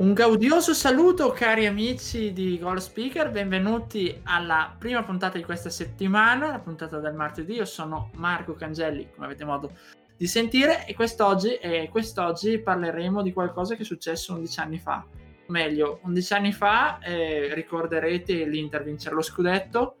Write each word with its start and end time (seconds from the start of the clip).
Un 0.00 0.14
gaudioso 0.14 0.72
saluto 0.72 1.30
cari 1.30 1.66
amici 1.66 2.32
di 2.32 2.58
Goal 2.58 2.80
Speaker, 2.80 3.30
benvenuti 3.30 4.18
alla 4.22 4.74
prima 4.78 5.02
puntata 5.02 5.36
di 5.36 5.44
questa 5.44 5.68
settimana, 5.68 6.48
la 6.48 6.58
puntata 6.58 6.98
del 7.00 7.12
martedì. 7.12 7.56
Io 7.56 7.66
sono 7.66 8.08
Marco 8.14 8.54
Cangelli, 8.54 9.10
come 9.12 9.26
avete 9.26 9.44
modo 9.44 9.72
di 10.16 10.26
sentire, 10.26 10.86
e 10.86 10.94
quest'oggi, 10.94 11.56
e 11.56 11.90
quest'oggi 11.90 12.60
parleremo 12.60 13.20
di 13.20 13.34
qualcosa 13.34 13.74
che 13.74 13.82
è 13.82 13.84
successo 13.84 14.32
11 14.32 14.60
anni 14.60 14.78
fa. 14.78 15.04
Meglio, 15.48 16.00
11 16.04 16.32
anni 16.32 16.52
fa 16.52 16.98
eh, 17.00 17.52
ricorderete 17.52 18.46
l'Inter 18.46 18.82
vincere 18.82 19.14
lo 19.14 19.20
scudetto, 19.20 19.96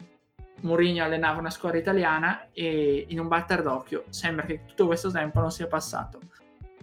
Mourinho 0.62 1.04
allenava 1.04 1.40
una 1.40 1.50
squadra 1.50 1.78
italiana 1.78 2.48
e 2.54 3.04
in 3.06 3.20
un 3.20 3.28
batter 3.28 3.60
d'occhio 3.60 4.04
sembra 4.08 4.46
che 4.46 4.64
tutto 4.66 4.86
questo 4.86 5.10
tempo 5.10 5.40
non 5.40 5.50
sia 5.50 5.66
passato. 5.66 6.20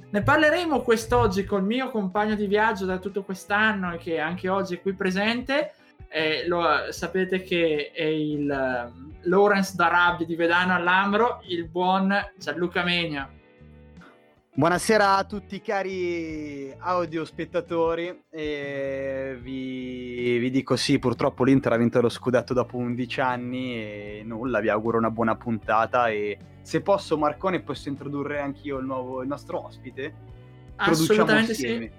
Ne 0.10 0.22
parleremo 0.24 0.82
quest'oggi 0.82 1.44
col 1.44 1.64
mio 1.64 1.92
compagno 1.92 2.36
di 2.36 2.48
viaggio 2.48 2.86
da 2.86 2.98
tutto 2.98 3.24
quest'anno 3.24 3.94
e 3.94 3.98
che 3.98 4.20
anche 4.20 4.48
oggi 4.48 4.76
è 4.76 4.82
qui 4.82 4.94
presente. 4.94 5.74
Eh, 6.08 6.48
lo, 6.48 6.92
sapete 6.92 7.42
che 7.42 7.92
è 7.94 8.04
il 8.04 8.50
um, 8.50 9.14
Lawrence 9.24 9.76
d'Arabia 9.76 10.26
di 10.26 10.36
Vedano 10.36 10.74
all'Ambro, 10.74 11.42
il 11.48 11.68
buon 11.68 12.16
Gianluca 12.38 12.84
Megna. 12.84 13.30
Buonasera 14.58 15.18
a 15.18 15.24
tutti 15.24 15.62
cari 15.62 16.74
audio 16.80 17.24
spettatori, 17.26 18.24
e 18.32 19.38
vi, 19.40 20.40
vi, 20.40 20.50
dico 20.50 20.76
sì, 20.76 20.98
purtroppo 20.98 21.44
l'Inter 21.44 21.74
ha 21.74 21.78
vinto 21.78 22.02
lo 22.02 22.10
scudetto 22.10 22.56
dopo 22.56 22.76
11 22.78 23.22
anni 23.22 23.76
e 23.76 24.22
nulla, 24.26 24.60
vi 24.60 24.70
auguro 24.70 24.98
una 24.98 25.12
buona 25.12 25.36
puntata 25.36 26.08
e 26.08 26.40
se 26.64 26.82
posso 26.82 27.20
Marcone 27.20 27.62
posso 27.62 27.88
introdurre 27.88 28.40
anch'io 28.40 28.80
il, 28.80 28.86
nuovo, 28.88 29.22
il 29.22 29.28
nostro 29.28 29.64
ospite? 29.64 30.16
Assolutamente 30.78 31.54
sì. 31.54 31.92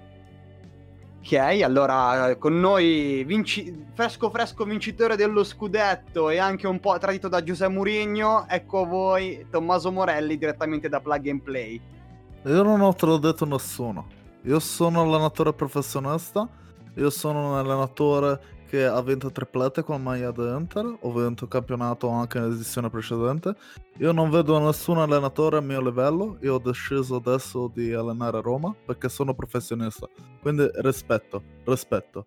Ok, 1.20 1.32
allora 1.62 2.34
con 2.40 2.58
noi 2.58 3.22
vinci- 3.24 3.86
fresco 3.94 4.30
fresco 4.30 4.64
vincitore 4.64 5.14
dello 5.14 5.44
scudetto 5.44 6.28
e 6.28 6.38
anche 6.38 6.66
un 6.66 6.80
po' 6.80 6.98
tradito 6.98 7.28
da 7.28 7.40
Giuseppe 7.40 7.72
Mourinho, 7.72 8.48
ecco 8.48 8.84
voi 8.84 9.46
Tommaso 9.48 9.92
Morelli 9.92 10.36
direttamente 10.36 10.88
da 10.88 10.98
Plug 10.98 11.28
and 11.28 11.40
Play. 11.42 11.96
Io 12.44 12.62
non 12.62 12.80
ho 12.80 12.94
tradito 12.94 13.44
nessuno. 13.44 14.06
Io 14.42 14.60
sono 14.60 15.02
allenatore 15.02 15.52
professionista. 15.52 16.48
Io 16.94 17.10
sono 17.10 17.50
un 17.50 17.56
allenatore 17.56 18.40
che 18.68 18.84
ha 18.84 19.00
vinto 19.02 19.30
triplette 19.30 19.82
con 19.82 20.00
maglia 20.00 20.32
Inter. 20.36 20.98
Ho 21.00 21.12
vinto 21.12 21.48
campionato 21.48 22.08
anche 22.08 22.38
nell'edizione 22.38 22.90
precedente. 22.90 23.56
Io 23.98 24.12
non 24.12 24.30
vedo 24.30 24.58
nessun 24.60 24.98
allenatore 24.98 25.56
a 25.56 25.60
mio 25.60 25.80
livello. 25.80 26.38
Io 26.42 26.54
ho 26.54 26.58
deciso 26.58 27.16
adesso 27.16 27.70
di 27.74 27.92
allenare 27.92 28.38
a 28.38 28.40
Roma 28.40 28.74
perché 28.86 29.08
sono 29.08 29.34
professionista. 29.34 30.08
Quindi 30.40 30.68
rispetto, 30.74 31.42
rispetto. 31.64 32.26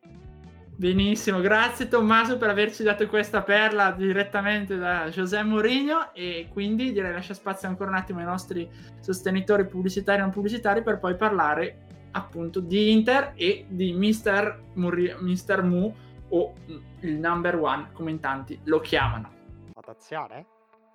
Benissimo, 0.82 1.42
grazie 1.42 1.88
Tommaso 1.88 2.39
per 2.39 2.50
averci 2.50 2.82
dato 2.82 3.05
questa 3.05 3.44
perla 3.44 3.92
direttamente 3.92 4.78
da 4.78 5.10
José 5.10 5.44
Mourinho 5.44 6.11
e 6.11 6.48
quindi 6.52 6.92
direi 6.92 7.11
lascia 7.11 7.36
spazio 7.36 7.67
ancora 7.67 7.92
un 7.92 7.98
attimo 7.98 8.17
ai 8.17 8.26
nostri 8.26 8.67
sostenitori 9.00 9.67
pubblicitari 9.67 10.17
e 10.17 10.22
non 10.22 10.32
pubblicitari 10.32 10.82
per 10.82 10.98
poi 10.98 11.16
parlare 11.16 12.10
appunto 12.14 12.60
di 12.60 12.92
Inter 12.92 13.33
e 13.36 13.67
di 13.70 13.94
Mr. 13.94 14.60
Muri- 14.73 15.16
Mr. 15.20 15.61
Mu 15.61 15.95
o 16.30 16.54
il 17.02 17.14
number 17.14 17.58
one 17.58 17.89
come 17.94 18.10
in 18.10 18.20
tanti 18.20 18.60
lo 18.64 18.80
chiamano. 18.80 19.30
Attenzione, 19.76 20.48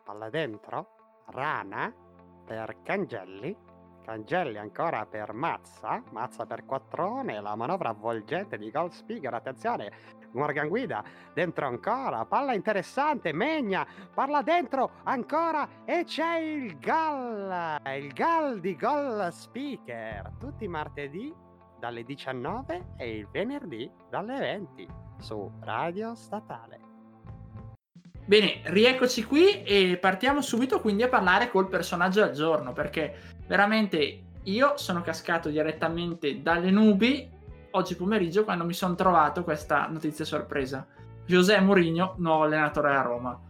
palla 0.05 0.29
dentro, 0.31 0.89
rana 1.27 1.95
per 2.45 2.75
Cangelli 2.83 3.57
Cangelli 4.07 4.57
ancora 4.57 5.05
per 5.05 5.33
Mazza, 5.33 6.01
Mazza 6.13 6.47
per 6.47 6.65
Quattrone, 6.65 7.41
la 7.41 7.57
manovra 7.57 7.89
avvolgente 7.89 8.57
di 8.57 8.71
Gold 8.71 8.93
Speaker, 8.93 9.35
attenzione, 9.35 9.91
Morgan 10.31 10.69
Guida, 10.69 11.03
dentro 11.35 11.67
ancora, 11.67 12.25
palla 12.25 12.55
interessante, 12.55 13.33
Megna, 13.33 13.85
parla 14.15 14.43
dentro 14.43 15.01
ancora 15.03 15.69
e 15.85 16.05
c'è 16.05 16.37
il 16.39 16.79
gol, 16.79 17.81
il 17.97 18.13
gol 18.13 18.61
di 18.61 18.77
Gold 18.77 19.27
Speaker, 19.31 20.35
tutti 20.39 20.63
i 20.63 20.69
martedì 20.69 21.35
dalle 21.77 22.05
19 22.05 22.93
e 22.99 23.11
il 23.11 23.29
venerdì 23.29 23.91
dalle 24.09 24.39
20 24.39 24.89
su 25.19 25.51
Radio 25.63 26.15
Statale. 26.15 26.86
Bene, 28.29 28.59
rieccoci 28.65 29.23
qui 29.23 29.63
e 29.63 29.99
partiamo 29.99 30.41
subito 30.43 30.81
quindi 30.81 31.05
a 31.05 31.09
parlare 31.09 31.49
col 31.49 31.69
personaggio 31.69 32.25
del 32.25 32.35
giorno 32.35 32.73
perché 32.73 33.15
veramente 33.47 34.23
io 34.43 34.73
sono 34.75 35.01
cascato 35.01 35.49
direttamente 35.49 36.43
dalle 36.43 36.73
nubi 36.73 37.31
oggi 37.71 37.95
pomeriggio 37.95 38.43
quando 38.43 38.65
mi 38.65 38.73
sono 38.73 38.97
trovato 38.97 39.45
questa 39.45 39.87
notizia 39.87 40.25
sorpresa. 40.25 40.85
José 41.25 41.61
Mourinho, 41.61 42.15
nuovo 42.19 42.43
allenatore 42.43 42.97
a 42.97 43.03
Roma. 43.03 43.41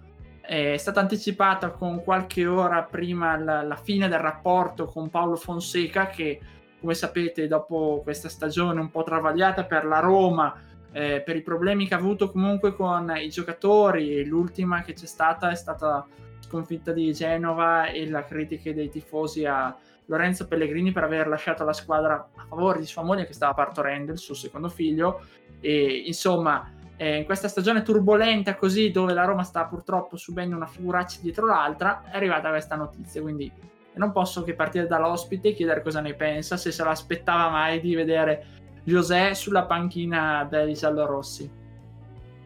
È 0.42 0.76
stata 0.76 1.00
anticipata 1.00 1.70
con 1.70 2.04
qualche 2.04 2.47
ora 2.47 2.82
prima 2.82 3.38
la, 3.38 3.62
la 3.62 3.76
fine 3.76 4.09
del 4.09 4.19
rapporto 4.19 4.84
con 4.84 5.09
Paolo 5.09 5.36
Fonseca 5.36 6.09
che, 6.09 6.38
come 6.81 6.92
sapete, 6.92 7.47
dopo 7.47 8.03
questa 8.03 8.28
stagione 8.28 8.81
un 8.81 8.91
po' 8.91 9.04
travagliata 9.04 9.65
per 9.65 9.86
la 9.86 10.00
Roma, 10.00 10.54
eh, 10.97 11.21
per 11.21 11.37
i 11.37 11.43
problemi 11.43 11.87
che 11.87 11.93
ha 11.93 11.99
avuto 11.99 12.31
comunque 12.31 12.75
con 12.75 13.12
i 13.19 13.29
giocatori, 13.29 14.25
l'ultima 14.25 14.81
che 14.81 14.95
c'è 14.95 15.05
stata 15.05 15.51
è 15.51 15.55
stata 15.55 16.07
sconfitta 16.41 16.91
di 16.93 17.12
Genova 17.12 17.89
e 17.89 18.09
la 18.09 18.25
critica 18.25 18.73
dei 18.73 18.89
tifosi 18.89 19.45
a 19.45 19.77
Lorenzo 20.07 20.49
Pellegrini 20.49 20.93
per 20.93 21.05
aver 21.05 21.29
lasciato 21.29 21.65
la 21.65 21.75
squadra 21.75 22.31
a 22.34 22.47
favore 22.49 22.79
di 22.79 22.87
sua 22.87 23.03
moglie 23.03 23.27
che 23.27 23.34
stava 23.34 23.53
partorendo 23.53 24.11
il 24.12 24.17
suo 24.17 24.33
secondo 24.33 24.71
figlio. 24.71 25.21
E 25.61 26.05
insomma 26.07 26.73
eh, 26.97 27.17
in 27.19 27.25
questa 27.27 27.49
stagione 27.49 27.83
turbolenta 27.83 28.55
così 28.55 28.91
dove 28.91 29.13
la 29.13 29.27
Roma 29.27 29.43
sta 29.43 29.67
purtroppo 29.67 30.17
subendo 30.17 30.57
una 30.57 30.65
figuraccia 30.65 31.19
dietro 31.21 31.45
l'altra 31.45 32.05
è 32.11 32.17
arrivata 32.17 32.49
questa 32.49 32.75
notizia. 32.75 33.21
Quindi 33.21 33.53
non 33.97 34.13
posso 34.13 34.43
che 34.43 34.55
partire 34.55 34.87
dall'ospite 34.87 35.49
e 35.49 35.53
chiedere 35.53 35.83
cosa 35.83 36.01
ne 36.01 36.15
pensa 36.15 36.57
se 36.57 36.73
se 36.73 36.83
l'aspettava 36.83 37.51
mai 37.51 37.81
di 37.81 37.95
vedere 37.95 38.65
José 38.86 39.34
sulla 39.34 39.64
panchina 39.64 40.47
dei 40.48 40.72
giallorossi 40.72 41.50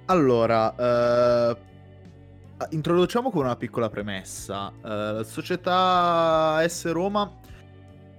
allora 0.06 0.74
eh, 0.74 1.56
introduciamo 2.70 3.30
con 3.30 3.44
una 3.44 3.56
piccola 3.56 3.88
premessa 3.88 4.72
eh, 4.82 4.88
la 4.88 5.22
società 5.22 6.66
S 6.66 6.90
Roma 6.90 7.38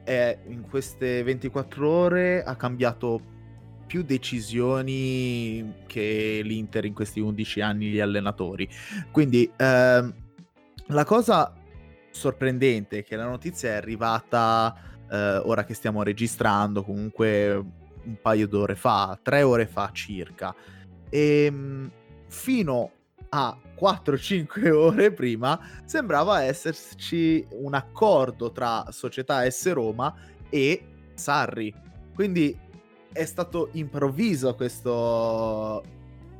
è, 0.03 0.37
in 0.47 0.67
queste 0.69 1.23
24 1.23 1.89
ore 1.89 2.43
ha 2.43 2.55
cambiato 2.55 3.31
più 3.91 4.03
decisioni 4.03 5.83
che 5.85 6.39
l'Inter 6.43 6.85
in 6.85 6.93
questi 6.93 7.19
11 7.19 7.59
anni 7.59 7.87
gli 7.87 7.99
allenatori. 7.99 8.65
Quindi 9.11 9.51
ehm, 9.57 10.13
la 10.87 11.03
cosa 11.03 11.53
sorprendente 12.09 12.99
è 12.99 13.03
che 13.03 13.17
la 13.17 13.25
notizia 13.25 13.71
è 13.71 13.73
arrivata 13.73 14.73
eh, 15.09 15.41
ora 15.43 15.65
che 15.65 15.73
stiamo 15.73 16.03
registrando, 16.03 16.83
comunque 16.83 17.79
un 18.05 18.15
paio 18.21 18.47
d'ore 18.47 18.75
fa, 18.75 19.17
tre 19.21 19.41
ore 19.43 19.67
fa 19.67 19.89
circa. 19.91 20.53
E 21.09 21.45
ehm, 21.45 21.91
fino 22.27 22.91
a 23.29 23.57
4-5 23.79 24.71
ore 24.71 25.11
prima 25.11 25.59
sembrava 25.85 26.43
esserci 26.43 27.45
un 27.51 27.73
accordo 27.73 28.51
tra 28.51 28.85
società 28.89 29.49
S 29.49 29.71
Roma 29.71 30.13
e 30.49 30.83
Sarri. 31.13 31.73
Quindi 32.13 32.57
è 33.11 33.25
stato 33.25 33.69
improvviso 33.73 34.53
questo, 34.55 35.83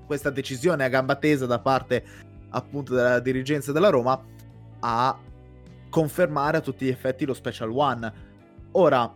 questa 0.05 0.29
decisione 0.29 0.83
a 0.83 0.89
gamba 0.89 1.15
tesa 1.15 1.45
da 1.45 1.59
parte 1.59 2.03
appunto 2.49 2.93
della 2.93 3.19
dirigenza 3.19 3.71
della 3.71 3.89
Roma 3.89 4.21
a 4.79 5.19
confermare 5.89 6.57
a 6.57 6.61
tutti 6.61 6.85
gli 6.85 6.89
effetti 6.89 7.25
lo 7.25 7.33
Special 7.33 7.71
One. 7.71 8.13
Ora, 8.71 9.11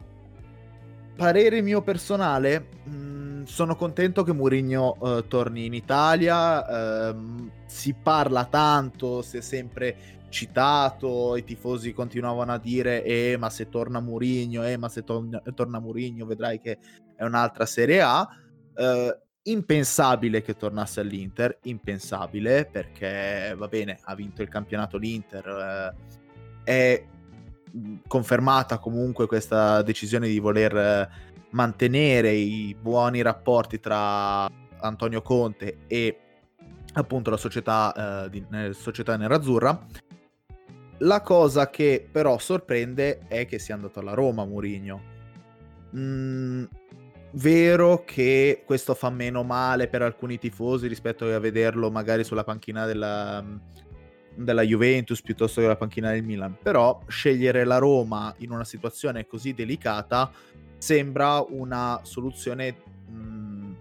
parere 1.15 1.61
mio 1.61 1.81
personale, 1.81 2.67
mh, 2.83 2.89
mm, 2.89 3.43
sono 3.43 3.75
contento 3.75 4.23
che 4.23 4.33
Mourinho 4.33 4.97
uh, 4.99 5.27
torni 5.27 5.65
in 5.65 5.73
Italia. 5.73 7.11
Uh, 7.11 7.49
si 7.65 7.93
parla 7.93 8.45
tanto, 8.45 9.21
si 9.21 9.37
è 9.37 9.41
sempre 9.41 10.13
citato, 10.29 11.35
i 11.37 11.43
tifosi 11.43 11.93
continuavano 11.93 12.51
a 12.51 12.57
dire 12.57 13.03
eh 13.03 13.37
ma 13.37 13.49
se 13.49 13.69
torna 13.69 14.01
Mourinho, 14.01 14.65
eh 14.65 14.75
ma 14.75 14.89
se 14.89 15.03
to- 15.03 15.41
torna 15.53 15.79
Mourinho 15.79 16.25
vedrai 16.25 16.59
che 16.59 16.77
è 17.15 17.23
un'altra 17.23 17.65
Serie 17.65 18.01
A. 18.01 18.27
Uh, 18.75 19.23
impensabile 19.47 20.41
che 20.41 20.55
tornasse 20.55 21.01
all'Inter, 21.01 21.59
impensabile 21.63 22.65
perché 22.65 23.53
va 23.55 23.67
bene, 23.67 23.99
ha 24.01 24.15
vinto 24.15 24.41
il 24.41 24.49
campionato 24.49 24.97
l'Inter, 24.97 25.93
eh, 26.63 26.63
è 26.63 27.05
confermata 28.07 28.77
comunque 28.79 29.27
questa 29.27 29.81
decisione 29.81 30.27
di 30.27 30.39
voler 30.39 30.75
eh, 30.75 31.09
mantenere 31.51 32.31
i 32.31 32.75
buoni 32.79 33.21
rapporti 33.21 33.79
tra 33.79 34.45
Antonio 34.79 35.21
Conte 35.21 35.79
e 35.87 36.19
appunto 36.93 37.29
la 37.29 37.37
società, 37.37 38.25
eh, 38.25 38.29
di, 38.29 38.45
società 38.73 39.17
nerazzurra. 39.17 39.85
La 40.99 41.21
cosa 41.21 41.69
che 41.69 42.07
però 42.09 42.37
sorprende 42.37 43.27
è 43.27 43.45
che 43.45 43.59
sia 43.59 43.75
andato 43.75 43.99
alla 43.99 44.13
Roma 44.13 44.45
Mourinho. 44.45 45.13
Mm, 45.95 46.63
vero 47.31 48.03
che 48.05 48.63
questo 48.65 48.93
fa 48.93 49.09
meno 49.09 49.43
male 49.43 49.87
per 49.87 50.01
alcuni 50.01 50.37
tifosi 50.37 50.87
rispetto 50.87 51.25
a 51.25 51.39
vederlo 51.39 51.91
magari 51.91 52.23
sulla 52.23 52.45
panchina 52.45 52.85
della, 52.85 53.43
della 54.35 54.61
Juventus 54.61 55.21
piuttosto 55.21 55.61
che 55.61 55.67
la 55.67 55.75
panchina 55.75 56.11
del 56.11 56.23
Milan, 56.23 56.57
però 56.61 57.01
scegliere 57.07 57.63
la 57.63 57.77
Roma 57.77 58.33
in 58.39 58.51
una 58.51 58.65
situazione 58.65 59.25
così 59.25 59.53
delicata 59.53 60.31
sembra 60.77 61.43
una 61.47 61.99
soluzione 62.03 62.75
mh, 63.07 63.17
mm, 63.17 63.73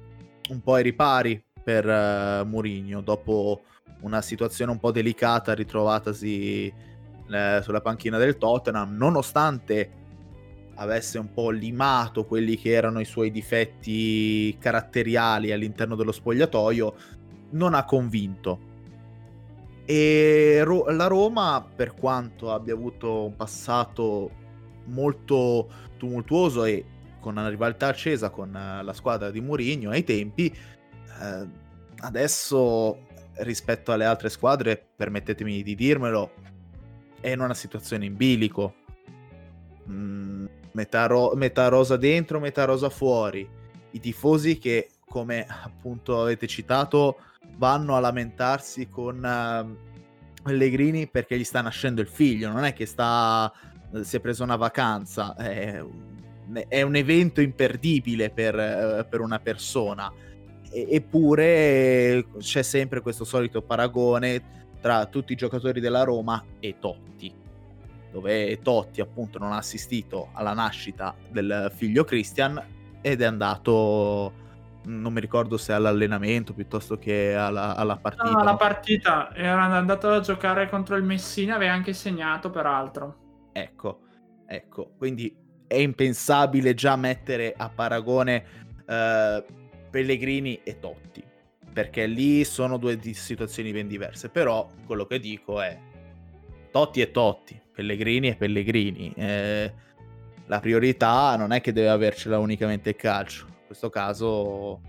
un 0.50 0.60
po' 0.62 0.74
ai 0.74 0.82
ripari 0.82 1.42
per 1.62 1.86
uh, 1.86 2.46
Mourinho 2.46 3.00
dopo 3.00 3.62
una 4.00 4.20
situazione 4.20 4.70
un 4.70 4.78
po' 4.78 4.90
delicata 4.90 5.54
ritrovatasi 5.54 6.72
eh, 7.30 7.60
sulla 7.62 7.80
panchina 7.80 8.18
del 8.18 8.36
Tottenham, 8.36 8.96
nonostante 8.96 10.02
avesse 10.74 11.18
un 11.18 11.32
po' 11.32 11.50
limato 11.50 12.24
quelli 12.24 12.56
che 12.56 12.70
erano 12.70 13.00
i 13.00 13.04
suoi 13.04 13.30
difetti 13.30 14.56
caratteriali 14.58 15.52
all'interno 15.52 15.94
dello 15.94 16.12
spogliatoio, 16.12 16.94
non 17.50 17.74
ha 17.74 17.84
convinto. 17.84 18.72
E 19.84 20.62
Ro- 20.64 20.86
la 20.90 21.06
Roma, 21.06 21.66
per 21.74 21.94
quanto 21.94 22.52
abbia 22.52 22.74
avuto 22.74 23.26
un 23.26 23.36
passato 23.36 24.30
molto 24.86 25.68
tumultuoso 25.96 26.64
e 26.64 26.84
con 27.20 27.36
una 27.36 27.48
rivalità 27.48 27.88
accesa 27.88 28.30
con 28.30 28.50
la 28.52 28.92
squadra 28.92 29.30
di 29.30 29.40
Mourinho 29.40 29.90
ai 29.90 30.04
tempi, 30.04 30.54
eh, 31.20 31.48
adesso 31.98 32.98
rispetto 33.36 33.92
alle 33.92 34.04
altre 34.04 34.28
squadre, 34.28 34.82
permettetemi 34.94 35.62
di 35.62 35.74
dirmelo, 35.74 36.30
è 37.20 37.30
in 37.30 37.40
una 37.40 37.54
situazione 37.54 38.04
in 38.04 38.16
bilico. 38.16 38.74
Mm, 39.88 40.46
metà, 40.72 41.06
ro- 41.06 41.32
metà 41.34 41.68
rosa 41.68 41.96
dentro, 41.96 42.40
metà 42.40 42.64
rosa 42.64 42.90
fuori. 42.90 43.48
I 43.90 44.00
tifosi 44.00 44.58
che, 44.58 44.90
come 45.06 45.46
appunto 45.48 46.20
avete 46.20 46.46
citato, 46.46 47.18
vanno 47.56 47.96
a 47.96 48.00
lamentarsi 48.00 48.88
con 48.88 49.16
uh, 49.16 50.42
Pellegrini 50.42 51.08
perché 51.08 51.38
gli 51.38 51.44
sta 51.44 51.60
nascendo 51.60 52.00
il 52.00 52.08
figlio, 52.08 52.50
non 52.50 52.64
è 52.64 52.72
che 52.72 52.86
sta, 52.86 53.52
si 54.02 54.16
è 54.16 54.20
preso 54.20 54.42
una 54.42 54.56
vacanza, 54.56 55.34
è, 55.36 55.82
è 56.68 56.82
un 56.82 56.96
evento 56.96 57.40
imperdibile 57.40 58.30
per, 58.30 58.54
uh, 58.54 59.08
per 59.08 59.20
una 59.20 59.38
persona. 59.38 60.12
E, 60.70 60.86
eppure 60.90 62.26
c'è 62.38 62.62
sempre 62.62 63.00
questo 63.00 63.24
solito 63.24 63.62
paragone 63.62 64.62
tra 64.80 65.06
tutti 65.06 65.32
i 65.32 65.36
giocatori 65.36 65.80
della 65.80 66.02
Roma 66.02 66.44
e 66.60 66.76
Totti 66.78 67.42
dove 68.14 68.60
Totti 68.62 69.00
appunto 69.00 69.40
non 69.40 69.50
ha 69.50 69.56
assistito 69.56 70.28
alla 70.34 70.52
nascita 70.52 71.16
del 71.32 71.72
figlio 71.74 72.04
Christian 72.04 72.62
ed 73.00 73.20
è 73.20 73.24
andato 73.24 74.32
non 74.84 75.12
mi 75.12 75.20
ricordo 75.20 75.56
se 75.56 75.72
all'allenamento 75.72 76.52
piuttosto 76.52 76.98
che 76.98 77.34
alla, 77.34 77.76
alla 77.76 77.96
partita. 77.96 78.30
No, 78.30 78.38
alla 78.38 78.56
partita 78.56 79.34
era 79.34 79.62
andato 79.62 80.10
a 80.10 80.20
giocare 80.20 80.68
contro 80.68 80.96
il 80.96 81.02
Messina, 81.02 81.54
aveva 81.54 81.72
anche 81.72 81.92
segnato 81.92 82.50
peraltro. 82.50 83.48
Ecco, 83.52 84.00
ecco, 84.46 84.92
quindi 84.96 85.34
è 85.66 85.76
impensabile 85.76 86.74
già 86.74 86.96
mettere 86.96 87.54
a 87.56 87.68
paragone 87.68 88.44
eh, 88.86 89.44
Pellegrini 89.90 90.60
e 90.62 90.78
Totti, 90.78 91.24
perché 91.72 92.06
lì 92.06 92.44
sono 92.44 92.76
due 92.76 92.98
situazioni 93.14 93.72
ben 93.72 93.88
diverse, 93.88 94.28
però 94.28 94.68
quello 94.86 95.06
che 95.06 95.18
dico 95.18 95.60
è 95.60 95.78
Totti 96.70 97.00
e 97.00 97.10
Totti, 97.10 97.60
Pellegrini 97.72 98.28
e 98.28 98.36
Pellegrini. 98.36 99.12
Eh, 99.16 99.72
la 100.46 100.60
priorità 100.60 101.36
non 101.36 101.52
è 101.52 101.60
che 101.60 101.72
deve 101.72 101.88
avercela 101.88 102.38
unicamente 102.38 102.90
il 102.90 102.96
calcio. 102.96 103.46
Questo 103.74 103.90
caso, 103.90 104.80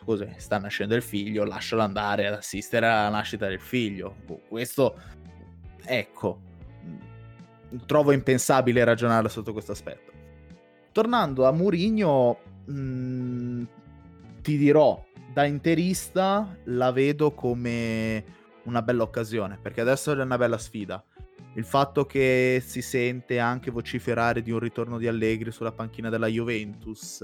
scusi, 0.00 0.26
sta 0.38 0.56
nascendo 0.56 0.94
il 0.94 1.02
figlio, 1.02 1.44
lascialo 1.44 1.82
andare 1.82 2.26
ad 2.26 2.32
assistere 2.32 2.86
alla 2.86 3.10
nascita 3.10 3.46
del 3.46 3.60
figlio. 3.60 4.14
Boh, 4.24 4.40
questo, 4.48 4.98
ecco, 5.84 6.40
mm, 6.82 7.76
trovo 7.84 8.12
impensabile 8.12 8.84
ragionarla 8.84 9.28
sotto 9.28 9.52
questo 9.52 9.72
aspetto. 9.72 10.10
Tornando 10.92 11.44
a 11.44 11.52
Murigno, 11.52 12.38
mm, 12.70 13.64
ti 14.40 14.56
dirò, 14.56 15.04
da 15.30 15.44
interista 15.44 16.56
la 16.64 16.90
vedo 16.90 17.32
come 17.32 18.24
una 18.62 18.80
bella 18.80 19.02
occasione, 19.02 19.58
perché 19.60 19.82
adesso 19.82 20.10
è 20.10 20.22
una 20.22 20.38
bella 20.38 20.56
sfida 20.56 21.04
il 21.54 21.64
fatto 21.66 22.06
che 22.06 22.62
si 22.64 22.80
sente 22.80 23.38
anche 23.38 23.70
vociferare 23.70 24.40
di 24.40 24.50
un 24.50 24.58
ritorno 24.58 24.96
di 24.96 25.06
Allegri 25.06 25.50
sulla 25.50 25.72
panchina 25.72 26.08
della 26.08 26.28
Juventus, 26.28 27.22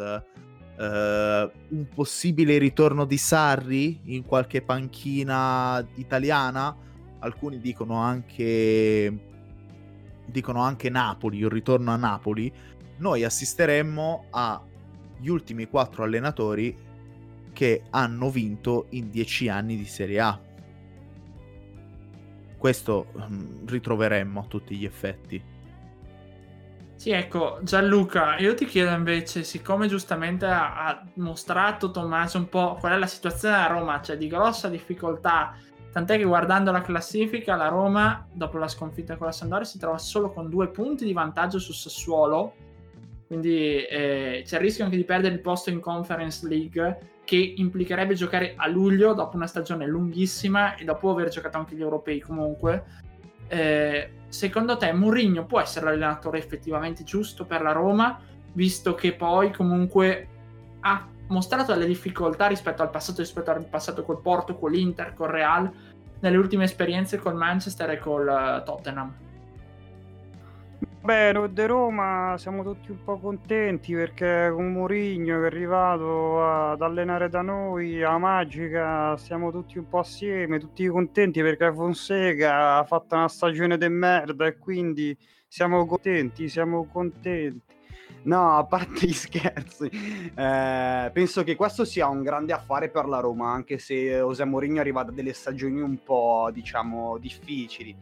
eh, 0.79 1.51
un 1.69 1.89
possibile 1.93 2.59
ritorno 2.59 3.05
di 3.05 3.17
Sarri 3.17 4.01
in 4.05 4.25
qualche 4.25 4.63
panchina 4.63 5.85
italiana, 5.97 6.75
alcuni 7.19 7.59
dicono 7.59 7.97
anche 7.97 9.27
dicono 10.31 10.61
anche 10.61 10.91
Napoli, 10.91 11.43
un 11.43 11.49
ritorno 11.49 11.91
a 11.91 11.97
Napoli, 11.97 12.53
noi 12.99 13.25
assisteremmo 13.25 14.27
agli 14.31 15.29
ultimi 15.29 15.67
quattro 15.67 16.05
allenatori 16.05 16.77
che 17.53 17.83
hanno 17.91 18.31
vinto 18.31 18.87
in 18.91 19.11
dieci 19.11 19.49
anni 19.49 19.77
di 19.77 19.87
Serie 19.87 20.21
A. 20.21 20.41
Questo 22.57 23.07
um, 23.15 23.67
ritroveremmo 23.67 24.41
a 24.41 24.45
tutti 24.45 24.77
gli 24.77 24.85
effetti. 24.85 25.43
Sì, 26.99 27.11
ecco, 27.11 27.61
Gianluca, 27.63 28.39
io 28.39 28.55
ti 28.55 28.65
chiedo 28.65 28.91
invece, 28.91 29.45
siccome 29.45 29.87
giustamente 29.87 30.47
ha, 30.47 30.85
ha 30.85 31.05
mostrato 31.15 31.93
Tommaso 31.93 32.39
un 32.39 32.49
po' 32.49 32.75
qual 32.75 32.95
è 32.95 32.99
la 32.99 33.07
situazione 33.07 33.55
a 33.55 33.69
Roma, 33.69 34.01
cioè 34.03 34.17
di 34.17 34.27
grossa 34.27 34.69
difficoltà, 34.69 35.55
tant'è 35.93 36.17
che 36.17 36.25
guardando 36.25 36.73
la 36.73 36.81
classifica 36.81 37.55
la 37.55 37.69
Roma, 37.69 38.27
dopo 38.33 38.59
la 38.59 38.67
sconfitta 38.67 39.15
con 39.15 39.27
la 39.27 39.33
Sandoria, 39.33 39.65
si 39.65 39.79
trova 39.79 39.97
solo 39.97 40.33
con 40.33 40.51
due 40.51 40.71
punti 40.71 41.05
di 41.05 41.13
vantaggio 41.13 41.61
su 41.61 41.73
Sassuolo, 41.73 42.55
quindi 43.29 43.85
eh, 43.85 44.43
c'è 44.45 44.57
il 44.57 44.63
rischio 44.63 44.83
anche 44.83 44.97
di 44.97 45.05
perdere 45.05 45.35
il 45.35 45.41
posto 45.41 45.71
in 45.71 45.79
Conference 45.79 46.49
League 46.49 46.99
che 47.23 47.37
implicherebbe 47.37 48.15
giocare 48.15 48.55
a 48.57 48.67
luglio 48.67 49.15
dopo 49.15 49.37
una 49.37 49.47
stagione 49.47 49.87
lunghissima 49.87 50.75
e 50.75 50.83
dopo 50.83 51.11
aver 51.11 51.29
giocato 51.29 51.59
anche 51.59 51.77
gli 51.77 51.81
europei 51.81 52.19
comunque. 52.19 53.07
Eh, 53.49 54.11
secondo 54.29 54.77
te 54.77 54.93
Mourinho 54.93 55.47
può 55.47 55.61
essere 55.61 55.87
l'allenatore 55.87 56.39
effettivamente 56.39 57.03
giusto 57.03 57.45
per 57.45 57.63
la 57.63 57.73
Roma, 57.73 58.21
visto 58.53 58.95
che 58.95 59.15
poi 59.15 59.53
comunque 59.53 60.29
ha 60.81 61.07
mostrato 61.29 61.73
delle 61.73 61.87
difficoltà 61.87 62.47
rispetto 62.47 62.83
al 62.83 62.91
passato, 62.91 63.21
rispetto 63.21 63.51
al 63.51 63.65
passato 63.67 64.03
col 64.03 64.21
Porto, 64.21 64.57
con 64.57 64.71
l'Inter, 64.71 65.15
col 65.15 65.29
Real, 65.29 65.71
nelle 66.21 66.37
ultime 66.37 66.65
esperienze 66.65 67.19
col 67.19 67.35
Manchester 67.35 67.91
e 67.91 67.99
col 67.99 68.27
uh, 68.27 68.65
Tottenham? 68.65 69.15
Beh, 71.09 71.33
noi 71.33 71.51
di 71.55 71.65
Roma 71.65 72.35
siamo 72.37 72.63
tutti 72.63 72.91
un 72.91 73.03
po' 73.03 73.19
contenti 73.19 73.95
perché 73.95 74.51
con 74.53 74.71
Mourinho 74.73 75.39
che 75.39 75.43
è 75.43 75.47
arrivato 75.47 76.45
ad 76.45 76.83
allenare 76.83 77.31
da 77.31 77.41
noi 77.41 78.03
a 78.03 78.19
Magica 78.19 79.17
stiamo 79.17 79.51
tutti 79.51 79.79
un 79.79 79.89
po' 79.89 80.01
assieme, 80.01 80.59
tutti 80.59 80.87
contenti 80.87 81.41
perché 81.41 81.73
Fonseca 81.73 82.77
ha 82.77 82.85
fatto 82.85 83.15
una 83.15 83.29
stagione 83.29 83.79
di 83.79 83.89
merda 83.89 84.45
e 84.45 84.59
quindi 84.59 85.17
siamo 85.47 85.87
contenti, 85.87 86.47
siamo 86.51 86.85
contenti. 86.85 87.77
No, 88.25 88.59
a 88.59 88.65
parte 88.65 89.07
gli 89.07 89.13
scherzi, 89.15 89.89
eh, 90.35 91.11
penso 91.11 91.43
che 91.43 91.57
questo 91.57 91.87
sia 91.87 92.07
un 92.09 92.23
grande 92.23 92.53
affare 92.53 92.91
per 92.91 93.07
la 93.07 93.21
Roma, 93.21 93.51
anche 93.51 93.79
se 93.79 93.95
José 93.95 94.45
Mourinho 94.45 94.81
arriva 94.81 95.05
da 95.05 95.13
delle 95.13 95.33
stagioni 95.33 95.81
un 95.81 96.03
po', 96.03 96.51
diciamo, 96.53 97.17
difficili. 97.17 97.97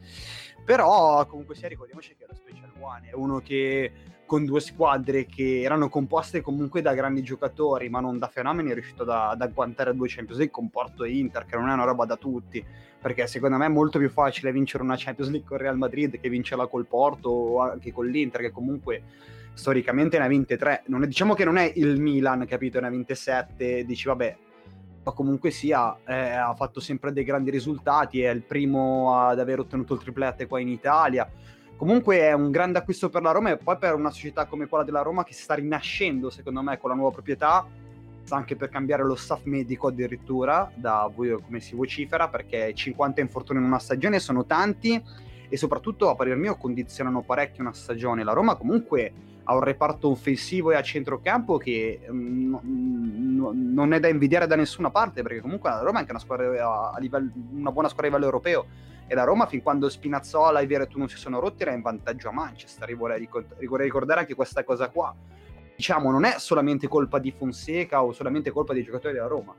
Però 0.64 1.24
comunque 1.26 1.54
sia 1.54 1.68
ricordiamoci 1.68 2.16
che 2.18 2.26
lo 2.26 2.34
One 2.80 3.10
uno 3.14 3.40
che 3.40 3.92
con 4.26 4.44
due 4.44 4.60
squadre 4.60 5.24
che 5.26 5.62
erano 5.62 5.88
composte 5.88 6.40
comunque 6.40 6.82
da 6.82 6.94
grandi 6.94 7.22
giocatori 7.22 7.88
ma 7.88 8.00
non 8.00 8.18
da 8.18 8.26
fenomeni 8.26 8.70
è 8.70 8.74
riuscito 8.74 9.02
ad, 9.02 9.10
ad 9.10 9.40
agguantare 9.40 9.94
due 9.94 10.08
Champions 10.08 10.38
League 10.38 10.52
con 10.52 10.68
Porto 10.68 11.04
e 11.04 11.16
Inter 11.16 11.46
che 11.46 11.56
non 11.56 11.68
è 11.68 11.72
una 11.72 11.84
roba 11.84 12.04
da 12.04 12.16
tutti. 12.16 12.64
Perché 13.00 13.26
secondo 13.28 13.56
me 13.56 13.66
è 13.66 13.68
molto 13.68 13.98
più 13.98 14.10
facile 14.10 14.50
vincere 14.50 14.82
una 14.82 14.96
Champions 14.96 15.30
League 15.30 15.48
con 15.48 15.58
Real 15.58 15.76
Madrid 15.76 16.18
che 16.18 16.28
vincerla 16.28 16.66
col 16.66 16.86
Porto 16.86 17.28
o 17.28 17.60
anche 17.60 17.92
con 17.92 18.06
l'Inter 18.06 18.40
che 18.40 18.50
comunque 18.50 19.02
storicamente 19.54 20.18
ne 20.18 20.24
ha 20.24 20.28
vinte 20.28 20.56
tre. 20.56 20.82
È, 20.82 21.06
diciamo 21.06 21.34
che 21.34 21.44
non 21.44 21.56
è 21.56 21.70
il 21.76 22.00
Milan 22.00 22.44
capito? 22.46 22.80
Ne 22.80 22.88
ha 22.88 22.90
vinte 22.90 23.14
sette 23.14 23.84
dici 23.84 24.08
vabbè 24.08 24.36
comunque 25.14 25.52
sia, 25.52 25.96
eh, 26.04 26.32
ha 26.32 26.52
fatto 26.54 26.80
sempre 26.80 27.12
dei 27.12 27.22
grandi 27.22 27.50
risultati, 27.52 28.22
è 28.22 28.30
il 28.30 28.42
primo 28.42 29.16
ad 29.16 29.38
aver 29.38 29.60
ottenuto 29.60 29.94
il 29.94 30.00
triplete 30.00 30.48
qua 30.48 30.58
in 30.58 30.66
Italia. 30.66 31.30
Comunque 31.76 32.20
è 32.20 32.32
un 32.32 32.50
grande 32.50 32.78
acquisto 32.78 33.10
per 33.10 33.20
la 33.20 33.32
Roma 33.32 33.50
e 33.50 33.58
poi 33.58 33.76
per 33.76 33.94
una 33.94 34.10
società 34.10 34.46
come 34.46 34.66
quella 34.66 34.82
della 34.82 35.02
Roma 35.02 35.24
che 35.24 35.34
sta 35.34 35.54
rinascendo, 35.54 36.30
secondo 36.30 36.62
me, 36.62 36.78
con 36.78 36.88
la 36.88 36.96
nuova 36.96 37.10
proprietà, 37.10 37.66
anche 38.30 38.56
per 38.56 38.70
cambiare 38.70 39.04
lo 39.04 39.14
staff 39.14 39.44
medico 39.44 39.88
addirittura, 39.88 40.72
da 40.74 41.10
come 41.14 41.60
si 41.60 41.76
vocifera, 41.76 42.28
perché 42.28 42.72
50 42.74 43.20
infortuni 43.20 43.58
in 43.58 43.66
una 43.66 43.78
stagione 43.78 44.18
sono 44.18 44.46
tanti 44.46 45.00
e 45.48 45.56
soprattutto 45.58 46.08
a 46.08 46.14
parer 46.14 46.36
mio 46.36 46.56
condizionano 46.56 47.20
parecchio 47.20 47.62
una 47.62 47.74
stagione. 47.74 48.24
La 48.24 48.32
Roma 48.32 48.56
comunque 48.56 49.12
ha 49.48 49.54
un 49.54 49.60
reparto 49.60 50.10
offensivo 50.10 50.72
e 50.72 50.74
a 50.74 50.82
centrocampo 50.82 51.56
che 51.56 52.00
mm, 52.10 52.56
mm, 52.64 53.72
non 53.72 53.92
è 53.92 54.00
da 54.00 54.08
invidiare 54.08 54.46
da 54.46 54.56
nessuna 54.56 54.90
parte, 54.90 55.22
perché 55.22 55.40
comunque 55.40 55.70
la 55.70 55.80
Roma 55.80 55.98
è 55.98 56.00
anche 56.00 56.10
una, 56.10 56.20
squadra 56.20 56.92
a 56.92 56.98
livello, 56.98 57.30
una 57.52 57.70
buona 57.70 57.88
squadra 57.88 58.08
a 58.08 58.16
livello 58.16 58.26
europeo. 58.26 58.66
E 59.06 59.14
la 59.14 59.22
Roma, 59.22 59.46
fin 59.46 59.62
quando 59.62 59.88
Spinazzola 59.88 60.58
e 60.58 60.66
Veretù 60.66 60.98
non 60.98 61.08
si 61.08 61.16
sono 61.16 61.38
rotti, 61.38 61.62
era 61.62 61.72
in 61.72 61.80
vantaggio 61.80 62.28
a 62.28 62.32
Manchester. 62.32 62.96
Vorrei, 62.96 63.28
vorrei 63.68 63.86
ricordare 63.86 64.20
anche 64.20 64.34
questa 64.34 64.64
cosa 64.64 64.88
qua. 64.88 65.14
Diciamo, 65.76 66.10
non 66.10 66.24
è 66.24 66.34
solamente 66.38 66.88
colpa 66.88 67.20
di 67.20 67.30
Fonseca 67.30 68.02
o 68.02 68.12
solamente 68.12 68.50
colpa 68.50 68.72
dei 68.72 68.82
giocatori 68.82 69.14
della 69.14 69.28
Roma. 69.28 69.54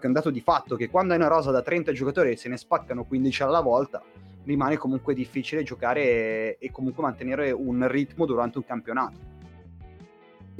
È 0.00 0.06
un 0.06 0.12
dato 0.12 0.30
di 0.30 0.40
fatto 0.40 0.76
che 0.76 0.88
quando 0.88 1.12
hai 1.12 1.18
una 1.18 1.28
rosa 1.28 1.50
da 1.50 1.60
30 1.60 1.92
giocatori 1.92 2.30
e 2.30 2.36
se 2.36 2.48
ne 2.48 2.56
spaccano 2.56 3.04
15 3.04 3.42
alla 3.42 3.60
volta, 3.60 4.02
rimane 4.44 4.76
comunque 4.76 5.14
difficile 5.14 5.62
giocare 5.62 6.02
e, 6.02 6.56
e 6.60 6.70
comunque 6.70 7.02
mantenere 7.02 7.50
un 7.52 7.86
ritmo 7.88 8.26
durante 8.26 8.58
un 8.58 8.64
campionato. 8.64 9.28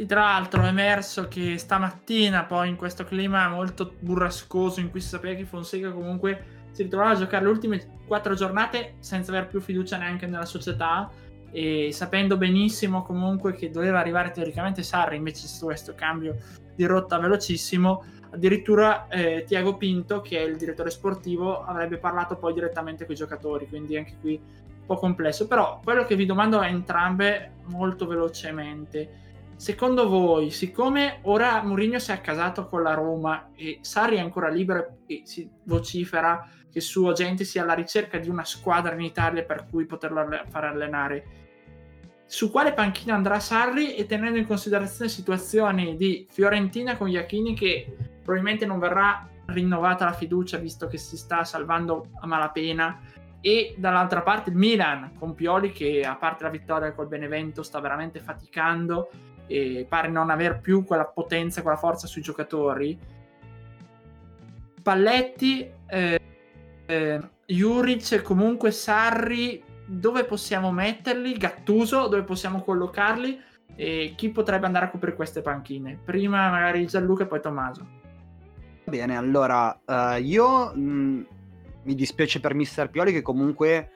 Tra 0.06 0.20
l'altro 0.20 0.62
è 0.62 0.68
emerso 0.68 1.28
che 1.28 1.58
stamattina, 1.58 2.44
poi 2.44 2.70
in 2.70 2.76
questo 2.76 3.04
clima 3.04 3.48
molto 3.48 3.94
burrascoso 4.00 4.80
in 4.80 4.90
cui 4.90 5.00
si 5.00 5.08
sapeva 5.08 5.34
che 5.34 5.44
Fonseca 5.44 5.92
comunque 5.92 6.58
si 6.70 6.84
ritrovava 6.84 7.10
a 7.10 7.16
giocare 7.16 7.44
le 7.44 7.50
ultime 7.50 7.98
quattro 8.06 8.34
giornate 8.34 8.94
senza 9.00 9.30
aver 9.30 9.48
più 9.48 9.60
fiducia 9.60 9.98
neanche 9.98 10.26
nella 10.26 10.46
società 10.46 11.10
e 11.52 11.90
sapendo 11.92 12.36
benissimo 12.36 13.02
comunque 13.02 13.52
che 13.54 13.70
doveva 13.70 13.98
arrivare 13.98 14.30
teoricamente 14.30 14.82
Sarri 14.82 15.16
invece 15.16 15.48
su 15.48 15.66
questo 15.66 15.94
cambio 15.94 16.36
di 16.74 16.84
rotta 16.84 17.18
velocissimo 17.18 18.04
addirittura 18.30 19.08
eh, 19.08 19.44
Tiago 19.46 19.76
Pinto 19.76 20.20
che 20.20 20.38
è 20.38 20.42
il 20.42 20.56
direttore 20.56 20.90
sportivo 20.90 21.62
avrebbe 21.62 21.98
parlato 21.98 22.36
poi 22.36 22.52
direttamente 22.52 23.04
con 23.04 23.14
i 23.14 23.18
giocatori 23.18 23.68
quindi 23.68 23.96
anche 23.96 24.16
qui 24.20 24.34
un 24.34 24.86
po' 24.86 24.96
complesso. 24.96 25.46
Però 25.46 25.80
quello 25.82 26.04
che 26.04 26.16
vi 26.16 26.26
domando 26.26 26.58
a 26.58 26.66
entrambe 26.66 27.52
molto 27.64 28.06
velocemente. 28.06 29.18
Secondo 29.56 30.08
voi 30.08 30.50
siccome 30.50 31.18
ora 31.22 31.62
Mourinho 31.62 31.98
si 31.98 32.10
è 32.10 32.14
accasato 32.14 32.66
con 32.66 32.82
la 32.82 32.94
Roma 32.94 33.50
e 33.54 33.78
Sarri 33.82 34.16
è 34.16 34.20
ancora 34.20 34.48
libero 34.48 34.98
e 35.06 35.22
si 35.24 35.48
vocifera 35.64 36.48
che 36.70 36.78
il 36.78 36.84
suo 36.84 37.10
agente 37.10 37.44
sia 37.44 37.62
alla 37.62 37.74
ricerca 37.74 38.16
di 38.18 38.28
una 38.28 38.44
squadra 38.44 38.94
in 38.94 39.02
Italia 39.02 39.44
per 39.44 39.66
cui 39.68 39.84
poterlo 39.84 40.26
fare 40.48 40.66
allenare 40.66 41.24
su 42.30 42.48
quale 42.52 42.72
panchina 42.72 43.16
andrà 43.16 43.40
Sarri? 43.40 43.96
E 43.96 44.06
tenendo 44.06 44.38
in 44.38 44.46
considerazione 44.46 45.10
situazioni 45.10 45.96
di 45.96 46.28
Fiorentina 46.30 46.96
con 46.96 47.08
Iachini 47.08 47.54
che 47.54 47.96
probabilmente 48.30 48.64
non 48.64 48.78
verrà 48.78 49.28
rinnovata 49.46 50.04
la 50.04 50.12
fiducia 50.12 50.56
visto 50.56 50.86
che 50.86 50.98
si 50.98 51.16
sta 51.16 51.42
salvando 51.42 52.10
a 52.20 52.26
malapena. 52.28 53.00
E 53.40 53.74
dall'altra 53.76 54.22
parte 54.22 54.50
il 54.50 54.56
Milan 54.56 55.14
con 55.18 55.34
Pioli 55.34 55.72
che 55.72 56.02
a 56.02 56.14
parte 56.14 56.44
la 56.44 56.50
vittoria 56.50 56.92
col 56.92 57.08
Benevento 57.08 57.64
sta 57.64 57.80
veramente 57.80 58.20
faticando 58.20 59.10
e 59.48 59.84
pare 59.88 60.08
non 60.08 60.30
aver 60.30 60.60
più 60.60 60.84
quella 60.84 61.06
potenza, 61.06 61.62
quella 61.62 61.76
forza 61.76 62.06
sui 62.06 62.22
giocatori. 62.22 62.96
Palletti 64.80 65.68
eh, 65.88 66.20
eh, 66.86 67.20
Juric 67.46 68.22
comunque 68.22 68.70
Sarri 68.70 69.60
dove 69.86 70.22
possiamo 70.22 70.70
metterli? 70.70 71.32
Gattuso 71.32 72.06
dove 72.06 72.22
possiamo 72.22 72.62
collocarli? 72.62 73.40
E 73.74 74.12
chi 74.16 74.30
potrebbe 74.30 74.66
andare 74.66 74.84
a 74.84 74.90
coprire 74.90 75.16
queste 75.16 75.40
panchine? 75.40 75.98
Prima 76.04 76.48
magari 76.50 76.86
Gianluca 76.86 77.24
e 77.24 77.26
poi 77.26 77.40
Tommaso 77.40 77.98
Bene, 78.84 79.16
allora 79.16 79.78
uh, 79.84 80.20
io 80.20 80.74
mh, 80.74 80.80
mm, 80.80 81.22
mi 81.84 81.94
dispiace 81.94 82.40
per 82.40 82.54
Mister 82.54 82.90
Pioli 82.90 83.12
che 83.12 83.22
comunque 83.22 83.90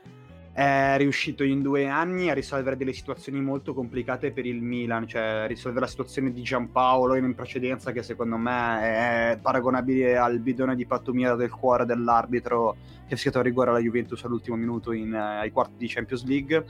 è 0.54 0.94
riuscito 0.98 1.42
in 1.42 1.62
due 1.62 1.88
anni 1.88 2.30
a 2.30 2.34
risolvere 2.34 2.76
delle 2.76 2.92
situazioni 2.92 3.40
molto 3.40 3.74
complicate 3.74 4.30
per 4.30 4.46
il 4.46 4.62
Milan, 4.62 5.08
cioè 5.08 5.46
risolvere 5.48 5.86
la 5.86 5.90
situazione 5.90 6.32
di 6.32 6.42
Giampaolo 6.42 7.16
in 7.16 7.34
precedenza 7.34 7.90
che 7.90 8.04
secondo 8.04 8.36
me 8.36 9.32
è 9.32 9.38
paragonabile 9.42 10.16
al 10.16 10.38
bidone 10.38 10.76
di 10.76 10.86
pattumia 10.86 11.34
del 11.34 11.50
cuore 11.50 11.84
dell'arbitro 11.84 12.76
che 13.04 13.14
ha 13.14 13.16
fischiato 13.16 13.40
a 13.40 13.42
rigore 13.42 13.70
alla 13.70 13.80
Juventus 13.80 14.22
all'ultimo 14.22 14.54
minuto 14.54 14.92
in, 14.92 15.12
uh, 15.12 15.40
ai 15.40 15.50
quarti 15.50 15.74
di 15.76 15.88
Champions 15.88 16.24
League. 16.24 16.64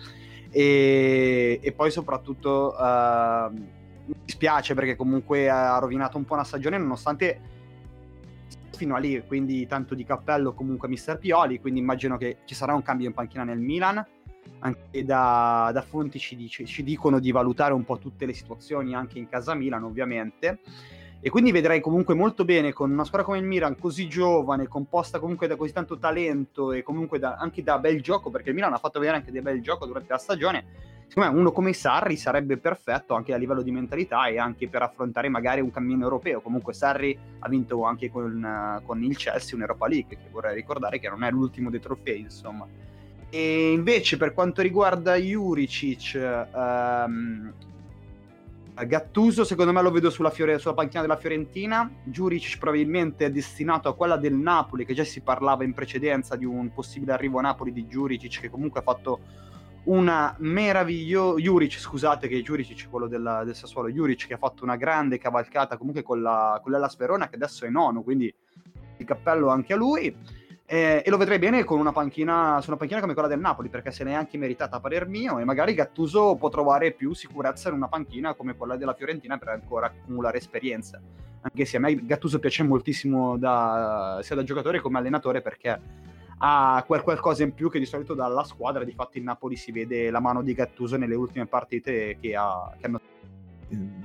E, 0.51 1.59
e 1.61 1.73
poi 1.73 1.91
soprattutto 1.91 2.75
uh, 2.79 3.53
mi 3.53 4.15
dispiace 4.25 4.73
perché 4.73 4.97
comunque 4.97 5.51
ha 5.51 5.77
rovinato 5.79 6.17
un 6.17 6.25
po' 6.25 6.35
una 6.35 6.45
stagione 6.45 6.79
nonostante 6.79 7.41
fino 8.75 8.95
a 8.95 8.99
lì, 8.99 9.23
quindi 9.27 9.67
tanto 9.67 9.95
di 9.95 10.05
cappello 10.05 10.53
comunque 10.53 10.89
Mister 10.89 11.19
Pioli, 11.19 11.61
quindi 11.61 11.81
immagino 11.81 12.17
che 12.19 12.39
ci 12.45 12.55
sarà 12.55 12.75
un 12.75 12.83
cambio 12.83 13.07
in 13.07 13.15
panchina 13.15 13.45
nel 13.45 13.59
Milan. 13.59 14.05
Anche 14.59 15.05
da, 15.05 15.71
da 15.73 15.81
fonti 15.81 16.19
ci, 16.19 16.37
dice, 16.37 16.67
ci, 16.67 16.83
dicono 16.83 17.19
di 17.19 17.33
valutare 17.33 17.73
un 17.73 17.85
po' 17.85 17.99
tutte 17.99 18.27
le 18.27 18.35
situazioni 18.35 18.95
anche 18.95 19.19
in 19.19 19.29
casa 19.29 19.55
Milan, 19.55 19.85
ovviamente. 19.85 20.59
E 21.21 21.31
quindi 21.31 21.53
vedrei 21.53 21.81
comunque 21.81 22.15
molto 22.15 22.45
bene 22.45 22.75
con 22.75 22.91
una 22.91 23.05
squadra 23.05 23.27
come 23.27 23.39
il 23.39 23.45
Milan, 23.45 23.79
così 23.79 24.07
giovane, 24.07 24.69
composta 24.69 25.19
comunque 25.19 25.47
da 25.47 25.57
così 25.57 25.73
tanto 25.73 25.99
talento 25.99 26.73
e 26.73 26.83
comunque 26.83 27.19
da, 27.19 27.37
anche 27.37 27.63
da 27.63 27.79
bel 27.79 28.03
gioco, 28.03 28.29
perché 28.29 28.51
il 28.51 28.55
Milan 28.55 28.75
ha 28.75 28.79
fatto 28.79 28.99
vedere 28.99 29.17
anche 29.19 29.31
dei 29.31 29.41
bel 29.41 29.63
gioco 29.63 29.87
durante 29.87 30.13
la 30.13 30.19
stagione 30.19 30.65
secondo 31.07 31.33
me 31.33 31.39
uno 31.39 31.53
come 31.53 31.73
Sarri 31.73 32.17
sarebbe 32.17 32.57
perfetto 32.57 33.15
anche 33.15 33.33
a 33.33 33.37
livello 33.37 33.63
di 33.63 33.71
mentalità 33.71 34.27
e 34.27 34.39
anche 34.39 34.69
per 34.69 34.83
affrontare 34.83 35.29
magari 35.29 35.61
un 35.61 35.71
cammino 35.71 36.03
europeo. 36.03 36.41
Comunque 36.41 36.73
Sarri 36.73 37.17
ha 37.39 37.49
vinto 37.49 37.85
anche 37.85 38.11
con, 38.11 38.83
con 38.85 39.03
il 39.03 39.17
Chelsea 39.17 39.55
un'Europa 39.55 39.87
League, 39.87 40.17
che 40.17 40.29
vorrei 40.31 40.55
ricordare 40.55 40.99
che 40.99 41.09
non 41.09 41.23
è 41.23 41.31
l'ultimo 41.31 41.71
dei 41.71 41.81
trofei, 41.81 42.21
insomma. 42.21 42.67
E 43.31 43.73
invece 43.73 44.17
per 44.17 44.33
quanto 44.33 44.63
riguarda 44.63 45.17
Juricic, 45.17 46.47
um, 46.53 47.53
Gattuso 48.83 49.45
secondo 49.45 49.73
me 49.73 49.83
lo 49.83 49.93
vedo 49.93 50.11
sulla, 50.11 50.31
fiore, 50.31 50.59
sulla 50.59 50.75
panchina 50.75 51.01
della 51.01 51.17
Fiorentina, 51.17 51.89
Juricic 52.03 52.59
probabilmente 52.59 53.27
è 53.27 53.31
destinato 53.31 53.89
a 53.89 53.95
quella 53.95 54.17
del 54.17 54.35
Napoli, 54.35 54.85
che 54.85 54.95
già 54.95 55.05
si 55.05 55.21
parlava 55.21 55.63
in 55.63 55.75
precedenza 55.75 56.35
di 56.35 56.45
un 56.45 56.73
possibile 56.73 57.13
arrivo 57.13 57.39
a 57.39 57.43
Napoli 57.43 57.73
di 57.73 57.87
Juricic, 57.87 58.41
che 58.41 58.51
comunque 58.51 58.81
ha 58.81 58.83
fatto 58.83 59.21
una 59.85 60.35
meravigliosa 60.39 61.41
Juric, 61.41 61.79
scusate 61.79 62.29
che 62.29 62.43
Juric 62.43 62.85
è 62.85 62.89
quello 62.89 63.07
della, 63.07 63.45
del 63.45 63.55
Sassuolo, 63.55 63.91
Juric 63.91 64.27
che 64.27 64.35
ha 64.35 64.39
fatto 64.39 64.65
una 64.65 64.77
grande 64.77 65.19
cavalcata 65.19 65.77
comunque 65.77 66.03
con, 66.03 66.23
la, 66.23 66.59
con 66.63 66.73
l'Ellas 66.73 66.97
Verona 66.97 67.29
che 67.29 67.35
adesso 67.37 67.65
è 67.67 67.69
nono, 67.69 68.03
quindi 68.03 68.33
il 68.97 69.07
cappello 69.07 69.49
anche 69.49 69.73
a 69.73 69.77
lui. 69.77 70.43
Eh, 70.67 71.03
e 71.05 71.11
lo 71.11 71.19
vedrei 71.19 71.39
bene 71.39 71.63
con 71.63 71.79
una 71.79 71.93
panchina, 71.93 72.59
su 72.63 72.71
una 72.71 72.79
panchina 72.79 73.01
come 73.01 73.13
quella 73.13 73.29
del 73.29 73.39
Napoli, 73.39 73.69
perché 73.69 73.91
se 73.91 74.03
n'è 74.03 74.15
anche 74.15 74.39
meritata 74.39 74.77
a 74.77 74.81
parer 74.81 75.07
mio 75.07 75.39
e 75.39 75.45
magari 75.45 75.75
Gattuso 75.75 76.37
può 76.37 76.49
trovare 76.49 76.93
più 76.93 77.13
sicurezza 77.13 77.69
in 77.69 77.75
una 77.75 77.89
panchina 77.89 78.33
come 78.33 78.57
quella 78.57 78.77
della 78.77 78.95
Fiorentina 78.95 79.37
per 79.37 79.49
ancora 79.49 79.87
accumulare 79.87 80.39
esperienza. 80.39 80.99
Anche 81.43 81.67
se 81.67 81.77
a 81.77 81.81
me 81.81 81.95
Gattuso 82.07 82.39
piace 82.39 82.63
moltissimo 82.63 83.37
da, 83.37 84.21
sia 84.23 84.35
da 84.35 84.43
giocatore 84.43 84.81
come 84.81 84.97
allenatore 84.97 85.43
perché 85.43 85.79
ha 86.39 86.83
quel 86.87 87.03
qualcosa 87.03 87.43
in 87.43 87.55
più 87.55 87.71
che 87.71 87.79
di 87.79 87.87
solito 87.87 88.15
dalla 88.15 88.45
squadra. 88.45 88.85
Difatti 88.85 89.19
in 89.19 89.25
Napoli 89.25 89.57
si 89.57 89.73
vede 89.73 90.11
la 90.11 90.21
mano 90.21 90.43
di 90.43 90.55
Gattuso 90.55 90.97
nelle 90.97 91.15
ultime 91.15 91.47
partite 91.47 92.17
che, 92.21 92.35
ha, 92.35 92.73
che 92.79 92.87
hanno 92.87 93.01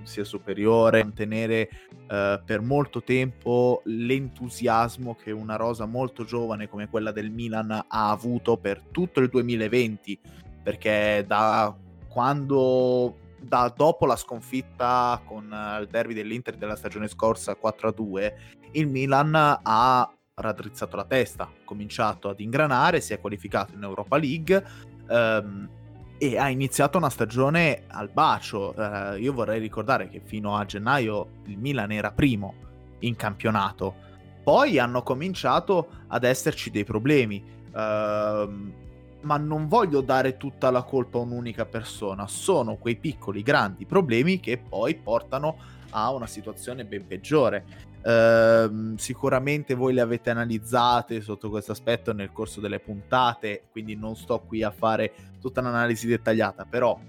sia 0.04 0.24
superiore, 0.24 1.04
mantenere 1.04 1.70
uh, 1.92 2.44
per 2.44 2.62
molto 2.62 3.04
tempo 3.04 3.82
l'entusiasmo 3.86 5.16
che 5.16 5.32
una 5.32 5.56
rosa 5.56 5.86
molto 5.86 6.24
giovane 6.24 6.68
come 6.68 6.90
quella 6.90 7.12
del 7.12 7.30
Milan 7.30 7.72
ha 7.72 8.10
avuto 8.10 8.58
per 8.58 8.82
tutto 8.92 9.20
il 9.20 9.30
2020, 9.30 10.20
perché 10.64 11.24
da 11.28 11.76
quando 12.08 13.18
da 13.42 13.72
dopo 13.74 14.06
la 14.06 14.18
sconfitta 14.18 15.22
con 15.26 15.46
il 15.80 15.88
derby 15.90 16.14
dell'Inter 16.14 16.58
della 16.58 16.76
stagione 16.76 17.08
scorsa 17.08 17.56
4-2, 17.62 18.34
il 18.72 18.88
Milan 18.88 19.34
ha 19.36 20.12
raddrizzato 20.40 20.96
la 20.96 21.06
testa, 21.06 21.50
cominciato 21.64 22.30
ad 22.30 22.40
ingranare, 22.40 23.02
si 23.02 23.14
è 23.14 23.20
qualificato 23.20 23.74
in 23.74 23.84
Europa 23.84 24.18
League 24.18 24.64
ehm, 25.10 25.70
e 26.18 26.38
ha 26.38 26.50
iniziato 26.50 26.98
una 26.98 27.10
stagione 27.10 27.84
al 27.88 28.10
bacio. 28.10 28.74
Eh, 28.76 29.20
io 29.20 29.34
vorrei 29.34 29.60
ricordare 29.60 30.10
che 30.10 30.22
fino 30.24 30.56
a 30.56 30.66
gennaio 30.66 31.28
il 31.46 31.58
Milan 31.58 31.92
era 31.92 32.12
primo 32.12 32.54
in 33.00 33.16
campionato, 33.16 34.08
poi 34.44 34.80
hanno 34.80 35.04
cominciato 35.04 35.88
ad 36.08 36.24
esserci 36.24 36.72
dei 36.72 36.84
problemi. 36.84 37.44
Ehm, 37.76 38.74
ma 39.22 39.38
non 39.38 39.68
voglio 39.68 40.02
dare 40.02 40.38
tutta 40.38 40.72
la 40.72 40.84
colpa 40.84 41.18
a 41.18 41.22
un'unica 41.22 41.66
persona, 41.66 42.26
sono 42.28 42.78
quei 42.78 42.96
piccoli 42.96 43.42
grandi 43.42 43.86
problemi 43.86 44.40
che 44.40 44.58
poi 44.58 44.96
portano 44.96 45.58
a 45.92 46.12
una 46.12 46.28
situazione 46.28 46.86
ben 46.86 47.06
peggiore. 47.06 47.66
Ehm, 48.04 48.96
sicuramente 48.96 49.74
voi 49.74 49.94
le 49.94 50.02
avete 50.02 50.30
analizzate 50.30 51.22
sotto 51.22 51.50
questo 51.50 51.72
aspetto 51.72 52.14
nel 52.14 52.32
corso 52.32 52.62
delle 52.62 52.80
puntate, 52.80 53.64
quindi 53.72 53.96
non 53.96 54.16
sto 54.16 54.40
qui 54.40 54.64
a 54.64 54.72
fare 54.72 55.14
tutta 55.40 55.60
un'analisi 55.60 56.08
dettagliata, 56.08 56.66
però 56.66 57.00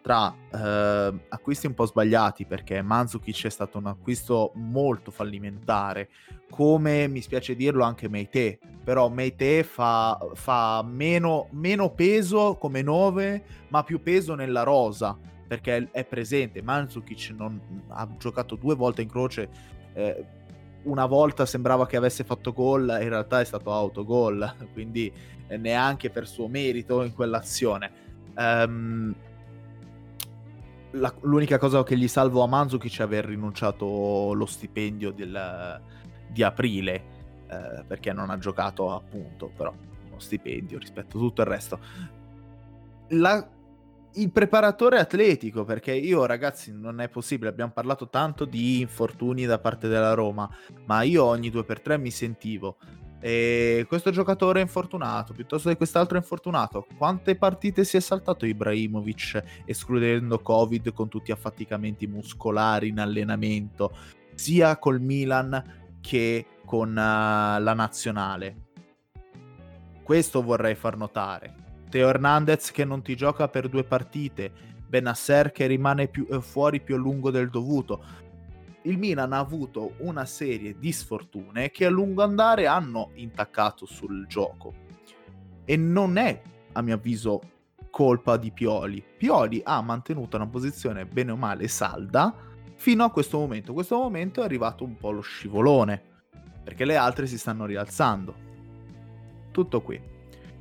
tra 0.00 0.34
eh, 0.52 1.20
acquisti 1.28 1.66
un 1.66 1.74
po' 1.74 1.84
sbagliati 1.84 2.46
perché 2.46 2.80
Manzukic 2.80 3.46
è 3.46 3.50
stato 3.50 3.78
un 3.78 3.86
acquisto 3.86 4.52
molto 4.54 5.10
fallimentare 5.10 6.08
come 6.48 7.08
mi 7.08 7.20
spiace 7.20 7.54
dirlo 7.54 7.84
anche 7.84 8.08
Meite 8.08 8.58
però 8.82 9.10
Meite 9.10 9.64
fa, 9.64 10.18
fa 10.32 10.82
meno, 10.82 11.48
meno, 11.50 11.90
peso 11.90 12.54
come 12.54 12.80
9 12.80 13.44
ma 13.68 13.82
più 13.82 14.00
peso 14.00 14.34
nella 14.34 14.62
rosa 14.62 15.18
perché 15.48 15.88
è 15.90 16.04
presente. 16.04 16.62
Manzukic 16.62 17.34
non, 17.36 17.58
ha 17.88 18.06
giocato 18.18 18.54
due 18.54 18.74
volte 18.74 19.02
in 19.02 19.08
croce 19.08 19.48
eh, 19.98 20.24
una 20.84 21.06
volta 21.06 21.44
sembrava 21.44 21.86
che 21.86 21.96
avesse 21.96 22.22
fatto 22.22 22.52
gol 22.52 22.82
in 23.02 23.08
realtà 23.08 23.40
è 23.40 23.44
stato 23.44 23.72
autogol 23.72 24.54
quindi 24.72 25.12
eh, 25.48 25.56
neanche 25.56 26.08
per 26.10 26.26
suo 26.26 26.46
merito 26.46 27.02
in 27.02 27.12
quell'azione. 27.12 28.06
Um, 28.36 29.12
la, 30.92 31.12
l'unica 31.22 31.58
cosa 31.58 31.82
che 31.82 31.98
gli 31.98 32.08
salvo 32.08 32.42
a 32.42 32.46
Manzukic 32.46 33.00
è 33.00 33.02
aver 33.02 33.26
rinunciato 33.26 34.32
lo 34.32 34.46
stipendio 34.46 35.10
del, 35.10 35.80
di 36.28 36.42
aprile 36.42 36.94
eh, 37.48 37.84
perché 37.86 38.12
non 38.12 38.30
ha 38.30 38.38
giocato 38.38 38.94
appunto 38.94 39.50
però 39.54 39.74
uno 40.08 40.18
stipendio 40.18 40.78
rispetto 40.78 41.18
a 41.18 41.20
tutto 41.20 41.40
il 41.42 41.46
resto. 41.48 41.80
La, 43.08 43.46
il 44.20 44.30
preparatore 44.30 44.98
atletico 44.98 45.64
perché 45.64 45.92
io 45.92 46.26
ragazzi 46.26 46.72
non 46.72 47.00
è 47.00 47.08
possibile 47.08 47.50
abbiamo 47.50 47.72
parlato 47.72 48.08
tanto 48.08 48.44
di 48.44 48.80
infortuni 48.80 49.46
da 49.46 49.58
parte 49.58 49.88
della 49.88 50.14
Roma 50.14 50.48
ma 50.86 51.02
io 51.02 51.24
ogni 51.24 51.50
due 51.50 51.64
per 51.64 51.80
tre 51.80 51.98
mi 51.98 52.10
sentivo 52.10 52.76
e 53.20 53.84
questo 53.88 54.10
giocatore 54.10 54.60
è 54.60 54.62
infortunato, 54.62 55.32
piuttosto 55.32 55.68
di 55.68 55.76
quest'altro 55.76 56.16
è 56.16 56.20
infortunato. 56.20 56.86
Quante 56.96 57.34
partite 57.34 57.82
si 57.84 57.96
è 57.96 58.00
saltato 58.00 58.46
Ibrahimovic 58.46 59.62
escludendo 59.64 60.38
Covid 60.38 60.92
con 60.92 61.08
tutti 61.08 61.30
gli 61.30 61.32
affaticamenti 61.32 62.06
muscolari 62.06 62.88
in 62.88 63.00
allenamento, 63.00 63.96
sia 64.34 64.78
col 64.78 65.00
Milan 65.00 65.96
che 66.00 66.46
con 66.64 66.90
uh, 66.90 66.94
la 66.94 67.74
nazionale? 67.74 68.66
Questo 70.04 70.42
vorrei 70.42 70.76
far 70.76 70.96
notare. 70.96 71.67
Teo 71.88 72.08
Hernandez 72.08 72.70
che 72.70 72.84
non 72.84 73.02
ti 73.02 73.16
gioca 73.16 73.48
per 73.48 73.68
due 73.68 73.84
partite, 73.84 74.50
Benasser 74.86 75.52
che 75.52 75.66
rimane 75.66 76.08
più, 76.08 76.26
eh, 76.30 76.40
fuori 76.40 76.80
più 76.80 76.94
a 76.94 76.98
lungo 76.98 77.30
del 77.30 77.50
dovuto 77.50 78.02
il 78.82 78.96
Milan 78.96 79.32
ha 79.32 79.38
avuto 79.38 79.94
una 79.98 80.24
serie 80.24 80.78
di 80.78 80.92
sfortune 80.92 81.70
che 81.70 81.84
a 81.84 81.90
lungo 81.90 82.22
andare 82.22 82.66
hanno 82.66 83.10
intaccato 83.14 83.84
sul 83.86 84.26
gioco. 84.26 84.86
E 85.64 85.76
non 85.76 86.16
è, 86.16 86.40
a 86.72 86.80
mio 86.80 86.94
avviso, 86.94 87.40
colpa 87.90 88.36
di 88.36 88.50
Pioli. 88.50 89.04
Pioli 89.16 89.60
ha 89.62 89.80
mantenuto 89.82 90.36
una 90.36 90.46
posizione 90.46 91.04
bene 91.04 91.32
o 91.32 91.36
male 91.36 91.68
salda 91.68 92.34
fino 92.76 93.04
a 93.04 93.10
questo 93.10 93.38
momento. 93.38 93.74
Questo 93.74 93.96
momento 93.96 94.40
è 94.40 94.44
arrivato 94.44 94.84
un 94.84 94.96
po' 94.96 95.10
lo 95.10 95.20
scivolone, 95.20 96.02
perché 96.62 96.84
le 96.86 96.96
altre 96.96 97.26
si 97.26 97.36
stanno 97.36 97.66
rialzando. 97.66 98.46
Tutto 99.50 99.82
qui. 99.82 100.00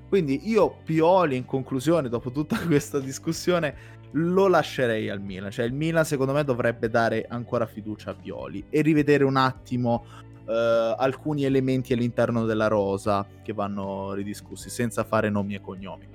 Quindi 0.07 0.49
io 0.49 0.77
Pioli 0.83 1.35
in 1.35 1.45
conclusione, 1.45 2.09
dopo 2.09 2.31
tutta 2.31 2.57
questa 2.65 2.99
discussione, 2.99 3.95
lo 4.11 4.47
lascerei 4.47 5.09
al 5.09 5.19
Milan. 5.19 5.51
Cioè, 5.51 5.65
il 5.65 5.73
Milan, 5.73 6.05
secondo 6.05 6.33
me, 6.33 6.43
dovrebbe 6.43 6.89
dare 6.89 7.25
ancora 7.27 7.65
fiducia 7.65 8.11
a 8.11 8.15
Pioli 8.15 8.65
e 8.69 8.82
rivedere 8.82 9.23
un 9.23 9.36
attimo 9.36 10.05
uh, 10.45 10.95
alcuni 10.97 11.43
elementi 11.43 11.93
all'interno 11.93 12.45
della 12.45 12.67
rosa 12.67 13.25
che 13.43 13.53
vanno 13.53 14.13
ridiscussi, 14.13 14.69
senza 14.69 15.03
fare 15.03 15.29
nomi 15.29 15.55
e 15.55 15.62
cognomi. 15.62 16.08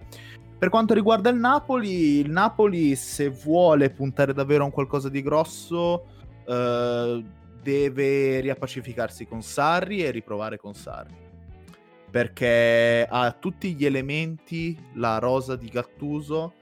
Per 0.59 0.71
quanto 0.71 0.95
riguarda 0.95 1.29
il 1.29 1.37
Napoli, 1.37 2.21
il 2.21 2.31
Napoli, 2.31 2.95
se 2.95 3.29
vuole 3.29 3.91
puntare 3.91 4.33
davvero 4.33 4.63
a 4.63 4.67
un 4.67 4.73
qualcosa 4.73 5.09
di 5.09 5.21
grosso, 5.21 6.07
uh, 6.47 7.25
deve 7.61 8.41
riappacificarsi 8.41 9.27
con 9.27 9.43
Sarri 9.43 10.05
e 10.05 10.11
riprovare 10.11 10.59
con 10.59 10.73
Sarri. 10.75 11.31
Perché 12.13 13.07
ha 13.09 13.33
tutti 13.33 13.75
gli 13.75 13.87
elementi, 13.87 14.79
la 14.95 15.19
rosa 15.19 15.57
di 15.57 15.69
Gattuso, 15.69 16.53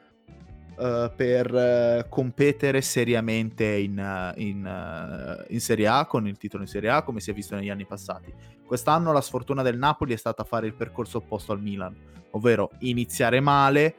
uh, 0.77 1.11
per 1.15 1.53
uh, 1.53 2.09
competere 2.09 2.81
seriamente 2.81 3.65
in, 3.67 3.99
uh, 3.99 4.41
in, 4.41 5.45
in, 5.49 5.61
Serie 5.61 5.89
A, 5.89 6.07
con 6.07 6.29
il 6.29 6.39
titolo 6.39 6.63
in 6.63 6.69
Serie 6.69 6.91
A, 6.91 7.03
come 7.03 7.19
si 7.19 7.31
è 7.31 7.35
visto 7.35 7.57
negli 7.57 7.69
anni 7.69 7.85
passati. 7.85 8.33
Quest'anno 8.65 9.13
la 9.13 9.21
sfortuna 9.21 9.63
del 9.63 9.77
Napoli 9.77 10.15
è 10.15 10.17
stata 10.17 10.45
fare 10.45 10.69
il 10.69 10.75
percorso 10.75 11.19
opposto 11.19 11.51
al 11.51 11.61
Milan, 11.61 11.97
ovvero 12.31 12.71
iniziare 12.79 13.41
male 13.41 13.95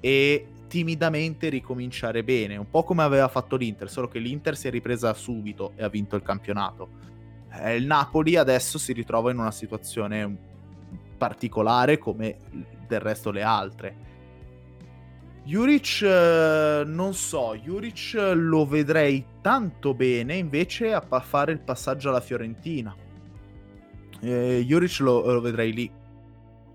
e 0.00 0.46
timidamente 0.68 1.50
ricominciare 1.50 2.24
bene, 2.24 2.56
un 2.56 2.68
po' 2.68 2.82
come 2.82 3.02
aveva 3.02 3.28
fatto 3.28 3.56
l'Inter, 3.56 3.90
solo 3.90 4.08
che 4.08 4.18
l'Inter 4.18 4.56
si 4.56 4.68
è 4.68 4.70
ripresa 4.70 5.12
subito 5.12 5.72
e 5.76 5.84
ha 5.84 5.88
vinto 5.88 6.16
il 6.16 6.22
campionato. 6.22 7.12
Il 7.76 7.86
Napoli 7.86 8.34
adesso 8.34 8.78
si 8.78 8.92
ritrova 8.92 9.30
in 9.30 9.38
una 9.38 9.52
situazione 9.52 10.53
particolare 11.24 11.96
come 11.96 12.36
del 12.86 13.00
resto 13.00 13.30
le 13.30 13.42
altre 13.42 14.04
Juric 15.46 16.00
eh, 16.00 16.84
non 16.86 17.12
so, 17.12 17.54
Juric 17.54 18.14
lo 18.34 18.64
vedrei 18.64 19.22
tanto 19.42 19.92
bene 19.92 20.36
invece 20.36 20.94
a 20.94 21.02
fare 21.20 21.52
il 21.52 21.60
passaggio 21.60 22.08
alla 22.08 22.20
Fiorentina. 22.20 22.96
Eh, 24.20 24.64
Juric 24.66 25.00
lo, 25.00 25.30
lo, 25.30 25.42
vedrei 25.42 25.74
lì. 25.74 25.90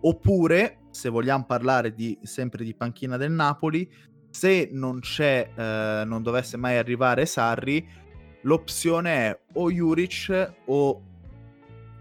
Oppure, 0.01 0.81
se 0.91 1.09
vogliamo 1.09 1.45
parlare 1.45 1.95
di, 1.95 2.15
sempre 2.21 2.63
di 2.63 2.75
panchina 2.75 3.17
del 3.17 3.31
Napoli, 3.31 3.91
se 4.29 4.69
non 4.71 4.99
c'è, 4.99 5.49
eh, 5.55 6.03
non 6.05 6.21
dovesse 6.21 6.55
mai 6.55 6.77
arrivare 6.77 7.25
Sarri, 7.25 7.83
l'opzione 8.41 9.12
è 9.12 9.39
o 9.53 9.71
Juric 9.71 10.53
o 10.65 11.01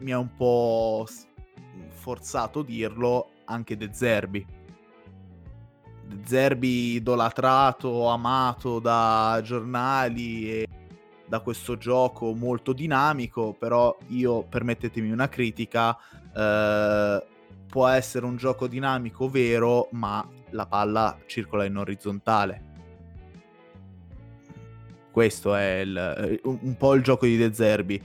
mi 0.01 0.11
è 0.11 0.17
un 0.17 0.37
po' 0.37 1.07
forzato 2.09 2.63
dirlo 2.63 3.33
anche 3.45 3.77
De 3.77 3.91
Zerbi 3.93 4.47
Zerbi 6.25 6.95
idolatrato, 6.95 8.09
amato 8.09 8.79
da 8.79 9.39
giornali 9.45 10.51
e 10.51 10.67
da 11.27 11.41
questo 11.41 11.77
gioco 11.77 12.33
molto 12.33 12.73
dinamico, 12.73 13.53
però 13.53 13.95
io 14.07 14.43
permettetemi 14.45 15.11
una 15.11 15.29
critica, 15.29 15.95
eh, 16.35 17.27
può 17.67 17.87
essere 17.89 18.25
un 18.25 18.37
gioco 18.37 18.67
dinamico 18.67 19.29
vero, 19.29 19.89
ma 19.93 20.27
la 20.51 20.65
palla 20.65 21.19
circola 21.27 21.67
in 21.67 21.77
orizzontale. 21.77 22.63
Questo 25.11 25.55
è 25.55 25.81
il, 25.81 26.41
un 26.45 26.77
po' 26.79 26.95
il 26.95 27.03
gioco 27.03 27.27
di 27.27 27.37
De 27.37 27.53
Zerbi. 27.53 28.03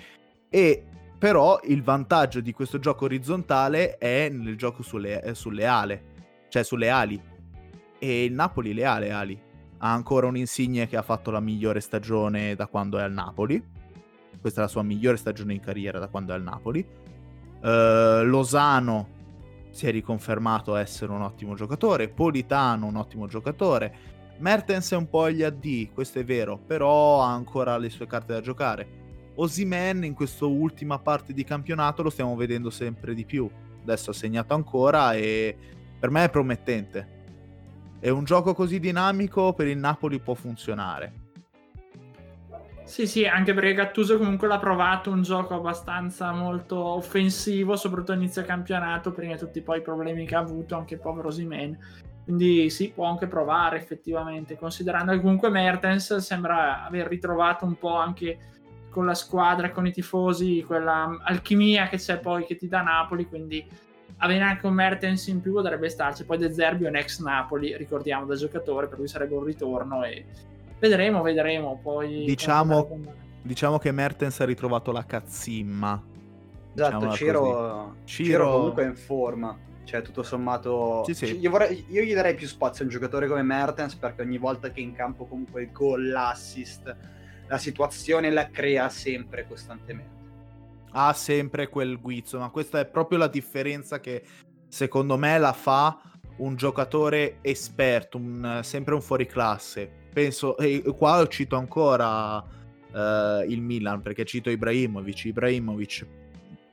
E 0.50 0.88
però 1.24 1.58
il 1.64 1.82
vantaggio 1.82 2.42
di 2.42 2.52
questo 2.52 2.80
gioco 2.80 3.06
orizzontale 3.06 3.98
è 3.98 4.28
nel 4.28 4.58
gioco 4.58 4.84
sulle, 4.84 5.32
sulle 5.36 5.66
ale, 5.66 6.04
cioè 6.50 6.64
sulle 6.64 6.90
ali 6.90 7.18
e 7.98 8.26
il 8.26 8.34
Napoli 8.34 8.74
le 8.74 8.86
ha 8.86 9.00
le 9.00 9.12
ali. 9.12 9.42
Ha 9.78 9.94
ancora 9.94 10.28
un 10.28 10.36
Insigne 10.36 10.86
che 10.86 10.98
ha 10.98 11.02
fatto 11.02 11.32
la 11.32 11.40
migliore 11.40 11.80
stagione 11.80 12.56
da 12.56 12.68
quando 12.68 12.98
è 13.00 13.04
al 13.04 13.14
Napoli. 13.14 13.66
Questa 14.38 14.60
è 14.60 14.64
la 14.64 14.70
sua 14.70 14.84
migliore 14.84 15.16
stagione 15.16 15.54
in 15.54 15.62
carriera 15.62 15.98
da 15.98 16.10
quando 16.10 16.34
è 16.34 16.36
al 16.36 16.44
Napoli. 16.44 16.86
Uh, 17.62 18.26
Lozano 18.26 19.08
si 19.70 19.88
è 19.88 19.92
riconfermato 19.92 20.76
essere 20.76 21.14
un 21.14 21.22
ottimo 21.22 21.56
giocatore. 21.56 22.10
Politano 22.10 22.88
un 22.88 22.98
ottimo 22.98 23.28
giocatore. 23.28 23.96
Mertens 24.40 24.92
è 24.92 24.98
un 24.98 25.08
po' 25.08 25.24
agli 25.24 25.42
AD, 25.42 25.94
questo 25.94 26.20
è 26.20 26.26
vero, 26.26 26.58
però 26.58 27.22
ha 27.22 27.32
ancora 27.32 27.78
le 27.78 27.90
sue 27.90 28.08
carte 28.08 28.34
da 28.34 28.42
giocare. 28.42 29.03
Osimen 29.36 30.04
in 30.04 30.14
questa 30.14 30.46
ultima 30.46 31.00
parte 31.00 31.34
di 31.34 31.44
campionato 31.44 32.04
lo 32.04 32.10
stiamo 32.10 32.36
vedendo 32.36 32.70
sempre 32.70 33.14
di 33.14 33.26
più. 33.26 33.50
Adesso 33.82 34.12
ha 34.12 34.14
segnato 34.14 34.54
ancora 34.54 35.14
e 35.14 35.56
per 36.00 36.10
me 36.10 36.26
è 36.26 36.30
promettente. 36.30 37.22
E 38.00 38.10
un 38.10 38.24
gioco 38.26 38.54
così 38.54 38.80
dinamico 38.80 39.54
per 39.54 39.68
il 39.68 39.78
Napoli 39.78 40.20
può 40.20 40.34
funzionare. 40.34 41.22
Sì, 42.84 43.08
sì, 43.08 43.26
anche 43.26 43.54
perché 43.54 43.74
Gattuso 43.74 44.18
comunque 44.18 44.48
l'ha 44.48 44.60
provato 44.60 45.10
un 45.10 45.22
gioco 45.22 45.56
abbastanza 45.56 46.32
molto 46.34 46.78
offensivo, 46.78 47.78
soprattutto 47.78 48.12
inizio 48.12 48.44
campionato, 48.44 49.14
prima 49.14 49.34
di 49.34 49.40
tutti 49.40 49.62
poi 49.62 49.80
i 49.80 49.82
problemi 49.82 50.26
che 50.26 50.36
ha 50.36 50.40
avuto 50.40 50.76
anche 50.76 50.98
povero 50.98 51.32
Simen. 51.32 51.78
Quindi 52.26 52.70
sì, 52.70 52.92
può 52.94 53.06
anche 53.06 53.28
provare 53.28 53.78
effettivamente, 53.78 54.58
considerando 54.58 55.14
che 55.14 55.22
comunque 55.22 55.50
Mertens 55.50 56.18
sembra 56.18 56.86
aver 56.86 57.08
ritrovato 57.08 57.66
un 57.66 57.78
po' 57.78 57.96
anche 57.96 58.38
con 58.94 59.08
la 59.08 59.16
squadra, 59.16 59.72
con 59.72 59.88
i 59.88 59.92
tifosi, 59.92 60.64
quella 60.64 61.18
alchimia 61.24 61.88
che 61.90 61.98
c'è 61.98 62.20
poi 62.20 62.46
che 62.46 62.56
ti 62.56 62.68
dà 62.68 62.82
Napoli, 62.84 63.28
quindi 63.28 63.66
avere 64.18 64.44
anche 64.44 64.68
un 64.68 64.76
Mertens 64.76 65.26
in 65.28 65.42
più 65.42 65.52
potrebbe 65.54 65.90
starci. 65.90 66.24
Poi 66.26 66.38
De 66.38 66.54
Zerbi 66.54 66.86
è 66.86 66.90
un 66.90 66.96
ex 66.96 67.20
Napoli, 67.20 67.76
ricordiamo, 67.76 68.26
da 68.26 68.36
giocatore, 68.36 68.88
per 68.88 69.00
lui 69.00 69.08
sarebbe 69.08 69.36
un 69.36 69.44
ritorno 69.44 70.04
e 70.04 70.26
vedremo, 70.78 71.24
vedremo. 71.24 71.80
Poi 71.82 72.24
diciamo, 72.24 73.00
diciamo 73.42 73.80
che 73.80 73.92
Mertens 73.92 74.40
ha 74.40 74.46
ritrovato 74.46 74.92
la 74.92 75.04
cazzimma. 75.04 76.02
Esatto, 76.76 77.12
Ciro. 77.14 77.16
Ciro... 77.16 77.96
Ciro- 78.04 78.52
comunque 78.52 78.84
è 78.84 78.88
in 78.88 78.96
forma. 78.96 79.58
Cioè, 79.86 80.02
tutto 80.02 80.24
sommato... 80.24 81.04
Sì, 81.06 81.14
sì. 81.14 81.40
Io, 81.40 81.50
vorrei- 81.50 81.86
io 81.90 82.04
gli 82.04 82.14
darei 82.14 82.36
più 82.36 82.48
spazio 82.48 82.84
a 82.84 82.88
un 82.88 82.94
giocatore 82.94 83.28
come 83.28 83.42
Mertens 83.42 83.96
perché 83.96 84.22
ogni 84.22 84.38
volta 84.38 84.70
che 84.70 84.80
è 84.80 84.84
in 84.84 84.94
campo 84.94 85.26
comunque 85.26 85.64
il 85.64 85.72
gol, 85.72 86.08
l'assist, 86.08 86.96
la 87.54 87.60
situazione 87.60 88.32
la 88.32 88.50
crea 88.50 88.90
sempre 88.90 89.46
costantemente. 89.48 90.22
ha 90.96 91.14
sempre 91.14 91.70
quel 91.70 92.00
guizzo, 92.00 92.38
ma 92.38 92.50
questa 92.50 92.80
è 92.80 92.86
proprio 92.86 93.18
la 93.18 93.28
differenza 93.28 94.00
che 94.00 94.24
secondo 94.68 95.18
me 95.18 95.40
la 95.40 95.54
fa 95.54 96.00
un 96.38 96.56
giocatore 96.56 97.38
esperto, 97.42 98.18
un- 98.18 98.60
sempre 98.64 98.94
un 98.94 99.02
fuoriclasse. 99.02 99.92
Penso, 100.14 100.56
e 100.58 100.84
qua 100.96 101.26
cito 101.28 101.56
ancora 101.56 102.44
eh, 102.94 103.46
il 103.48 103.62
Milan 103.62 104.02
perché 104.02 104.24
cito 104.24 104.52
Ibrahimovic. 104.52 105.26
Ibrahimovic 105.26 106.06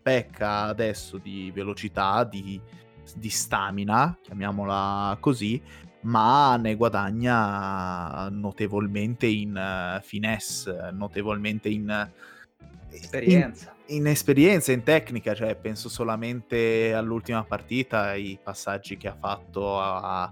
pecca 0.02 0.64
adesso 0.64 1.16
di 1.16 1.50
velocità, 1.54 2.24
di, 2.24 2.60
di 3.16 3.30
stamina, 3.30 4.18
chiamiamola 4.20 5.16
così, 5.18 5.62
ma 6.02 6.56
ne 6.56 6.76
guadagna 6.76 8.28
notevolmente 8.30 9.26
in 9.26 9.56
eh, 9.56 10.00
finesse, 10.02 10.90
notevolmente 10.92 11.68
in 11.68 12.10
Esperienza. 12.92 13.74
in, 13.86 13.96
in 13.96 14.06
esperienza, 14.06 14.72
in 14.72 14.82
tecnica, 14.82 15.34
cioè 15.34 15.54
penso 15.54 15.88
solamente 15.88 16.92
all'ultima 16.92 17.44
partita, 17.44 18.08
ai 18.08 18.38
passaggi 18.42 18.96
che 18.96 19.08
ha 19.08 19.16
fatto 19.18 19.80
a, 19.80 20.22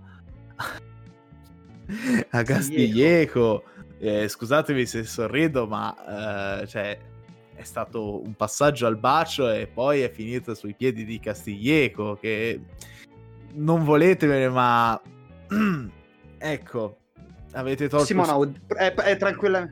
a 2.31 2.42
Castiglieco. 2.42 3.64
Eh, 4.00 4.28
scusatemi 4.28 4.87
se 4.87 5.04
sorrido, 5.04 5.66
ma 5.66 6.61
eh, 6.62 6.66
cioè, 6.66 6.98
è 7.54 7.62
stato 7.62 8.22
un 8.22 8.35
passaggio 8.35 8.87
al 8.87 8.96
bacio 8.96 9.50
e 9.50 9.66
poi 9.66 10.00
è 10.02 10.11
finito 10.11 10.54
sui 10.54 10.74
piedi 10.74 11.04
di 11.04 11.18
Castiglieco, 11.20 12.16
che 12.20 12.61
non 13.54 13.85
voletevene, 13.85 14.48
ma 14.48 15.00
ecco, 16.39 16.97
avete 17.53 17.89
tolto... 17.89 18.05
Simona, 18.07 18.37
è, 18.77 18.93
è 18.93 19.17
tranquilla. 19.17 19.69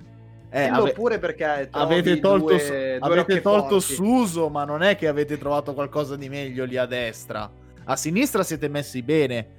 eh, 0.50 0.64
ave- 0.68 0.92
pure 0.92 1.18
perché 1.18 1.68
avete 1.70 2.18
tolto, 2.20 2.46
due, 2.46 2.98
due 2.98 2.98
avete 3.00 3.40
tolto. 3.40 3.80
Suso, 3.80 4.48
ma 4.48 4.64
non 4.64 4.82
è 4.82 4.96
che 4.96 5.08
avete 5.08 5.38
trovato 5.38 5.74
qualcosa 5.74 6.16
di 6.16 6.28
meglio 6.28 6.64
lì 6.64 6.76
a 6.76 6.86
destra. 6.86 7.50
A 7.84 7.96
sinistra 7.96 8.42
siete 8.42 8.68
messi 8.68 9.02
bene. 9.02 9.54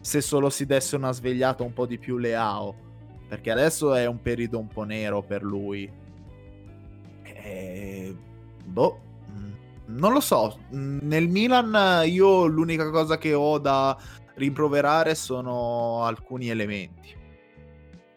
Se 0.00 0.20
solo 0.20 0.48
si 0.50 0.64
desse 0.66 0.96
una 0.96 1.12
svegliata 1.12 1.62
un 1.62 1.72
po' 1.72 1.86
di 1.86 1.98
più 1.98 2.16
Leao. 2.16 2.74
Perché 3.28 3.50
adesso 3.50 3.94
è 3.94 4.06
un 4.06 4.20
periodo 4.20 4.58
un 4.58 4.66
po' 4.68 4.82
nero 4.82 5.22
per 5.22 5.42
lui. 5.42 5.88
Eh, 7.22 8.14
boh. 8.64 9.00
mm, 9.30 9.52
Non 9.98 10.12
lo 10.12 10.20
so. 10.20 10.58
Nel 10.70 11.28
Milan 11.28 12.02
io 12.08 12.46
l'unica 12.46 12.90
cosa 12.90 13.18
che 13.18 13.34
ho 13.34 13.58
da 13.58 13.96
rimproverare 14.40 15.14
sono 15.14 16.02
alcuni 16.04 16.48
elementi. 16.48 17.14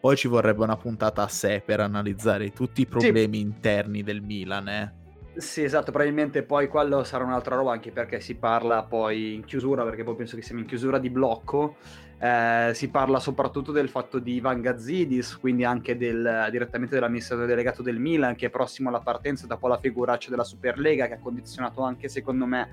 Poi 0.00 0.16
ci 0.16 0.28
vorrebbe 0.28 0.62
una 0.62 0.76
puntata 0.76 1.22
a 1.22 1.28
sé 1.28 1.62
per 1.64 1.80
analizzare 1.80 2.50
tutti 2.50 2.82
i 2.82 2.86
problemi 2.86 3.40
interni 3.40 4.02
del 4.02 4.20
Milan, 4.20 4.68
eh. 4.68 4.92
Sì, 5.36 5.64
esatto, 5.64 5.90
probabilmente 5.90 6.44
poi 6.44 6.68
quello 6.68 7.02
sarà 7.02 7.24
un'altra 7.24 7.56
roba 7.56 7.72
anche 7.72 7.90
perché 7.90 8.20
si 8.20 8.36
parla 8.36 8.84
poi 8.84 9.34
in 9.34 9.44
chiusura, 9.44 9.82
perché 9.82 10.04
poi 10.04 10.14
penso 10.14 10.36
che 10.36 10.42
siamo 10.42 10.60
in 10.60 10.66
chiusura 10.66 10.98
di 10.98 11.10
blocco, 11.10 11.76
eh, 12.18 12.70
si 12.72 12.88
parla 12.88 13.18
soprattutto 13.18 13.72
del 13.72 13.88
fatto 13.88 14.20
di 14.20 14.34
Ivan 14.34 14.60
Gazzidis, 14.60 15.36
quindi 15.38 15.64
anche 15.64 15.96
del, 15.96 16.48
direttamente 16.50 16.94
dell'amministratore 16.94 17.48
delegato 17.48 17.82
del 17.82 17.98
Milan 17.98 18.36
che 18.36 18.46
è 18.46 18.50
prossimo 18.50 18.90
alla 18.90 19.00
partenza 19.00 19.48
dopo 19.48 19.66
la 19.66 19.78
figuraccia 19.78 20.30
della 20.30 20.44
Superlega 20.44 21.08
che 21.08 21.14
ha 21.14 21.18
condizionato 21.18 21.82
anche 21.82 22.08
secondo 22.08 22.46
me 22.46 22.68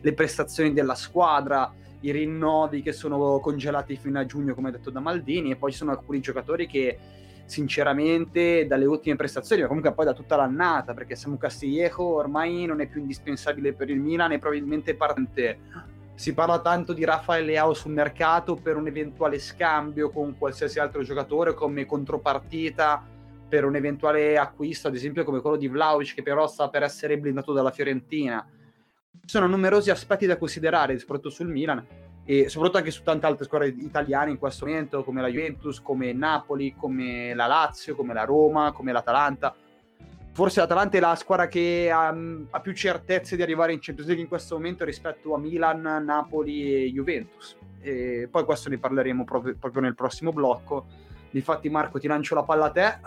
le 0.00 0.12
prestazioni 0.14 0.72
della 0.72 0.94
squadra, 0.94 1.70
i 2.00 2.10
rinnovi 2.10 2.82
che 2.82 2.92
sono 2.92 3.40
congelati 3.40 3.96
fino 3.96 4.18
a 4.18 4.26
giugno 4.26 4.54
come 4.54 4.70
detto 4.70 4.90
da 4.90 5.00
Maldini 5.00 5.50
e 5.50 5.56
poi 5.56 5.72
ci 5.72 5.78
sono 5.78 5.90
alcuni 5.90 6.20
giocatori 6.20 6.66
che 6.66 6.98
sinceramente 7.46 8.66
dalle 8.66 8.84
ultime 8.84 9.16
prestazioni, 9.16 9.62
ma 9.62 9.68
comunque 9.68 9.92
poi 9.92 10.04
da 10.04 10.12
tutta 10.12 10.36
l'annata, 10.36 10.94
perché 10.94 11.14
Samu 11.14 11.38
Castillejo 11.38 12.02
ormai 12.02 12.66
non 12.66 12.80
è 12.80 12.88
più 12.88 13.00
indispensabile 13.00 13.72
per 13.72 13.88
il 13.88 14.00
Milan 14.00 14.32
e 14.32 14.38
probabilmente 14.38 14.94
parte. 14.94 15.58
Si 16.14 16.34
parla 16.34 16.60
tanto 16.60 16.92
di 16.92 17.04
Raffaele 17.04 17.46
Leao 17.46 17.74
sul 17.74 17.92
mercato 17.92 18.54
per 18.54 18.76
un 18.76 18.86
eventuale 18.86 19.38
scambio 19.38 20.10
con 20.10 20.36
qualsiasi 20.36 20.78
altro 20.78 21.02
giocatore 21.02 21.54
come 21.54 21.84
contropartita 21.84 23.04
per 23.48 23.64
un 23.64 23.76
eventuale 23.76 24.36
acquisto, 24.36 24.88
ad 24.88 24.94
esempio 24.94 25.24
come 25.24 25.40
quello 25.40 25.56
di 25.56 25.68
Vlaovic 25.68 26.14
che 26.14 26.22
però 26.22 26.46
sta 26.46 26.68
per 26.68 26.82
essere 26.82 27.18
blindato 27.18 27.52
dalla 27.52 27.70
Fiorentina. 27.70 28.44
Ci 29.20 29.32
sono 29.34 29.46
numerosi 29.46 29.90
aspetti 29.90 30.26
da 30.26 30.36
considerare, 30.36 30.98
soprattutto 30.98 31.30
sul 31.30 31.48
Milan 31.48 31.84
e 32.24 32.48
soprattutto 32.48 32.78
anche 32.78 32.90
su 32.90 33.02
tante 33.02 33.26
altre 33.26 33.44
squadre 33.44 33.68
italiane 33.68 34.32
in 34.32 34.38
questo 34.38 34.66
momento, 34.66 35.04
come 35.04 35.20
la 35.20 35.28
Juventus, 35.28 35.80
come 35.80 36.12
Napoli, 36.12 36.74
come 36.76 37.34
la 37.34 37.46
Lazio, 37.46 37.94
come 37.94 38.12
la 38.14 38.24
Roma, 38.24 38.72
come 38.72 38.92
l'Atalanta. 38.92 39.54
Forse 40.32 40.60
l'Atalanta 40.60 40.96
è 40.96 41.00
la 41.00 41.14
squadra 41.14 41.46
che 41.46 41.90
ha, 41.90 42.08
ha 42.08 42.60
più 42.60 42.72
certezze 42.72 43.36
di 43.36 43.42
arrivare 43.42 43.72
in 43.72 43.78
Champions 43.80 44.08
League 44.08 44.24
in 44.24 44.28
questo 44.28 44.56
momento 44.56 44.84
rispetto 44.84 45.34
a 45.34 45.38
Milan, 45.38 45.80
Napoli 46.04 46.74
e 46.74 46.92
Juventus. 46.92 47.56
E 47.80 48.28
poi 48.30 48.44
questo 48.44 48.68
ne 48.68 48.78
parleremo 48.78 49.24
proprio, 49.24 49.56
proprio 49.58 49.82
nel 49.82 49.94
prossimo 49.94 50.32
blocco. 50.32 50.86
Infatti, 51.30 51.68
Marco, 51.68 51.98
ti 51.98 52.06
lancio 52.06 52.34
la 52.34 52.42
palla 52.42 52.66
a 52.66 52.70
te. 52.70 52.98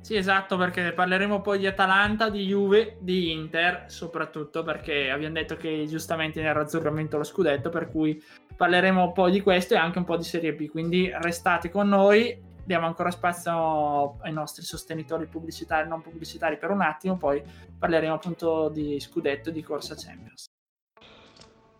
Sì, 0.00 0.16
esatto, 0.16 0.56
perché 0.56 0.92
parleremo 0.92 1.40
poi 1.40 1.58
di 1.58 1.66
Atalanta, 1.66 2.30
di 2.30 2.46
Juve, 2.46 2.96
di 3.00 3.32
Inter, 3.32 3.84
soprattutto 3.88 4.62
perché 4.62 5.10
abbiamo 5.10 5.34
detto 5.34 5.56
che 5.56 5.84
giustamente 5.86 6.42
nel 6.42 6.66
vinto 6.92 7.18
lo 7.18 7.22
scudetto, 7.22 7.68
per 7.68 7.90
cui 7.90 8.20
parleremo 8.56 9.12
poi 9.12 9.30
di 9.30 9.40
questo 9.40 9.74
e 9.74 9.76
anche 9.76 9.98
un 9.98 10.04
po' 10.04 10.16
di 10.16 10.24
Serie 10.24 10.54
B, 10.54 10.68
quindi 10.68 11.10
restate 11.12 11.70
con 11.70 11.88
noi, 11.88 12.36
diamo 12.64 12.86
ancora 12.86 13.10
spazio 13.10 14.16
ai 14.22 14.32
nostri 14.32 14.64
sostenitori 14.64 15.26
pubblicitari 15.26 15.86
e 15.86 15.88
non 15.88 16.02
pubblicitari 16.02 16.56
per 16.56 16.70
un 16.70 16.80
attimo, 16.80 17.16
poi 17.16 17.42
parleremo 17.78 18.14
appunto 18.14 18.68
di 18.68 18.98
scudetto 18.98 19.50
e 19.50 19.52
di 19.52 19.62
corsa 19.62 19.94
Champions. 19.96 20.46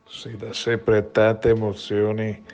Sì, 0.06 0.36
da 0.36 0.52
sempre 0.52 1.10
tante 1.10 1.48
emozioni 1.48 2.44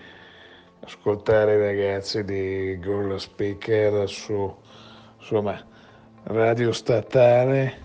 ascoltare 0.81 1.55
i 1.55 1.59
ragazzi 1.59 2.22
di 2.22 2.79
Goal 2.79 3.18
Speaker 3.18 4.09
su 4.09 4.64
insomma, 5.27 5.61
radio 6.23 6.71
statale 6.71 7.85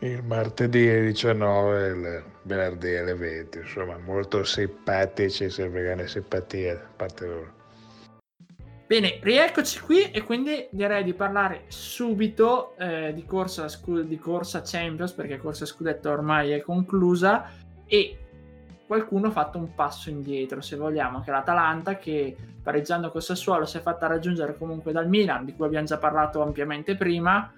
il 0.00 0.22
martedì 0.22 0.86
alle 0.86 1.06
19 1.06 1.86
e 1.86 1.88
il 1.88 2.24
venerdì 2.42 2.94
alle 2.94 3.14
20, 3.14 3.58
insomma, 3.58 3.96
molto 3.96 4.44
simpatici, 4.44 5.48
sempre 5.48 5.82
grande 5.82 6.08
simpatia 6.08 6.74
da 6.74 6.88
parte 6.94 7.26
loro. 7.26 7.58
Bene, 8.86 9.18
rieccoci 9.22 9.80
qui 9.80 10.10
e 10.10 10.22
quindi 10.22 10.66
direi 10.70 11.04
di 11.04 11.14
parlare 11.14 11.64
subito 11.68 12.76
eh, 12.76 13.12
di, 13.14 13.24
corsa, 13.24 13.68
scu- 13.68 14.02
di 14.02 14.18
corsa 14.18 14.62
Champions 14.62 15.12
perché 15.12 15.38
corsa 15.38 15.64
scudetto 15.64 16.10
ormai 16.10 16.50
è 16.50 16.60
conclusa 16.60 17.50
e 17.86 18.18
qualcuno 18.90 19.28
ha 19.28 19.30
fatto 19.30 19.56
un 19.56 19.72
passo 19.72 20.10
indietro, 20.10 20.60
se 20.60 20.74
vogliamo, 20.74 21.20
che 21.20 21.30
l'Atalanta 21.30 21.96
che 21.96 22.36
pareggiando 22.60 23.12
col 23.12 23.22
Sassuolo 23.22 23.64
si 23.64 23.76
è 23.76 23.80
fatta 23.80 24.08
raggiungere 24.08 24.58
comunque 24.58 24.90
dal 24.90 25.08
Milan, 25.08 25.44
di 25.44 25.54
cui 25.54 25.64
abbiamo 25.66 25.86
già 25.86 25.96
parlato 25.96 26.42
ampiamente 26.42 26.96
prima, 26.96 27.52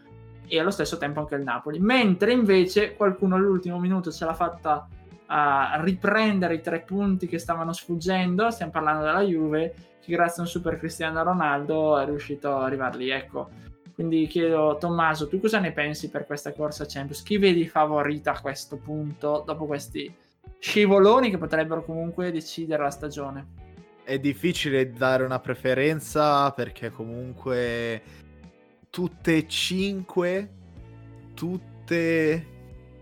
e 0.46 0.60
allo 0.60 0.70
stesso 0.70 0.98
tempo 0.98 1.20
anche 1.20 1.36
il 1.36 1.42
Napoli. 1.42 1.78
Mentre 1.78 2.32
invece 2.32 2.94
qualcuno 2.96 3.36
all'ultimo 3.36 3.78
minuto 3.78 4.12
ce 4.12 4.26
l'ha 4.26 4.34
fatta 4.34 4.86
a 5.24 5.80
riprendere 5.82 6.56
i 6.56 6.60
tre 6.60 6.80
punti 6.80 7.26
che 7.26 7.38
stavano 7.38 7.72
sfuggendo, 7.72 8.50
stiamo 8.50 8.72
parlando 8.72 9.06
della 9.06 9.22
Juve, 9.22 9.74
che 10.02 10.12
grazie 10.12 10.42
a 10.42 10.44
un 10.44 10.50
super 10.50 10.76
Cristiano 10.76 11.22
Ronaldo 11.22 11.98
è 11.98 12.04
riuscito 12.04 12.54
ad 12.54 12.64
arrivare 12.64 12.98
lì, 12.98 13.08
ecco. 13.08 13.48
Quindi 13.94 14.26
chiedo, 14.26 14.76
Tommaso, 14.78 15.28
tu 15.28 15.40
cosa 15.40 15.60
ne 15.60 15.72
pensi 15.72 16.10
per 16.10 16.26
questa 16.26 16.52
corsa 16.52 16.84
Champions? 16.86 17.22
Chi 17.22 17.38
vedi 17.38 17.66
favorita 17.66 18.32
a 18.32 18.40
questo 18.42 18.76
punto, 18.76 19.42
dopo 19.46 19.64
questi 19.64 20.14
scivoloni 20.58 21.30
che 21.30 21.38
potrebbero 21.38 21.84
comunque 21.84 22.30
decidere 22.30 22.82
la 22.82 22.90
stagione? 22.90 23.46
È 24.04 24.18
difficile 24.18 24.90
dare 24.92 25.24
una 25.24 25.40
preferenza 25.40 26.50
perché 26.52 26.90
comunque 26.90 28.02
tutte 28.90 29.36
e 29.36 29.48
cinque, 29.48 30.50
tutte 31.34 32.46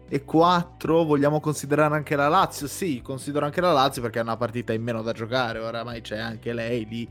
e 0.08 0.24
quattro, 0.24 1.04
vogliamo 1.04 1.38
considerare 1.38 1.94
anche 1.94 2.16
la 2.16 2.28
Lazio? 2.28 2.66
Sì, 2.66 3.00
considero 3.02 3.44
anche 3.44 3.60
la 3.60 3.72
Lazio 3.72 4.02
perché 4.02 4.18
è 4.18 4.22
una 4.22 4.36
partita 4.36 4.72
in 4.72 4.82
meno 4.82 5.02
da 5.02 5.12
giocare, 5.12 5.58
oramai 5.60 6.00
c'è 6.00 6.18
anche 6.18 6.52
lei 6.52 6.86
lì. 6.86 7.08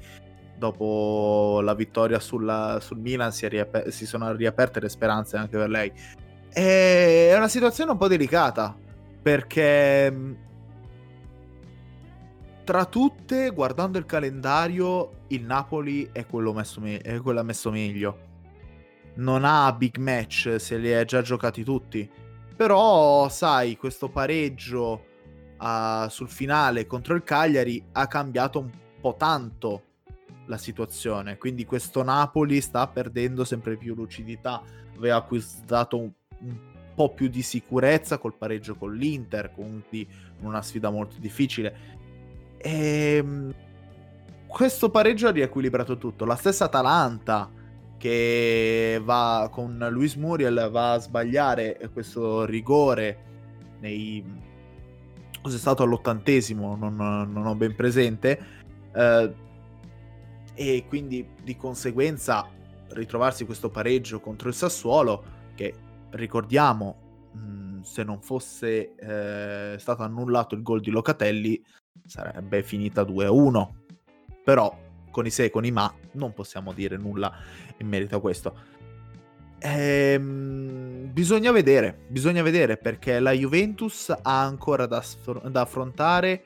Dopo 0.57 1.61
la 1.63 1.73
vittoria 1.73 2.19
sulla, 2.19 2.79
sul 2.81 2.97
Milan 2.97 3.31
si, 3.31 3.47
riaper- 3.47 3.87
si 3.87 4.05
sono 4.05 4.33
riaperte 4.33 4.81
le 4.81 4.89
speranze 4.89 5.37
anche 5.37 5.57
per 5.57 5.69
lei. 5.69 5.91
È 6.51 7.33
una 7.35 7.47
situazione 7.47 7.91
un 7.91 7.97
po' 7.97 8.09
delicata 8.09 8.75
perché 9.21 10.37
tra 12.63 12.85
tutte, 12.85 13.49
guardando 13.49 13.97
il 13.97 14.05
calendario, 14.05 15.23
il 15.27 15.43
Napoli 15.43 16.09
è 16.11 16.25
quello 16.25 16.53
messo, 16.53 16.79
me- 16.79 16.99
è 16.99 17.19
quello 17.19 17.43
messo 17.43 17.71
meglio. 17.71 18.27
non 19.15 19.43
ha 19.43 19.71
big 19.73 19.97
match, 19.97 20.55
se 20.59 20.77
li 20.77 20.89
è 20.89 21.05
già 21.05 21.21
giocati 21.21 21.63
tutti. 21.63 22.09
Però, 22.55 23.27
sai, 23.29 23.77
questo 23.77 24.09
pareggio 24.09 25.05
uh, 25.59 26.07
sul 26.09 26.29
finale 26.29 26.85
contro 26.85 27.15
il 27.15 27.23
Cagliari 27.23 27.83
ha 27.93 28.07
cambiato 28.07 28.59
un 28.59 28.69
po' 28.99 29.15
tanto 29.17 29.83
la 30.45 30.57
situazione. 30.57 31.37
Quindi 31.37 31.65
questo 31.65 32.03
Napoli 32.03 32.59
sta 32.61 32.87
perdendo 32.87 33.43
sempre 33.43 33.77
più 33.77 33.93
lucidità. 33.93 34.61
Aveva 34.97 35.17
acquistato 35.17 35.97
un, 35.97 36.11
un 36.41 36.57
po' 36.99 37.13
più 37.13 37.29
di 37.29 37.41
sicurezza 37.41 38.17
col 38.17 38.33
pareggio 38.33 38.75
con 38.75 38.93
l'Inter, 38.93 39.53
quindi 39.53 40.05
una 40.41 40.61
sfida 40.61 40.89
molto 40.89 41.15
difficile. 41.17 41.73
E 42.57 43.15
ehm, 43.15 43.53
questo 44.45 44.89
pareggio 44.89 45.29
ha 45.29 45.31
riequilibrato 45.31 45.97
tutto. 45.97 46.25
La 46.25 46.35
stessa 46.35 46.65
Atalanta 46.65 47.49
che 47.97 48.99
va 49.01 49.47
con 49.49 49.87
Luis 49.91 50.15
Muriel 50.15 50.67
va 50.69 50.91
a 50.91 50.99
sbagliare 50.99 51.89
questo 51.93 52.43
rigore 52.43 53.17
nei 53.79 54.21
cos'è 55.41 55.57
stato 55.57 55.83
all'ottantesimo 55.83 56.75
non, 56.75 56.95
non 56.97 57.45
ho 57.45 57.55
ben 57.55 57.75
presente 57.75 58.39
eh, 58.93 59.33
e 60.53 60.85
quindi 60.87 61.25
di 61.41 61.55
conseguenza 61.55 62.45
ritrovarsi 62.89 63.45
questo 63.45 63.69
pareggio 63.69 64.19
contro 64.19 64.49
il 64.49 64.55
Sassuolo 64.55 65.37
ricordiamo 66.11 67.29
mh, 67.33 67.81
se 67.81 68.03
non 68.03 68.21
fosse 68.21 68.95
eh, 68.95 69.77
stato 69.77 70.03
annullato 70.03 70.55
il 70.55 70.61
gol 70.61 70.81
di 70.81 70.89
Locatelli 70.91 71.63
sarebbe 72.05 72.63
finita 72.63 73.03
2-1 73.03 73.67
però 74.43 74.75
con 75.11 75.25
i 75.25 75.29
se 75.29 75.45
e 75.45 75.49
con 75.49 75.65
i 75.65 75.71
ma 75.71 75.93
non 76.13 76.33
possiamo 76.33 76.73
dire 76.73 76.97
nulla 76.97 77.31
in 77.77 77.87
merito 77.87 78.15
a 78.15 78.21
questo. 78.21 78.77
Ehm, 79.59 81.11
bisogna 81.11 81.51
vedere, 81.51 82.05
bisogna 82.07 82.41
vedere 82.41 82.77
perché 82.77 83.19
la 83.19 83.31
Juventus 83.31 84.09
ha 84.09 84.41
ancora 84.41 84.85
da, 84.85 85.03
da 85.49 85.61
affrontare 85.61 86.43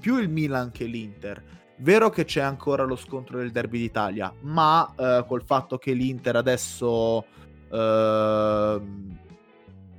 più 0.00 0.18
il 0.18 0.28
Milan 0.28 0.70
che 0.70 0.84
l'Inter. 0.84 1.42
Vero 1.78 2.08
che 2.08 2.24
c'è 2.24 2.40
ancora 2.40 2.84
lo 2.84 2.96
scontro 2.96 3.38
del 3.38 3.50
derby 3.50 3.78
d'Italia, 3.78 4.32
ma 4.42 4.92
eh, 4.96 5.24
col 5.26 5.44
fatto 5.44 5.76
che 5.76 5.92
l'Inter 5.92 6.36
adesso 6.36 7.26
eh, 7.70 8.80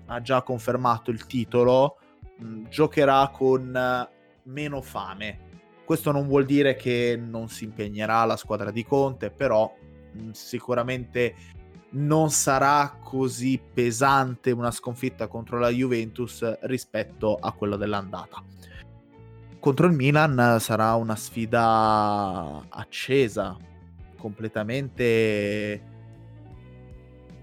ha 0.08 0.22
già 0.22 0.42
confermato 0.42 1.12
il 1.12 1.26
titolo, 1.26 1.98
mh, 2.38 2.70
giocherà 2.70 3.30
con 3.34 4.08
meno 4.44 4.82
fame 4.82 5.46
questo 5.86 6.12
non 6.12 6.28
vuol 6.28 6.46
dire 6.46 6.76
che 6.76 7.16
non 7.16 7.48
si 7.48 7.64
impegnerà 7.64 8.26
la 8.26 8.36
squadra 8.36 8.72
di 8.72 8.84
Conte, 8.84 9.30
però 9.30 9.72
mh, 10.12 10.32
sicuramente 10.32 11.36
non 11.92 12.32
sarà 12.32 12.98
così 13.02 13.62
pesante 13.74 14.50
una 14.50 14.72
sconfitta 14.72 15.28
contro 15.28 15.60
la 15.60 15.70
Juventus 15.70 16.58
rispetto 16.62 17.36
a 17.36 17.52
quella 17.52 17.78
dell'andata. 17.78 18.44
Contro 19.60 19.86
il 19.86 19.94
Milan 19.94 20.58
sarà 20.60 20.96
una 20.96 21.16
sfida 21.16 22.66
accesa, 22.68 23.56
completamente... 24.18 25.94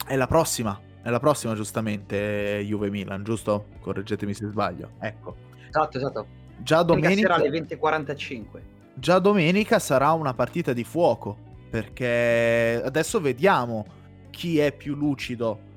È 0.07 0.17
la 0.17 0.27
prossima, 0.27 0.79
è 1.03 1.11
la 1.11 1.21
prossima 1.21 1.55
giustamente 1.55 2.63
Juve-Milan, 2.65 3.25
giusto? 3.25 3.67
Correggetemi 3.81 4.35
se 4.35 4.47
sbaglio. 4.49 4.91
Ecco. 4.99 5.37
Esatto, 5.69 5.97
esatto 5.97 6.27
già 6.63 6.83
domenica, 6.83 7.35
alle 7.35 7.51
20.45. 7.51 8.45
Già 8.95 9.19
domenica 9.19 9.79
sarà 9.79 10.13
una 10.13 10.35
partita 10.35 10.73
di 10.73 10.85
fuoco, 10.85 11.37
perché 11.71 12.81
adesso 12.85 13.21
vediamo 13.21 13.87
chi 14.31 14.59
è 14.59 14.73
più 14.73 14.95
lucido 14.95 15.71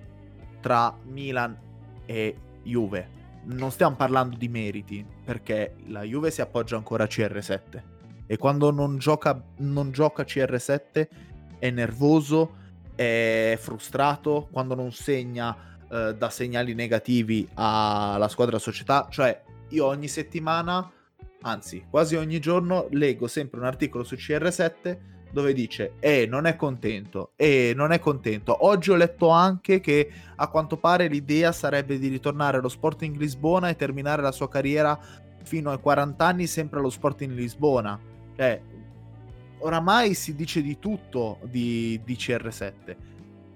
tra 0.62 0.96
Milan 1.04 1.58
e 2.06 2.36
Juve. 2.64 3.14
Non 3.46 3.72
stiamo 3.72 3.96
parlando 3.96 4.38
di 4.38 4.48
meriti, 4.48 5.06
perché 5.24 5.76
la 5.88 6.02
Juve 6.04 6.32
si 6.32 6.42
appoggia 6.42 6.78
ancora 6.78 7.04
a 7.04 7.08
CR7 7.08 7.84
e 8.28 8.38
quando 8.38 8.72
non 8.72 8.98
gioca, 8.98 9.40
non 9.58 9.92
gioca 9.92 10.24
CR7 10.24 11.08
è 11.60 11.70
nervoso, 11.70 12.64
è 12.96 13.58
frustrato, 13.60 14.48
quando 14.52 14.76
non 14.76 14.92
segna 14.92 15.56
eh, 15.90 16.16
dà 16.16 16.30
segnali 16.30 16.74
negativi 16.74 17.48
alla 17.54 18.28
squadra 18.28 18.58
società, 18.58 19.08
cioè 19.10 19.42
io 19.70 19.86
ogni 19.86 20.08
settimana, 20.08 20.92
anzi 21.42 21.86
quasi 21.90 22.16
ogni 22.16 22.40
giorno, 22.40 22.88
leggo 22.92 23.28
sempre 23.28 23.60
un 23.60 23.66
articolo 23.66 24.04
su 24.04 24.16
CR7 24.16 25.14
dove 25.32 25.52
dice 25.52 25.96
eh 26.00 26.26
non 26.28 26.46
è 26.46 26.56
contento, 26.56 27.32
eh 27.36 27.74
non 27.76 27.92
è 27.92 28.00
contento. 28.00 28.66
Oggi 28.66 28.92
ho 28.92 28.96
letto 28.96 29.30
anche 29.30 29.82
che 29.82 30.10
a 30.36 30.48
quanto 30.48 30.78
pare 30.78 31.08
l'idea 31.08 31.52
sarebbe 31.52 32.00
di 32.00 32.08
ritornare 32.08 32.58
allo 32.58 32.70
Sporting 32.70 33.18
Lisbona 33.18 33.68
e 33.68 33.76
terminare 33.76 34.22
la 34.22 34.32
sua 34.32 34.48
carriera 34.48 34.98
fino 35.44 35.72
ai 35.72 35.80
40 35.80 36.26
anni 36.26 36.48
sempre 36.48 36.80
allo 36.80 36.90
Sporting 36.90 37.34
Lisbona. 37.34 38.00
Cioè, 38.36 38.62
oramai 39.60 40.14
si 40.14 40.36
dice 40.36 40.62
di 40.62 40.80
tutto 40.80 41.40
di, 41.44 42.00
di 42.04 42.16
CR7. 42.16 42.96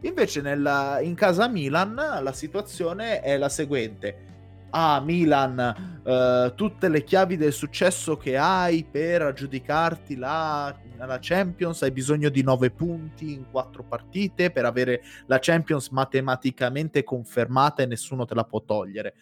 Invece 0.02 0.42
nella, 0.42 1.00
in 1.02 1.14
casa 1.14 1.48
Milan 1.48 1.96
la 1.96 2.34
situazione 2.34 3.22
è 3.22 3.38
la 3.38 3.50
seguente 3.50 4.28
ah 4.72 5.00
Milan, 5.02 6.02
uh, 6.04 6.54
tutte 6.54 6.90
le 6.90 7.04
chiavi 7.04 7.38
del 7.38 7.54
successo 7.54 8.18
che 8.18 8.38
hai 8.38 8.84
per 8.84 9.22
aggiudicarti 9.22 10.16
la, 10.16 10.76
la, 10.98 11.18
Champions, 11.20 11.82
hai 11.84 11.92
bisogno 11.92 12.30
di 12.30 12.44
9 12.44 12.72
punti 12.72 13.34
in 13.34 13.50
4 13.50 13.84
partite 13.84 14.52
per 14.52 14.66
avere 14.66 15.02
la 15.26 15.40
Champions 15.40 15.90
matematicamente 15.90 17.04
confermata 17.04 17.84
e 17.84 17.88
nessuno 17.88 18.26
te 18.26 18.36
la 18.36 18.44
può 18.44 18.62
togliere. 18.62 19.14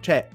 Cioè, 0.00 0.28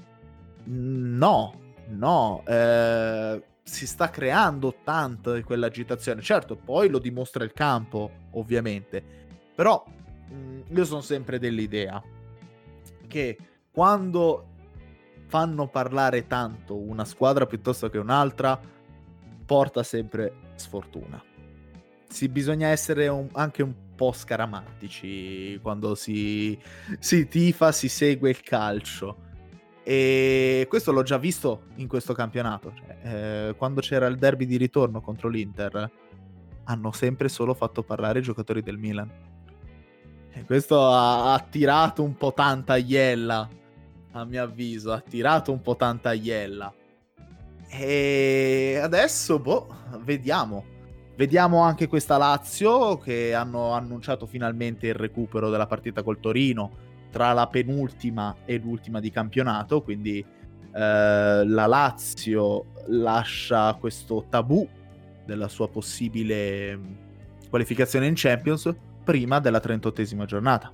no, 0.64 1.60
no, 1.88 2.42
eh, 2.46 3.42
si 3.68 3.86
sta 3.86 4.10
creando 4.10 4.76
tanto 4.82 5.34
di 5.34 5.42
quell'agitazione. 5.42 6.22
Certo, 6.22 6.56
poi 6.56 6.88
lo 6.88 6.98
dimostra 6.98 7.44
il 7.44 7.52
campo, 7.52 8.10
ovviamente, 8.32 9.02
però 9.54 9.84
mm, 10.32 10.60
io 10.70 10.84
sono 10.84 11.00
sempre 11.00 11.38
dell'idea 11.38 12.02
che 13.06 13.38
quando 13.70 14.46
fanno 15.26 15.68
parlare 15.68 16.26
tanto 16.26 16.76
una 16.76 17.04
squadra 17.04 17.46
piuttosto 17.46 17.90
che 17.90 17.98
un'altra, 17.98 18.58
porta 19.44 19.82
sempre 19.82 20.32
sfortuna. 20.54 21.22
Si, 22.08 22.28
bisogna 22.28 22.68
essere 22.68 23.08
un, 23.08 23.28
anche 23.32 23.62
un 23.62 23.74
po' 23.94 24.12
scaramantici 24.12 25.58
quando 25.60 25.94
si, 25.94 26.58
si 26.98 27.28
tifa, 27.28 27.72
si 27.72 27.88
segue 27.88 28.30
il 28.30 28.40
calcio. 28.40 29.26
E 29.88 30.66
questo 30.68 30.92
l'ho 30.92 31.02
già 31.02 31.16
visto 31.16 31.62
in 31.76 31.88
questo 31.88 32.12
campionato. 32.12 32.74
Cioè, 32.74 32.96
eh, 33.48 33.54
quando 33.56 33.80
c'era 33.80 34.04
il 34.04 34.18
derby 34.18 34.44
di 34.44 34.58
ritorno 34.58 35.00
contro 35.00 35.30
l'Inter, 35.30 35.90
hanno 36.64 36.92
sempre 36.92 37.30
solo 37.30 37.54
fatto 37.54 37.82
parlare 37.82 38.18
i 38.18 38.22
giocatori 38.22 38.60
del 38.60 38.76
Milan. 38.76 39.10
E 40.30 40.44
questo 40.44 40.92
ha, 40.92 41.32
ha 41.32 41.38
tirato 41.40 42.02
un 42.02 42.18
po' 42.18 42.34
tanta 42.34 42.76
iella 42.76 43.48
a 44.12 44.24
mio 44.26 44.42
avviso, 44.42 44.92
ha 44.92 45.00
tirato 45.00 45.52
un 45.52 45.62
po' 45.62 45.76
tanta 45.76 46.12
iella. 46.12 46.70
E 47.70 48.78
adesso, 48.82 49.38
boh, 49.38 49.74
vediamo. 50.04 50.66
Vediamo 51.16 51.62
anche 51.62 51.86
questa 51.86 52.18
Lazio 52.18 52.98
che 52.98 53.32
hanno 53.32 53.72
annunciato 53.72 54.26
finalmente 54.26 54.88
il 54.88 54.94
recupero 54.94 55.48
della 55.48 55.66
partita 55.66 56.02
col 56.02 56.20
Torino 56.20 56.87
tra 57.10 57.32
la 57.32 57.46
penultima 57.46 58.36
e 58.44 58.58
l'ultima 58.58 59.00
di 59.00 59.10
campionato, 59.10 59.82
quindi 59.82 60.18
eh, 60.18 61.44
la 61.44 61.66
Lazio 61.66 62.66
lascia 62.86 63.74
questo 63.74 64.26
tabù 64.28 64.66
della 65.24 65.48
sua 65.48 65.68
possibile 65.68 66.76
mm, 66.76 66.92
qualificazione 67.48 68.06
in 68.06 68.14
Champions 68.16 68.74
prima 69.04 69.40
della 69.40 69.58
38esima 69.58 70.24
giornata. 70.24 70.72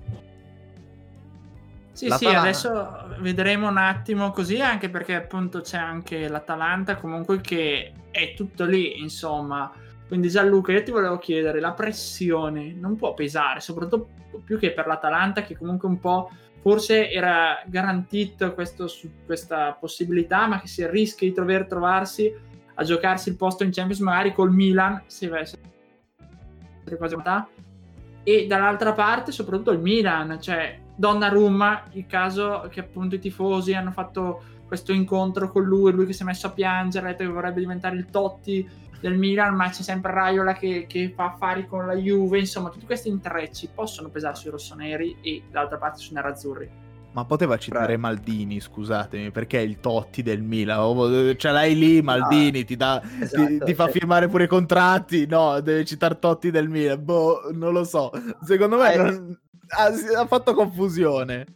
Sì, 1.92 2.10
sì, 2.10 2.26
adesso 2.26 3.16
vedremo 3.20 3.68
un 3.68 3.76
attimo 3.76 4.32
così, 4.32 4.60
anche 4.60 4.90
perché 4.90 5.14
appunto 5.14 5.60
c'è 5.60 5.78
anche 5.78 6.26
l'Atalanta 6.26 6.96
comunque 6.96 7.40
che 7.40 7.92
è 8.10 8.34
tutto 8.34 8.64
lì, 8.64 9.00
insomma. 9.00 9.70
Quindi 10.06 10.28
Gianluca, 10.28 10.72
io 10.72 10.82
ti 10.82 10.90
volevo 10.90 11.18
chiedere, 11.18 11.60
la 11.60 11.72
pressione 11.72 12.72
non 12.72 12.96
può 12.96 13.14
pesare, 13.14 13.60
soprattutto 13.60 14.08
più 14.44 14.58
che 14.58 14.72
per 14.72 14.86
l'Atalanta 14.86 15.42
che 15.42 15.56
comunque 15.56 15.88
un 15.88 15.98
po' 15.98 16.30
forse 16.60 17.10
era 17.10 17.62
garantito 17.66 18.54
questo, 18.54 18.86
questa 19.26 19.76
possibilità, 19.78 20.46
ma 20.46 20.60
che 20.60 20.66
si 20.66 20.86
rischia 20.86 21.28
di 21.28 21.34
dover 21.34 21.66
trovarsi 21.66 22.32
a 22.74 22.82
giocarsi 22.84 23.28
il 23.28 23.36
posto 23.36 23.64
in 23.64 23.70
Champions 23.70 24.00
magari 24.00 24.32
col 24.32 24.52
Milan, 24.52 25.02
se 25.06 25.28
quasi 25.28 27.16
metà, 27.16 27.48
e 28.22 28.46
dall'altra 28.46 28.92
parte 28.92 29.30
soprattutto 29.32 29.72
il 29.72 29.80
Milan, 29.80 30.40
cioè 30.40 30.80
Donnarumma, 30.96 31.84
il 31.92 32.06
caso 32.06 32.66
che 32.70 32.80
appunto 32.80 33.16
i 33.16 33.18
tifosi 33.18 33.74
hanno 33.74 33.90
fatto 33.90 34.42
questo 34.74 34.92
incontro 34.92 35.50
con 35.52 35.62
lui, 35.62 35.92
lui 35.92 36.04
che 36.04 36.12
si 36.12 36.22
è 36.22 36.24
messo 36.24 36.48
a 36.48 36.50
piangere, 36.50 37.06
ha 37.06 37.10
detto 37.10 37.22
che 37.22 37.30
vorrebbe 37.30 37.60
diventare 37.60 37.96
il 37.96 38.06
Totti 38.06 38.68
del 39.00 39.16
Milan, 39.16 39.54
ma 39.54 39.68
c'è 39.68 39.82
sempre 39.82 40.12
Raiola 40.12 40.54
che, 40.54 40.86
che 40.88 41.12
fa 41.14 41.26
affari 41.26 41.66
con 41.66 41.86
la 41.86 41.94
Juve, 41.94 42.40
insomma 42.40 42.70
tutti 42.70 42.84
questi 42.84 43.08
intrecci 43.08 43.68
possono 43.72 44.08
pesare 44.08 44.34
sui 44.34 44.50
rossoneri 44.50 45.18
e 45.20 45.42
dall'altra 45.50 45.78
parte 45.78 45.98
sui 46.00 46.14
nerazzurri. 46.14 46.82
Ma 47.12 47.24
poteva 47.24 47.56
citare 47.56 47.96
Maldini, 47.96 48.58
scusatemi, 48.58 49.30
perché 49.30 49.58
è 49.58 49.62
il 49.62 49.78
Totti 49.78 50.22
del 50.22 50.42
Milan. 50.42 51.36
Ce 51.38 51.50
l'hai 51.52 51.78
lì, 51.78 52.02
Maldini, 52.02 52.58
no, 52.58 52.64
ti, 52.64 52.76
dà, 52.76 53.00
esatto, 53.20 53.46
ti, 53.46 53.58
ti, 53.60 53.74
fa 53.74 53.86
sì. 53.86 53.92
firmare 53.92 54.26
pure 54.26 54.44
i 54.44 54.48
contratti. 54.48 55.24
No, 55.26 55.60
deve 55.60 55.84
citare 55.84 56.18
Totti 56.18 56.50
del 56.50 56.68
Milan. 56.68 57.04
Boh, 57.04 57.50
non 57.52 57.72
lo 57.72 57.84
so. 57.84 58.10
Secondo 58.42 58.78
me 58.78 58.96
non... 58.96 59.38
ha, 59.68 60.20
ha 60.22 60.26
fatto 60.26 60.54
confusione. 60.54 61.46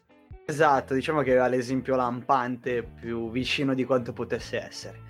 Esatto, 0.51 0.95
diciamo 0.95 1.21
che 1.21 1.33
aveva 1.33 1.47
l'esempio 1.47 1.95
lampante 1.95 2.83
più 2.83 3.31
vicino 3.31 3.75
di 3.75 3.85
quanto 3.85 4.15
potesse 4.15 4.59
essere. 4.59 5.01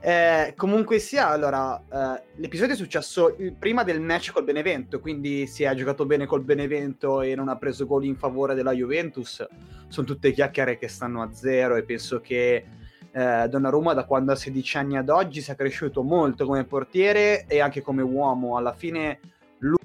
Eh, 0.00 0.52
comunque 0.54 0.98
sia, 0.98 1.30
allora, 1.30 1.82
eh, 1.90 2.22
l'episodio 2.34 2.74
è 2.74 2.76
successo 2.76 3.34
prima 3.58 3.84
del 3.84 4.02
match 4.02 4.32
col 4.32 4.44
Benevento, 4.44 5.00
quindi 5.00 5.46
si 5.46 5.62
è 5.62 5.74
giocato 5.74 6.04
bene 6.04 6.26
col 6.26 6.42
Benevento 6.42 7.22
e 7.22 7.34
non 7.34 7.48
ha 7.48 7.56
preso 7.56 7.86
gol 7.86 8.04
in 8.04 8.16
favore 8.16 8.54
della 8.54 8.72
Juventus. 8.72 9.42
Sono 9.88 10.06
tutte 10.06 10.30
chiacchiere 10.30 10.76
che 10.76 10.88
stanno 10.88 11.22
a 11.22 11.32
zero 11.32 11.76
e 11.76 11.84
penso 11.84 12.20
che 12.20 12.66
eh, 13.12 13.48
Donnarumma 13.48 13.94
da 13.94 14.04
quando 14.04 14.32
ha 14.32 14.36
16 14.36 14.76
anni 14.76 14.98
ad 14.98 15.08
oggi 15.08 15.40
sia 15.40 15.54
cresciuto 15.54 16.02
molto 16.02 16.44
come 16.44 16.64
portiere 16.64 17.46
e 17.46 17.60
anche 17.60 17.80
come 17.80 18.02
uomo. 18.02 18.58
Alla 18.58 18.74
fine 18.74 19.20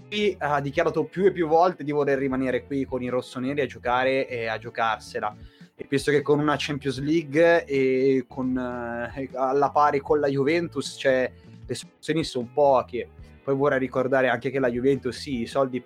lui 0.10 0.36
ha 0.40 0.60
dichiarato 0.62 1.04
più 1.06 1.26
e 1.26 1.32
più 1.32 1.48
volte 1.48 1.84
di 1.84 1.92
voler 1.92 2.18
rimanere 2.18 2.66
qui 2.66 2.86
con 2.86 3.02
i 3.02 3.10
rossoneri 3.10 3.62
a 3.62 3.66
giocare 3.66 4.28
e 4.28 4.48
a 4.48 4.58
giocarsela. 4.58 5.36
E 5.76 5.86
penso 5.86 6.10
che 6.10 6.22
con 6.22 6.40
una 6.40 6.56
Champions 6.58 7.00
League 7.00 7.66
e 7.66 8.26
con, 8.28 8.58
eh, 8.58 9.30
alla 9.34 9.70
pari 9.70 10.00
con 10.00 10.20
la 10.20 10.28
Juventus 10.28 10.96
cioè, 10.98 11.32
le 11.66 11.76
soluzioni 11.76 12.24
sono 12.24 12.50
poche. 12.52 13.10
Poi 13.44 13.56
vorrei 13.56 13.80
ricordare 13.80 14.28
anche 14.28 14.50
che 14.50 14.60
la 14.60 14.70
Juventus 14.70 15.18
sì 15.18 15.42
i 15.42 15.46
soldi 15.46 15.84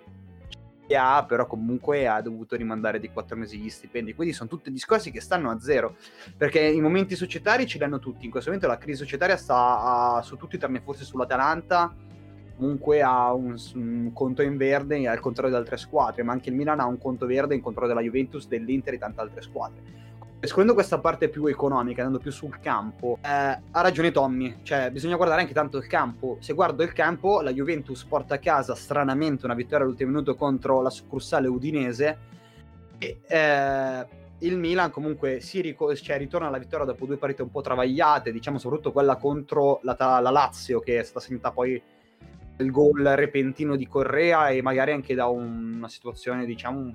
ha 0.94 1.24
però 1.24 1.46
comunque 1.46 2.06
ha 2.06 2.20
dovuto 2.20 2.54
rimandare 2.54 3.00
di 3.00 3.08
quattro 3.08 3.36
mesi 3.36 3.58
gli 3.58 3.68
stipendi. 3.68 4.14
Quindi 4.14 4.34
sono 4.34 4.48
tutti 4.48 4.70
discorsi 4.70 5.10
che 5.10 5.20
stanno 5.20 5.50
a 5.50 5.60
zero 5.60 5.96
perché 6.36 6.60
i 6.60 6.80
momenti 6.80 7.14
societari 7.14 7.66
ce 7.66 7.78
li 7.78 7.84
hanno 7.84 7.98
tutti. 7.98 8.24
In 8.24 8.30
questo 8.30 8.50
momento 8.50 8.70
la 8.70 8.78
crisi 8.78 8.98
societaria 8.98 9.36
sta 9.36 10.14
a, 10.16 10.22
su 10.22 10.36
tutti 10.36 10.58
tranne 10.58 10.80
forse 10.80 11.04
sull'Atalanta 11.04 11.94
comunque 12.62 13.02
ha 13.02 13.32
un, 13.32 13.56
un, 13.74 14.12
conto 14.14 14.42
in 14.42 14.56
verde 14.56 15.08
al 15.08 15.18
contrario 15.18 15.50
di 15.50 15.58
altre 15.58 15.76
squadre, 15.76 16.22
ma 16.22 16.30
anche 16.30 16.48
il 16.48 16.54
Milan 16.54 16.78
ha 16.78 16.86
un 16.86 16.96
conto 16.96 17.26
verde 17.26 17.56
in 17.56 17.60
controllo 17.60 17.88
della 17.88 18.02
Juventus, 18.02 18.46
dell'Inter 18.46 18.94
e 18.94 18.98
tante 18.98 19.20
altre 19.20 19.42
squadre. 19.42 20.00
Escludendo 20.38 20.74
questa 20.74 20.98
parte 20.98 21.28
più 21.28 21.46
economica, 21.46 22.02
andando 22.02 22.22
più 22.22 22.30
sul 22.30 22.60
campo, 22.60 23.18
eh, 23.20 23.28
ha 23.28 23.80
ragione 23.80 24.12
Tommy, 24.12 24.58
cioè 24.62 24.90
bisogna 24.92 25.16
guardare 25.16 25.40
anche 25.40 25.52
tanto 25.52 25.76
il 25.76 25.88
campo. 25.88 26.36
Se 26.38 26.52
guardo 26.52 26.84
il 26.84 26.92
campo, 26.92 27.40
la 27.40 27.52
Juventus 27.52 28.04
porta 28.04 28.36
a 28.36 28.38
casa 28.38 28.76
stranamente 28.76 29.44
una 29.44 29.54
vittoria 29.54 29.84
all'ultimo 29.84 30.10
minuto 30.10 30.36
contro 30.36 30.82
la 30.82 30.90
succursale 30.90 31.48
udinese 31.48 32.18
e 32.98 33.18
eh, 33.26 34.06
il 34.38 34.56
Milan 34.56 34.90
comunque 34.92 35.40
si 35.40 35.60
ric- 35.60 35.94
cioè, 35.94 36.18
ritorna 36.18 36.46
alla 36.46 36.58
vittoria 36.58 36.86
dopo 36.86 37.06
due 37.06 37.16
partite 37.16 37.42
un 37.42 37.50
po' 37.50 37.60
travagliate, 37.60 38.30
diciamo 38.30 38.58
soprattutto 38.58 38.92
quella 38.92 39.16
contro 39.16 39.80
la, 39.82 39.96
la 39.98 40.30
Lazio 40.30 40.78
che 40.78 41.00
è 41.00 41.02
stata 41.02 41.24
segnata 41.24 41.50
poi 41.50 41.80
il 42.58 42.70
gol 42.70 43.02
repentino 43.02 43.76
di 43.76 43.86
Correa 43.86 44.48
e 44.48 44.62
magari 44.62 44.92
anche 44.92 45.14
da 45.14 45.26
un, 45.26 45.74
una 45.76 45.88
situazione, 45.88 46.44
diciamo, 46.44 46.94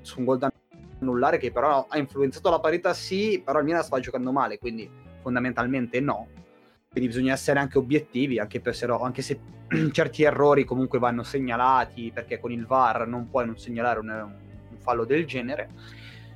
su 0.00 0.18
un 0.18 0.24
gol 0.24 0.38
da 0.38 0.52
annullare 1.00 1.38
che 1.38 1.50
però 1.50 1.86
ha 1.88 1.98
influenzato 1.98 2.50
la 2.50 2.60
parità 2.60 2.92
sì, 2.92 3.40
però 3.44 3.58
il 3.58 3.64
Milan 3.64 3.82
sta 3.82 3.98
giocando 4.00 4.32
male, 4.32 4.58
quindi 4.58 4.88
fondamentalmente 5.20 6.00
no. 6.00 6.28
Quindi 6.90 7.10
bisogna 7.10 7.32
essere 7.32 7.60
anche 7.60 7.78
obiettivi, 7.78 8.38
anche, 8.38 8.60
per, 8.60 8.76
anche 9.00 9.22
se 9.22 9.38
certi 9.92 10.22
errori 10.24 10.64
comunque 10.64 10.98
vanno 10.98 11.22
segnalati, 11.22 12.10
perché 12.12 12.40
con 12.40 12.50
il 12.50 12.66
VAR 12.66 13.06
non 13.06 13.28
puoi 13.28 13.46
non 13.46 13.56
segnalare 13.56 14.00
un, 14.00 14.08
un 14.08 14.78
fallo 14.78 15.04
del 15.04 15.24
genere. 15.26 15.68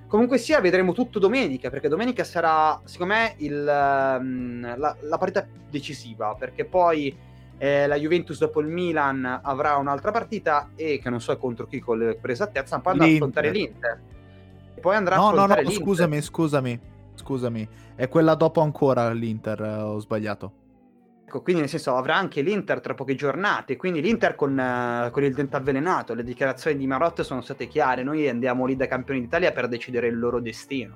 Comunque 0.07 0.39
sia, 0.39 0.61
vedremo 0.61 0.93
tutto 0.93 1.19
domenica, 1.19 1.71
perché 1.71 1.89
domenica 1.89 2.23
sarà, 2.23 2.81
secondo 2.85 3.15
me, 3.15 3.35
il, 3.39 4.17
um, 4.21 4.79
la, 4.79 4.97
la 5.01 5.19
partita 5.19 5.45
decisiva, 5.69 6.37
perché 6.39 6.65
poi 6.65 7.17
eh, 7.59 7.87
la 7.87 7.97
Juventus 7.97 8.39
dopo 8.39 8.61
il 8.61 8.67
Milan 8.67 9.41
avrà 9.43 9.77
un'altra 9.77 10.11
partita 10.11 10.71
e 10.75 10.99
che 10.99 11.11
non 11.11 11.21
so 11.21 11.37
contro 11.39 11.67
chi 11.67 11.81
con 11.81 11.99
l'esattezza, 12.21 12.79
poi 12.81 12.93
andrà 12.93 13.09
a 13.09 13.13
affrontare 13.13 13.51
l'Inter. 13.51 14.01
E 14.75 14.81
poi 14.81 14.97
andrà 14.97 15.17
no, 15.17 15.23
a 15.23 15.29
affrontare 15.29 15.63
no, 15.63 15.69
no, 15.69 15.69
l'Inter. 15.69 15.87
scusami, 15.87 16.21
scusami, 16.21 16.81
scusami. 17.15 17.69
È 17.95 18.09
quella 18.09 18.35
dopo 18.35 18.61
ancora 18.61 19.11
l'Inter, 19.13 19.61
eh, 19.61 19.77
ho 19.77 19.99
sbagliato. 19.99 20.53
Ecco, 21.35 21.43
quindi 21.43 21.63
nel 21.63 21.71
senso 21.71 21.97
avrà 21.97 22.15
anche 22.17 22.43
l'Inter 22.43 22.81
tra 22.81 22.95
poche 22.95 23.17
giornate, 23.17 23.77
quindi 23.77 24.01
l'Inter 24.01 24.37
con, 24.37 24.57
uh, 24.57 25.11
con 25.11 25.25
il 25.25 25.35
dente 25.35 25.57
avvelenato, 25.57 26.15
le 26.15 26.23
dichiarazioni 26.23 26.77
di 26.77 26.87
Marotte 26.87 27.25
sono 27.25 27.41
state 27.41 27.67
chiare, 27.67 28.05
noi 28.05 28.29
andiamo 28.29 28.67
lì 28.67 28.77
da 28.77 28.87
campioni 28.87 29.21
d'Italia 29.21 29.51
per 29.51 29.67
decidere 29.67 30.07
il 30.07 30.17
loro 30.17 30.39
destino. 30.39 30.95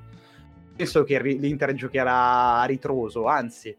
Penso 0.76 1.02
che 1.02 1.20
l'Inter 1.20 1.74
giocherà 1.74 2.60
a 2.60 2.64
ritroso, 2.66 3.26
anzi, 3.26 3.74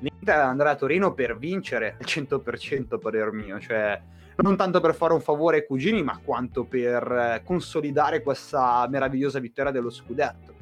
l'Inter 0.00 0.38
andrà 0.38 0.70
a 0.70 0.76
Torino 0.76 1.12
per 1.12 1.36
vincere 1.36 1.96
al 1.98 2.06
100% 2.06 2.98
parer 2.98 3.32
mio, 3.32 3.58
cioè 3.58 4.00
non 4.36 4.56
tanto 4.56 4.80
per 4.80 4.94
fare 4.94 5.12
un 5.12 5.20
favore 5.20 5.56
ai 5.56 5.66
cugini, 5.66 6.02
ma 6.02 6.20
quanto 6.22 6.64
per 6.64 7.02
eh, 7.10 7.42
consolidare 7.44 8.22
questa 8.22 8.86
meravigliosa 8.88 9.40
vittoria 9.40 9.72
dello 9.72 9.90
scudetto. 9.90 10.54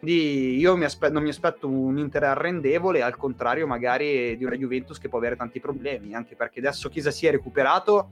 Quindi 0.00 0.56
io 0.58 0.76
mi 0.76 0.84
aspe- 0.84 1.10
non 1.10 1.22
mi 1.22 1.28
aspetto 1.28 1.68
un 1.68 1.96
Inter 1.96 2.24
arrendevole, 2.24 3.02
al 3.02 3.16
contrario 3.16 3.68
magari 3.68 4.36
di 4.36 4.44
una 4.44 4.56
Juventus 4.56 4.98
che 4.98 5.08
può 5.08 5.18
avere 5.18 5.36
tanti 5.36 5.60
problemi, 5.60 6.14
anche 6.14 6.34
perché 6.34 6.58
adesso 6.58 6.88
Chiesa 6.88 7.12
si 7.12 7.26
è 7.26 7.30
recuperato, 7.30 8.10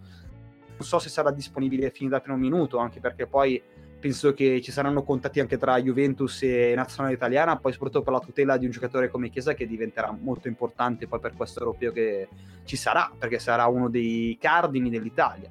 non 0.76 0.86
so 0.86 1.00
se 1.00 1.08
sarà 1.08 1.32
disponibile 1.32 1.90
fin 1.90 2.08
dal 2.08 2.22
primo 2.22 2.38
minuto, 2.38 2.78
anche 2.78 3.00
perché 3.00 3.26
poi 3.26 3.60
penso 4.00 4.32
che 4.32 4.60
ci 4.62 4.72
saranno 4.72 5.04
contatti 5.04 5.38
anche 5.38 5.58
tra 5.58 5.80
Juventus 5.80 6.42
e 6.42 6.72
nazionale 6.74 7.14
italiana, 7.14 7.58
poi 7.58 7.72
soprattutto 7.72 8.02
per 8.02 8.14
la 8.14 8.18
tutela 8.18 8.56
di 8.56 8.64
un 8.64 8.72
giocatore 8.72 9.08
come 9.08 9.28
Chiesa 9.28 9.54
che 9.54 9.66
diventerà 9.66 10.16
molto 10.18 10.48
importante 10.48 11.06
poi 11.06 11.20
per 11.20 11.34
questo 11.36 11.60
europeo 11.60 11.92
che 11.92 12.28
ci 12.64 12.76
sarà, 12.76 13.12
perché 13.16 13.38
sarà 13.38 13.66
uno 13.66 13.88
dei 13.88 14.36
cardini 14.40 14.90
dell'Italia. 14.90 15.50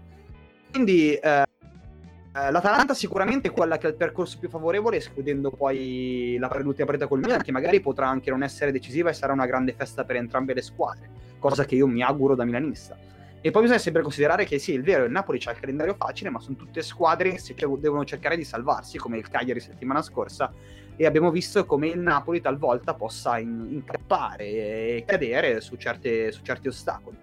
Quindi 0.71 1.13
eh, 1.13 1.41
eh 1.41 2.51
l'Atalanta 2.51 2.93
sicuramente 2.93 3.49
è 3.49 3.51
quella 3.51 3.77
che 3.77 3.85
ha 3.85 3.89
il 3.89 3.95
percorso 3.95 4.39
più 4.39 4.49
favorevole, 4.49 4.97
escludendo 4.97 5.51
poi 5.51 6.35
la, 6.39 6.49
l'ultima 6.59 6.87
partita 6.87 7.07
col 7.07 7.19
Milan, 7.19 7.41
che 7.41 7.51
magari 7.51 7.79
potrà 7.79 8.07
anche 8.07 8.31
non 8.31 8.43
essere 8.43 8.71
decisiva 8.71 9.11
e 9.11 9.13
sarà 9.13 9.31
una 9.31 9.45
grande 9.45 9.73
festa 9.73 10.03
per 10.03 10.15
entrambe 10.15 10.53
le 10.55 10.61
squadre, 10.61 11.09
cosa 11.37 11.65
che 11.65 11.75
io 11.75 11.87
mi 11.87 12.01
auguro 12.01 12.35
da 12.35 12.45
milanista 12.45 12.97
e 13.41 13.51
poi 13.51 13.61
bisogna 13.61 13.79
sempre 13.79 14.01
considerare 14.01 14.43
che 14.43 14.59
sì, 14.59 14.75
è 14.75 14.81
vero, 14.81 15.05
il 15.05 15.11
Napoli 15.11 15.39
c'ha 15.39 15.51
il 15.51 15.59
calendario 15.59 15.95
facile, 15.97 16.29
ma 16.29 16.39
sono 16.39 16.57
tutte 16.57 16.81
squadre 16.81 17.31
che 17.31 17.67
devono 17.77 18.03
cercare 18.03 18.35
di 18.35 18.43
salvarsi, 18.43 18.97
come 18.97 19.17
il 19.17 19.29
Cagliari 19.29 19.61
settimana 19.61 20.01
scorsa, 20.01 20.51
e 20.97 21.05
abbiamo 21.05 21.31
visto 21.31 21.65
come 21.65 21.87
il 21.87 21.99
Napoli 21.99 22.41
talvolta 22.41 22.93
possa 22.95 23.39
in- 23.39 23.67
incappare 23.69 24.45
e 24.45 25.03
cadere 25.07 25.61
su, 25.61 25.77
certe, 25.77 26.33
su, 26.33 26.41
certi 26.43 26.67
ostacoli. 26.67 27.15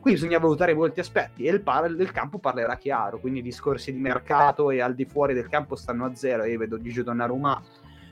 Qui 0.00 0.12
bisogna 0.12 0.38
valutare 0.38 0.74
molti 0.74 0.98
aspetti 0.98 1.44
e 1.44 1.52
il, 1.52 1.60
par- 1.60 1.88
il, 1.88 2.10
campo 2.10 2.38
parlerà 2.38 2.76
chiaro, 2.76 3.20
quindi 3.20 3.40
discorsi 3.40 3.92
di 3.92 4.00
mercato 4.00 4.72
e 4.72 4.80
al 4.80 4.96
di 4.96 5.04
fuori 5.04 5.34
del 5.34 5.48
campo 5.48 5.76
stanno 5.76 6.06
a 6.06 6.14
zero. 6.16 6.46
Io 6.46 6.58
vedo 6.58 6.80
Gigio 6.80 7.04
Donnarumma 7.04 7.62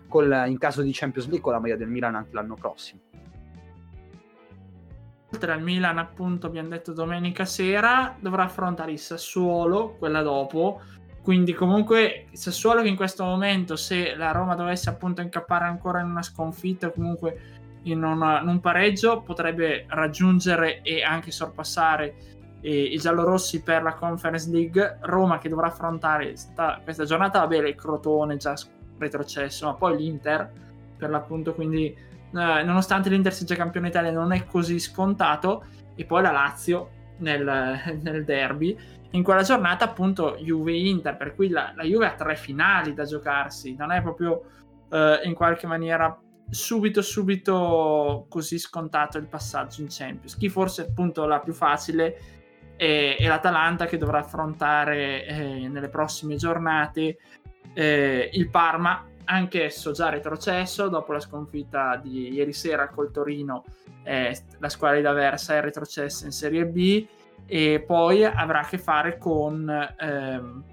col, 0.06 0.44
in 0.46 0.58
caso 0.58 0.82
di 0.82 0.92
Champions 0.92 1.26
League 1.26 1.42
con 1.42 1.54
la 1.54 1.58
maglia 1.58 1.76
del 1.76 1.88
Milan 1.88 2.14
anche 2.14 2.34
l'anno 2.34 2.54
prossimo 2.54 3.07
oltre 5.32 5.52
al 5.52 5.62
Milan, 5.62 5.98
appunto, 5.98 6.46
abbiamo 6.46 6.68
detto 6.68 6.92
domenica 6.92 7.44
sera, 7.44 8.16
dovrà 8.18 8.44
affrontare 8.44 8.92
il 8.92 8.98
Sassuolo, 8.98 9.96
quella 9.98 10.22
dopo. 10.22 10.80
Quindi, 11.22 11.52
comunque, 11.52 12.26
il 12.30 12.38
Sassuolo 12.38 12.82
che 12.82 12.88
in 12.88 12.96
questo 12.96 13.24
momento, 13.24 13.76
se 13.76 14.14
la 14.14 14.32
Roma 14.32 14.54
dovesse 14.54 14.88
appunto 14.88 15.20
incappare 15.20 15.66
ancora 15.66 16.00
in 16.00 16.08
una 16.08 16.22
sconfitta 16.22 16.86
o 16.86 16.92
comunque 16.92 17.40
in, 17.82 18.02
una, 18.02 18.40
in, 18.40 18.48
un 18.48 18.60
pareggio, 18.60 19.20
potrebbe 19.20 19.84
raggiungere 19.88 20.80
e 20.80 21.02
anche 21.02 21.30
sorpassare 21.30 22.14
eh, 22.62 22.82
i 22.82 22.96
giallorossi 22.96 23.62
per 23.62 23.82
la 23.82 23.92
Conference 23.92 24.50
League. 24.50 24.98
Roma 25.02 25.38
che 25.38 25.50
dovrà 25.50 25.66
affrontare 25.66 26.36
sta, 26.36 26.80
questa 26.82 27.04
giornata, 27.04 27.40
va 27.40 27.46
bene, 27.46 27.68
il 27.68 27.74
Crotone 27.74 28.38
già 28.38 28.54
retrocesso, 28.96 29.66
ma 29.66 29.74
poi 29.74 29.96
l'Inter 29.98 30.50
per 30.96 31.10
l'appunto, 31.10 31.52
quindi 31.54 31.94
eh, 32.30 32.62
nonostante 32.62 33.08
l'Inter 33.08 33.32
sia 33.32 33.46
già 33.46 33.56
campione 33.56 33.88
Italia 33.88 34.10
non 34.10 34.32
è 34.32 34.44
così 34.44 34.78
scontato. 34.78 35.64
E 35.94 36.04
poi 36.04 36.22
la 36.22 36.30
Lazio 36.30 36.90
nel, 37.18 37.44
nel 38.02 38.24
derby. 38.24 38.76
In 39.12 39.22
quella 39.22 39.42
giornata 39.42 39.86
appunto 39.86 40.36
Juve-Inter 40.36 41.16
per 41.16 41.34
cui 41.34 41.48
la, 41.48 41.72
la, 41.74 41.82
Juve 41.82 42.06
ha 42.06 42.14
tre 42.14 42.36
finali 42.36 42.94
da 42.94 43.04
giocarsi. 43.04 43.74
Non 43.76 43.90
è 43.90 44.02
proprio 44.02 44.42
eh, 44.90 45.20
in 45.24 45.34
qualche 45.34 45.66
maniera 45.66 46.16
subito 46.50 47.02
subito 47.02 48.24
così 48.28 48.58
scontato 48.58 49.18
il 49.18 49.26
passaggio 49.26 49.80
in 49.80 49.88
Champions. 49.90 50.36
Chi 50.36 50.48
forse 50.48 50.82
appunto 50.82 51.26
la 51.26 51.40
più 51.40 51.52
facile 51.52 52.18
è, 52.76 53.16
è 53.18 53.26
l'Atalanta 53.26 53.86
che 53.86 53.96
dovrà 53.96 54.18
affrontare 54.18 55.26
eh, 55.26 55.68
nelle 55.68 55.88
prossime 55.88 56.36
giornate 56.36 57.18
eh, 57.74 58.30
il 58.32 58.48
Parma 58.50 59.04
anch'esso 59.28 59.92
già 59.92 60.08
retrocesso 60.08 60.88
dopo 60.88 61.12
la 61.12 61.20
sconfitta 61.20 61.96
di 62.02 62.32
ieri 62.32 62.52
sera 62.52 62.88
col 62.88 63.10
Torino, 63.10 63.64
eh, 64.02 64.36
la 64.58 64.68
squadra 64.68 64.96
di 64.96 65.02
D'Aversa 65.02 65.54
è 65.56 65.60
retrocessa 65.60 66.24
in 66.24 66.32
Serie 66.32 66.66
B 66.66 67.06
e 67.46 67.84
poi 67.86 68.24
avrà 68.24 68.60
a 68.60 68.66
che 68.66 68.78
fare 68.78 69.18
con 69.18 69.68
ehm, 69.98 70.64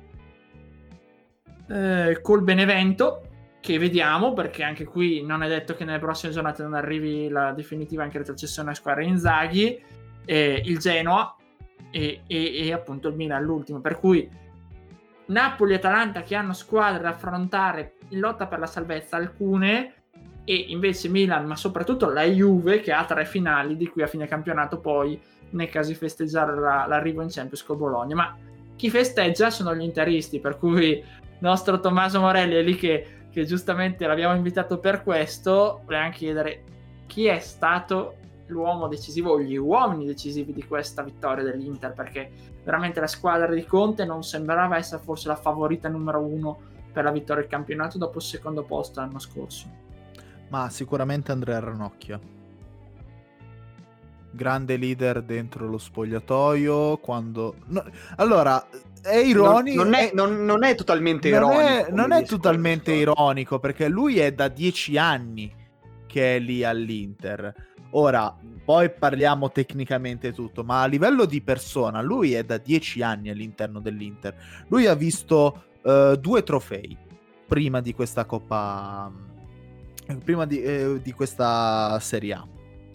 eh, 1.67 2.19
col 2.21 2.43
Benevento 2.43 3.21
che 3.59 3.79
vediamo 3.79 4.33
perché 4.33 4.63
anche 4.63 4.83
qui 4.85 5.23
non 5.23 5.41
è 5.41 5.47
detto 5.47 5.73
che 5.75 5.85
nelle 5.85 5.99
prossime 5.99 6.31
giornate 6.31 6.63
non 6.63 6.73
arrivi 6.73 7.29
la 7.29 7.51
definitiva 7.51 8.03
anche 8.03 8.19
retrocessione 8.19 8.71
a 8.71 8.73
squadra 8.75 9.03
Inzaghi 9.03 9.81
eh, 10.25 10.61
il 10.65 10.77
Genoa 10.77 11.35
e, 11.89 12.21
e, 12.27 12.65
e, 12.67 12.73
appunto 12.73 13.07
il 13.07 13.15
Milan 13.15 13.43
l'ultimo 13.43 13.79
per 13.79 13.99
cui 13.99 14.29
Napoli 15.27 15.73
e 15.73 15.75
Atalanta 15.77 16.21
che 16.21 16.35
hanno 16.35 16.53
squadre 16.53 17.01
da 17.01 17.09
affrontare 17.09 17.93
in 18.15 18.21
lotta 18.21 18.47
per 18.47 18.59
la 18.59 18.65
salvezza 18.65 19.17
alcune 19.17 19.93
e 20.43 20.55
invece 20.55 21.09
Milan 21.09 21.45
ma 21.45 21.55
soprattutto 21.55 22.09
la 22.09 22.23
Juve 22.23 22.79
che 22.79 22.91
ha 22.91 23.05
tre 23.05 23.25
finali 23.25 23.75
di 23.77 23.87
cui 23.87 24.03
a 24.03 24.07
fine 24.07 24.27
campionato 24.27 24.79
poi 24.79 25.19
nei 25.51 25.69
casi 25.69 25.93
festeggiare 25.95 26.59
la, 26.59 26.85
l'arrivo 26.87 27.21
in 27.21 27.29
Champions 27.29 27.63
con 27.63 27.77
Bologna 27.77 28.15
ma 28.15 28.37
chi 28.75 28.89
festeggia 28.89 29.49
sono 29.49 29.75
gli 29.75 29.81
interisti 29.81 30.39
per 30.39 30.57
cui 30.57 31.03
nostro 31.39 31.79
Tommaso 31.79 32.19
Morelli 32.19 32.55
è 32.55 32.61
lì 32.61 32.75
che, 32.75 33.25
che 33.31 33.45
giustamente 33.45 34.05
l'abbiamo 34.07 34.35
invitato 34.35 34.79
per 34.79 35.03
questo. 35.03 35.81
Volevo 35.85 36.09
chiedere 36.11 36.63
chi 37.07 37.25
è 37.25 37.39
stato 37.39 38.15
l'uomo 38.47 38.87
decisivo 38.87 39.31
o 39.31 39.41
gli 39.41 39.57
uomini 39.57 40.05
decisivi 40.05 40.53
di 40.53 40.63
questa 40.65 41.01
vittoria 41.01 41.43
dell'Inter 41.43 41.93
perché 41.93 42.31
veramente 42.63 42.99
la 42.99 43.07
squadra 43.07 43.53
di 43.53 43.65
Conte 43.65 44.05
non 44.05 44.23
sembrava 44.23 44.77
essere 44.77 45.01
forse 45.01 45.27
la 45.27 45.35
favorita 45.35 45.87
numero 45.87 46.19
uno 46.19 46.73
per 46.95 47.03
la 47.03 47.11
vittoria 47.11 47.41
del 47.41 47.51
campionato 47.51 47.97
dopo 47.97 48.19
il 48.19 48.23
secondo 48.23 48.63
posto 48.63 49.01
l'anno 49.01 49.19
scorso. 49.19 49.69
Ma 50.47 50.69
sicuramente 50.69 51.33
Andrea 51.33 51.59
Ranocchia. 51.59 52.17
Grande 54.31 54.77
leader 54.77 55.21
dentro 55.21 55.67
lo 55.67 55.77
spogliatoio. 55.77 56.97
Quando. 56.99 57.55
No... 57.65 57.83
Allora, 58.15 58.65
è 59.01 59.17
ironico. 59.17 59.83
Non, 59.83 59.91
non, 59.91 59.99
è, 59.99 60.11
non, 60.13 60.45
non, 60.45 60.63
è, 60.63 60.73
totalmente 60.75 61.29
non 61.29 61.51
ironico. 61.51 61.67
È, 61.67 61.91
non 61.91 62.11
è 62.13 62.23
totalmente 62.23 62.93
ironico 62.93 63.59
perché 63.59 63.89
lui 63.89 64.19
è 64.19 64.31
da 64.31 64.47
dieci 64.47 64.97
anni 64.97 65.53
che 66.07 66.37
è 66.37 66.39
lì 66.39 66.63
all'Inter. 66.63 67.53
Ora, 67.91 68.33
poi 68.63 68.89
parliamo 68.89 69.51
tecnicamente 69.51 70.31
tutto, 70.31 70.63
ma 70.63 70.81
a 70.81 70.85
livello 70.85 71.25
di 71.25 71.41
persona, 71.41 72.01
lui 72.01 72.33
è 72.33 72.45
da 72.45 72.57
dieci 72.57 73.01
anni 73.01 73.29
all'interno 73.29 73.81
dell'Inter. 73.81 74.35
Lui 74.69 74.85
ha 74.85 74.95
visto 74.95 75.63
uh, 75.85 76.15
due 76.17 76.43
trofei 76.43 76.97
prima 77.47 77.79
di 77.79 77.93
questa 77.93 78.25
Coppa. 78.25 79.11
Prima 80.23 80.45
di, 80.45 80.61
eh, 80.61 80.99
di 81.01 81.13
questa 81.13 81.97
Serie 81.99 82.33
A, 82.33 82.47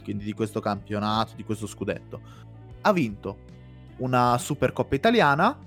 quindi 0.04 0.22
di 0.22 0.32
questo 0.32 0.60
campionato, 0.60 1.32
di 1.34 1.42
questo 1.42 1.66
scudetto. 1.66 2.20
Ha 2.82 2.92
vinto 2.92 3.38
una 3.96 4.38
Supercoppa 4.38 4.94
italiana 4.94 5.58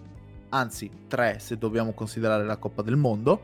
anzi 0.53 0.89
tre 1.07 1.39
se 1.39 1.57
dobbiamo 1.57 1.93
considerare 1.93 2.45
la 2.45 2.57
Coppa 2.57 2.81
del 2.81 2.95
Mondo, 2.95 3.41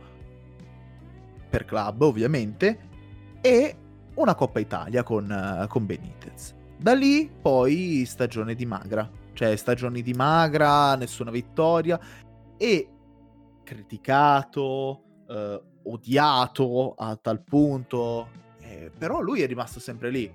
per 1.49 1.65
club 1.65 2.01
ovviamente, 2.01 2.87
e 3.41 3.75
una 4.13 4.35
Coppa 4.35 4.59
Italia 4.59 5.03
con, 5.03 5.29
uh, 5.29 5.67
con 5.67 5.85
Benitez. 5.85 6.55
Da 6.77 6.93
lì 6.93 7.29
poi 7.29 8.05
stagione 8.05 8.55
di 8.55 8.65
magra, 8.65 9.09
cioè 9.33 9.55
stagioni 9.55 10.01
di 10.01 10.13
magra, 10.13 10.95
nessuna 10.95 11.31
vittoria 11.31 11.99
e 12.55 12.87
criticato, 13.69 15.03
uh, 15.27 15.91
odiato 15.91 16.95
a 16.95 17.15
tal 17.15 17.43
punto, 17.43 18.29
eh, 18.61 18.91
però 18.97 19.21
lui 19.21 19.41
è 19.41 19.47
rimasto 19.47 19.79
sempre 19.79 20.09
lì. 20.09 20.31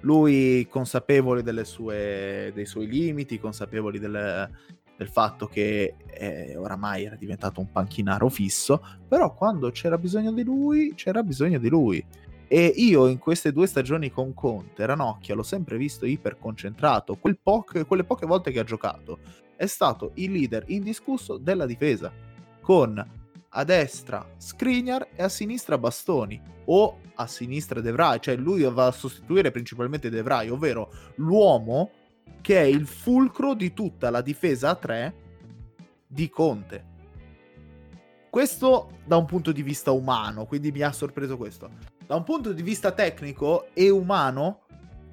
Lui 0.00 0.66
consapevole 0.68 1.42
sue, 1.64 2.52
dei 2.54 2.66
suoi 2.66 2.86
limiti, 2.86 3.40
consapevoli 3.40 3.98
delle, 3.98 4.50
del 4.98 5.08
fatto 5.08 5.46
che 5.46 5.96
eh, 6.06 6.56
oramai 6.58 7.04
era 7.04 7.16
diventato 7.16 7.60
un 7.60 7.70
panchinaro 7.72 8.28
fisso, 8.28 8.82
però 9.08 9.32
quando 9.32 9.70
c'era 9.70 9.96
bisogno 9.96 10.30
di 10.30 10.44
lui, 10.44 10.92
c'era 10.94 11.22
bisogno 11.22 11.58
di 11.58 11.70
lui. 11.70 12.04
E 12.46 12.66
io 12.66 13.06
in 13.06 13.16
queste 13.16 13.50
due 13.50 13.66
stagioni 13.66 14.10
con 14.10 14.34
Conte, 14.34 14.84
Ranocchia, 14.84 15.34
l'ho 15.34 15.42
sempre 15.42 15.78
visto 15.78 16.04
iperconcentrato, 16.04 17.16
quel 17.16 17.38
po- 17.42 17.64
quelle 17.86 18.04
poche 18.04 18.26
volte 18.26 18.50
che 18.50 18.60
ha 18.60 18.64
giocato, 18.64 19.20
è 19.56 19.64
stato 19.64 20.10
il 20.16 20.32
leader 20.32 20.64
indiscusso 20.66 21.38
della 21.38 21.64
difesa, 21.64 22.12
con 22.64 23.10
a 23.56 23.64
destra 23.64 24.26
Skriniar 24.38 25.08
e 25.14 25.22
a 25.22 25.28
sinistra 25.28 25.76
Bastoni, 25.76 26.40
o 26.64 26.98
a 27.14 27.26
sinistra 27.26 27.82
De 27.82 27.92
Vrij, 27.92 28.20
cioè 28.20 28.36
lui 28.36 28.62
va 28.62 28.86
a 28.86 28.90
sostituire 28.90 29.50
principalmente 29.50 30.08
De 30.08 30.22
Vrij, 30.22 30.50
ovvero 30.50 30.90
l'uomo 31.16 31.90
che 32.40 32.58
è 32.58 32.64
il 32.64 32.86
fulcro 32.86 33.54
di 33.54 33.74
tutta 33.74 34.08
la 34.10 34.22
difesa 34.22 34.70
a 34.70 34.74
3 34.74 35.14
di 36.06 36.28
Conte. 36.30 36.92
Questo 38.30 38.98
da 39.04 39.18
un 39.18 39.26
punto 39.26 39.52
di 39.52 39.62
vista 39.62 39.92
umano, 39.92 40.46
quindi 40.46 40.72
mi 40.72 40.80
ha 40.80 40.90
sorpreso 40.90 41.36
questo. 41.36 41.70
Da 42.06 42.16
un 42.16 42.24
punto 42.24 42.52
di 42.52 42.62
vista 42.62 42.92
tecnico 42.92 43.68
e 43.74 43.90
umano, 43.90 44.63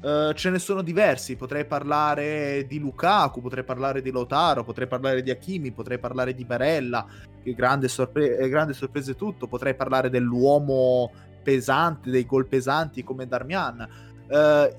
Uh, 0.02 0.34
ce 0.34 0.49
ne 0.49 0.58
sono 0.58 0.82
diversi. 0.82 1.36
Potrei 1.36 1.66
parlare 1.66 2.66
di 2.68 2.80
Lukaku, 2.80 3.39
potrei 3.39 3.64
parlare 3.64 4.02
di 4.02 4.10
Lotaro, 4.10 4.64
potrei 4.64 4.88
parlare 4.88 5.22
di 5.22 5.30
Hakimi, 5.30 5.72
potrei 5.72 5.99
parlare 5.99 6.34
di 6.34 6.43
Barella, 6.43 7.06
che 7.43 7.54
grande, 7.54 7.88
sorpre- 7.88 8.38
eh, 8.38 8.49
grande 8.49 8.74
sorpresa 8.74 9.14
tutto. 9.14 9.47
Potrei 9.47 9.76
parlare 9.76 10.10
dell'uomo 10.10 11.12
pesante, 11.43 12.10
dei 12.10 12.26
gol 12.26 12.47
pesanti 12.47 13.04
come 13.04 13.28
Darmian. 13.28 13.88
Uh, 14.28 14.76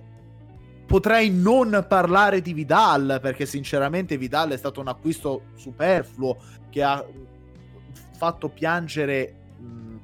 potrei 0.86 1.30
non 1.30 1.84
parlare 1.88 2.40
di 2.40 2.52
Vidal 2.52 3.18
perché 3.22 3.46
sinceramente 3.46 4.16
Vidal 4.16 4.50
è 4.50 4.56
stato 4.56 4.80
un 4.80 4.88
acquisto 4.88 5.44
superfluo 5.54 6.36
che 6.68 6.82
ha 6.82 7.04
fatto 8.16 8.48
piangere 8.48 9.34
mh, 9.58 9.96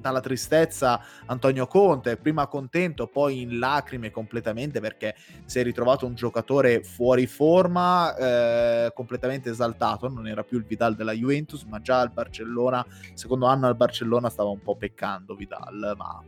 dalla 0.00 0.20
tristezza 0.20 1.00
Antonio 1.26 1.66
Conte, 1.66 2.16
prima 2.16 2.46
contento, 2.46 3.06
poi 3.06 3.42
in 3.42 3.58
lacrime 3.58 4.10
completamente 4.10 4.80
perché 4.80 5.14
si 5.44 5.58
è 5.58 5.62
ritrovato 5.62 6.06
un 6.06 6.14
giocatore 6.14 6.82
fuori 6.82 7.26
forma, 7.26 8.16
eh, 8.16 8.92
completamente 8.94 9.50
esaltato, 9.50 10.08
non 10.08 10.26
era 10.26 10.42
più 10.42 10.58
il 10.58 10.64
Vidal 10.64 10.94
della 10.94 11.12
Juventus, 11.12 11.62
ma 11.64 11.80
già 11.80 12.00
al 12.00 12.12
Barcellona, 12.12 12.84
secondo 13.14 13.46
anno 13.46 13.66
al 13.66 13.76
Barcellona 13.76 14.28
stava 14.28 14.50
un 14.50 14.62
po' 14.62 14.76
peccando 14.76 15.34
Vidal, 15.34 15.94
ma 15.96 16.22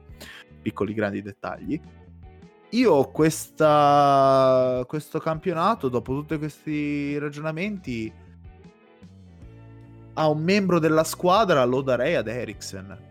piccoli 0.60 0.94
grandi 0.94 1.22
dettagli 1.22 1.80
io 2.72 3.10
questa, 3.10 4.82
questo 4.86 5.18
campionato, 5.18 5.90
dopo 5.90 6.14
tutti 6.14 6.38
questi 6.38 7.18
ragionamenti, 7.18 8.10
a 10.14 10.28
un 10.28 10.42
membro 10.42 10.78
della 10.78 11.04
squadra 11.04 11.64
lo 11.64 11.82
darei 11.82 12.14
ad 12.14 12.28
Eriksen. 12.28 13.10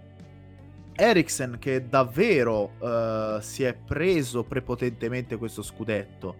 Eriksen 1.02 1.58
che 1.60 1.88
davvero 1.90 2.74
uh, 2.78 3.40
si 3.40 3.64
è 3.64 3.74
preso 3.74 4.44
prepotentemente 4.44 5.36
questo 5.36 5.64
scudetto. 5.64 6.36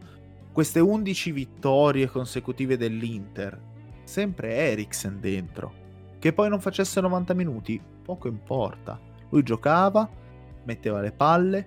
Queste 0.52 0.80
11 0.80 1.32
vittorie 1.32 2.08
consecutive 2.08 2.78
dell'Inter. 2.78 3.60
Sempre 4.04 4.54
Eriksen 4.54 5.20
dentro. 5.20 5.74
Che 6.20 6.32
poi 6.32 6.50
non 6.50 6.62
facesse 6.62 7.02
90 7.02 7.34
minuti, 7.34 7.82
poco 8.04 8.28
importa. 8.28 9.00
Lui 9.30 9.42
giocava, 9.42 10.08
metteva 10.66 11.02
le 11.02 11.12
palle, 11.12 11.66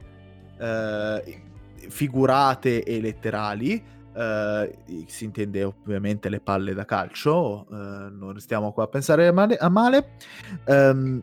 eh, 0.57 1.42
figurate 1.88 2.84
e 2.84 3.01
letterali. 3.01 3.82
Eh, 4.16 4.78
si 5.07 5.24
intende 5.24 5.64
ovviamente 5.64 6.28
le 6.28 6.38
palle 6.38 6.72
da 6.74 6.84
calcio, 6.84 7.66
eh, 7.68 8.11
non 8.11 8.38
stiamo 8.38 8.72
qua 8.72 8.84
a 8.84 8.88
pensare 8.88 9.26
a 9.26 9.32
male. 9.32 9.57
A 9.57 9.68
male. 9.68 10.11
Um, 10.66 11.20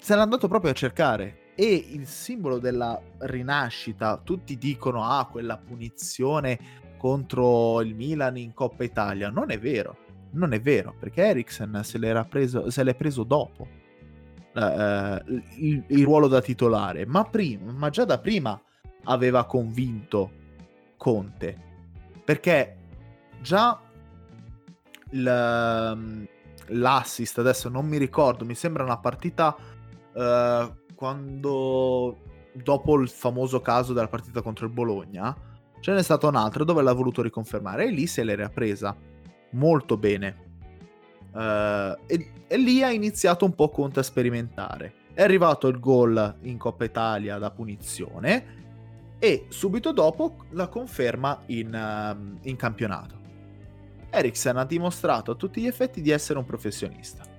se 0.00 0.14
l'è 0.14 0.20
andato 0.20 0.48
proprio 0.48 0.70
a 0.70 0.74
cercare. 0.74 1.52
E 1.54 1.74
il 1.90 2.06
simbolo 2.06 2.58
della 2.58 3.00
rinascita, 3.18 4.20
tutti 4.24 4.56
dicono: 4.56 5.04
ah, 5.04 5.26
quella 5.26 5.58
punizione 5.58 6.58
contro 6.96 7.80
il 7.82 7.94
Milan 7.94 8.36
in 8.36 8.54
Coppa 8.54 8.82
Italia. 8.82 9.30
Non 9.30 9.50
è 9.50 9.58
vero, 9.58 9.96
non 10.32 10.52
è 10.52 10.60
vero, 10.60 10.94
perché 10.98 11.24
Eriksen 11.24 11.80
se, 11.84 11.98
se 12.68 12.82
l'è 12.84 12.94
preso 12.94 13.24
dopo 13.24 13.66
uh, 14.54 15.40
il, 15.56 15.84
il, 15.86 16.04
ruolo 16.04 16.28
da 16.28 16.40
titolare, 16.40 17.06
ma, 17.06 17.24
prima, 17.24 17.72
ma 17.72 17.90
già 17.90 18.04
da 18.04 18.18
prima 18.18 18.60
aveva 19.04 19.44
convinto 19.44 20.38
Conte. 20.96 21.68
Perché 22.24 22.76
già 23.40 23.80
l, 25.10 26.26
l'assist, 26.66 27.38
adesso 27.38 27.68
non 27.68 27.86
mi 27.86 27.96
ricordo, 27.96 28.44
mi 28.44 28.54
sembra 28.54 28.84
una 28.84 28.98
partita 28.98 29.56
uh, 30.12 30.94
quando 30.94 32.18
dopo 32.52 33.00
il 33.00 33.08
famoso 33.08 33.60
caso 33.60 33.92
della 33.92 34.08
partita 34.08 34.42
contro 34.42 34.66
il 34.66 34.72
Bologna, 34.72 35.34
ce 35.80 35.92
n'è 35.92 36.02
stata 36.02 36.26
un'altra 36.26 36.64
dove 36.64 36.82
l'ha 36.82 36.92
voluto 36.92 37.22
riconfermare 37.22 37.86
e 37.86 37.90
lì 37.90 38.06
se 38.06 38.22
l'era 38.22 38.48
presa 38.48 38.96
molto 39.50 39.96
bene. 39.96 40.48
Uh, 41.32 41.96
e, 42.06 42.32
e, 42.46 42.56
lì 42.56 42.82
ha 42.82 42.90
iniziato 42.90 43.44
un 43.44 43.54
po' 43.54 43.68
Conte 43.68 44.00
a 44.00 44.02
sperimentare. 44.02 44.94
È 45.14 45.22
arrivato 45.22 45.68
il 45.68 45.78
gol 45.78 46.38
in 46.42 46.58
Coppa 46.58 46.84
Italia 46.84 47.38
da 47.38 47.50
punizione 47.50 48.58
e 49.18 49.46
subito 49.48 49.92
dopo 49.92 50.46
la 50.50 50.68
conferma 50.68 51.42
in, 51.46 51.72
uh, 51.72 52.38
in 52.48 52.56
campionato. 52.56 53.18
Eriksen 54.10 54.56
ha 54.56 54.64
dimostrato 54.64 55.30
a 55.30 55.34
tutti 55.36 55.60
gli 55.60 55.66
effetti 55.66 56.00
di 56.00 56.10
essere 56.10 56.38
un 56.38 56.44
professionista. 56.44 57.29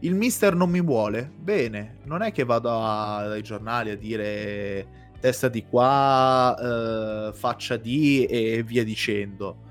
Il 0.00 0.14
mister 0.14 0.54
non 0.54 0.70
mi 0.70 0.80
vuole? 0.80 1.30
Bene, 1.36 1.98
non 2.04 2.22
è 2.22 2.32
che 2.32 2.44
vado 2.44 2.70
a, 2.70 3.26
dai 3.26 3.42
giornali 3.42 3.90
a 3.90 3.96
dire 3.96 4.86
testa 5.20 5.48
di 5.48 5.66
qua, 5.66 6.56
eh, 6.58 7.32
faccia 7.34 7.76
di 7.76 8.24
e 8.24 8.62
via 8.62 8.82
dicendo. 8.82 9.68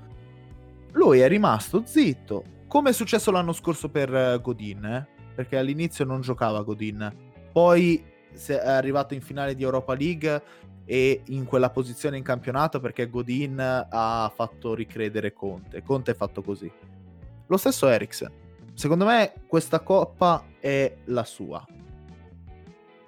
Lui 0.92 1.18
è 1.18 1.26
rimasto 1.26 1.82
zitto, 1.84 2.44
come 2.68 2.90
è 2.90 2.92
successo 2.92 3.32
l'anno 3.32 3.52
scorso 3.52 3.88
per 3.88 4.14
eh, 4.14 4.38
Godin, 4.40 4.84
eh? 4.84 5.08
perché 5.34 5.56
all'inizio 5.56 6.04
non 6.04 6.20
giocava 6.20 6.62
Godin, 6.62 7.12
poi 7.50 8.00
è 8.46 8.52
arrivato 8.54 9.14
in 9.14 9.22
finale 9.22 9.56
di 9.56 9.64
Europa 9.64 9.94
League 9.94 10.42
e 10.84 11.22
in 11.26 11.44
quella 11.44 11.70
posizione 11.70 12.16
in 12.16 12.22
campionato 12.22 12.78
perché 12.78 13.10
Godin 13.10 13.58
ha 13.58 14.32
fatto 14.32 14.74
ricredere 14.74 15.32
Conte. 15.32 15.82
Conte 15.82 16.12
è 16.12 16.14
fatto 16.14 16.42
così. 16.42 16.70
Lo 17.46 17.56
stesso 17.56 17.88
Eriksen. 17.88 18.48
Secondo 18.80 19.04
me 19.04 19.34
questa 19.46 19.80
coppa 19.80 20.42
è 20.58 20.96
la 21.04 21.24
sua. 21.24 21.62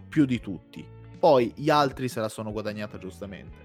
Più 0.07 0.27
di 0.27 0.39
tutti. 0.39 0.87
Poi 1.19 1.51
gli 1.57 1.71
altri 1.71 2.11
se 2.11 2.21
la 2.21 2.29
sono 2.29 2.53
guadagnata 2.53 2.99
giustamente. 2.99 3.57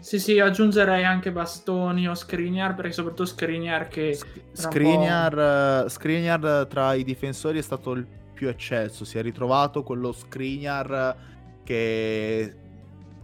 Sì, 0.00 0.18
sì, 0.18 0.40
aggiungerei 0.40 1.04
anche 1.04 1.30
Bastoni 1.30 2.08
o 2.08 2.14
Skriniar, 2.14 2.74
perché 2.74 2.90
soprattutto 2.90 3.26
Skriniar 3.26 3.86
che... 3.86 4.18
Skriniar, 4.50 5.88
Skriniar 5.88 6.66
tra 6.68 6.94
i 6.94 7.04
difensori 7.04 7.60
è 7.60 7.62
stato 7.62 7.92
il 7.92 8.04
più 8.34 8.48
eccesso, 8.48 9.04
si 9.04 9.16
è 9.16 9.22
ritrovato 9.22 9.84
quello 9.84 10.10
Skriniar 10.10 11.16
che 11.62 12.56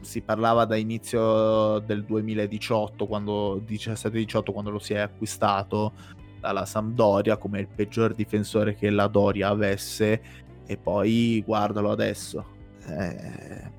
si 0.01 0.21
parlava 0.21 0.65
da 0.65 0.77
inizio 0.77 1.81
del 1.81 2.05
2018, 2.05 3.05
quando 3.05 3.61
17-18, 3.67 4.53
quando 4.53 4.71
lo 4.71 4.79
si 4.79 4.95
è 4.95 4.99
acquistato 4.99 6.21
dalla 6.43 6.67
Sampdoria 6.67 7.37
come 7.37 7.61
il 7.61 7.69
peggior 7.69 8.15
difensore 8.15 8.75
che 8.75 8.91
la 8.91 9.07
Doria 9.07 9.49
avesse, 9.49 10.21
e 10.67 10.77
poi 10.77 11.41
guardalo 11.47 11.93
adesso. 11.93 12.45
Eh, 12.85 13.71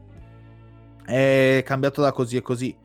è 1.05 1.63
cambiato 1.65 2.01
da 2.01 2.13
così 2.13 2.37
e 2.37 2.41
così. 2.41 2.75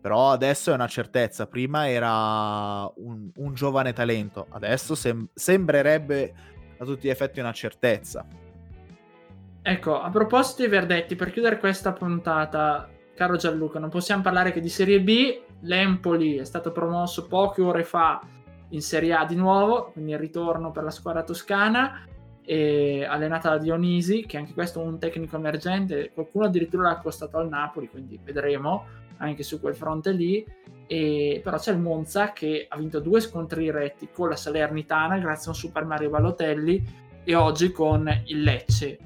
Però 0.00 0.30
adesso 0.30 0.70
è 0.70 0.74
una 0.74 0.86
certezza. 0.86 1.46
Prima 1.46 1.88
era 1.88 2.90
un, 2.96 3.30
un 3.36 3.54
giovane 3.54 3.92
talento, 3.92 4.46
adesso 4.50 4.94
sem- 4.94 5.28
sembrerebbe 5.34 6.34
a 6.78 6.84
tutti 6.84 7.06
gli 7.06 7.10
effetti 7.10 7.40
una 7.40 7.52
certezza. 7.52 8.26
Ecco, 9.62 10.00
a 10.00 10.10
proposito 10.10 10.62
dei 10.62 10.70
verdetti, 10.70 11.14
per 11.14 11.30
chiudere 11.30 11.58
questa 11.58 11.92
puntata, 11.92 12.88
caro 13.14 13.36
Gianluca, 13.36 13.78
non 13.78 13.90
possiamo 13.90 14.22
parlare 14.22 14.52
che 14.52 14.60
di 14.60 14.70
Serie 14.70 15.00
B. 15.02 15.40
L'Empoli 15.60 16.36
è 16.36 16.44
stato 16.44 16.72
promosso 16.72 17.26
poche 17.26 17.62
ore 17.62 17.84
fa 17.84 18.20
in 18.74 18.82
Serie 18.82 19.14
A 19.14 19.24
di 19.24 19.36
nuovo, 19.36 19.90
quindi 19.92 20.12
il 20.12 20.18
ritorno 20.18 20.70
per 20.70 20.82
la 20.82 20.90
squadra 20.90 21.22
toscana, 21.22 22.06
allenata 22.46 23.50
da 23.50 23.58
Dionisi, 23.58 24.26
che 24.26 24.36
anche 24.36 24.52
questo 24.52 24.82
è 24.82 24.84
un 24.84 24.98
tecnico 24.98 25.36
emergente, 25.36 26.10
qualcuno 26.12 26.46
addirittura 26.46 26.82
l'ha 26.84 26.90
accostato 26.90 27.38
al 27.38 27.48
Napoli, 27.48 27.88
quindi 27.88 28.18
vedremo 28.22 28.84
anche 29.18 29.42
su 29.42 29.60
quel 29.60 29.74
fronte 29.74 30.10
lì. 30.12 30.44
E, 30.86 31.40
però 31.42 31.56
c'è 31.56 31.72
il 31.72 31.78
Monza 31.78 32.32
che 32.32 32.66
ha 32.68 32.76
vinto 32.76 33.00
due 33.00 33.20
scontri 33.20 33.62
diretti 33.62 34.10
con 34.12 34.28
la 34.28 34.36
Salernitana 34.36 35.16
grazie 35.16 35.46
a 35.46 35.50
un 35.50 35.54
Super 35.54 35.86
Mario 35.86 36.10
Balotelli 36.10 36.84
e 37.24 37.34
oggi 37.34 37.72
con 37.72 38.06
il 38.26 38.42
Lecce 38.42 38.98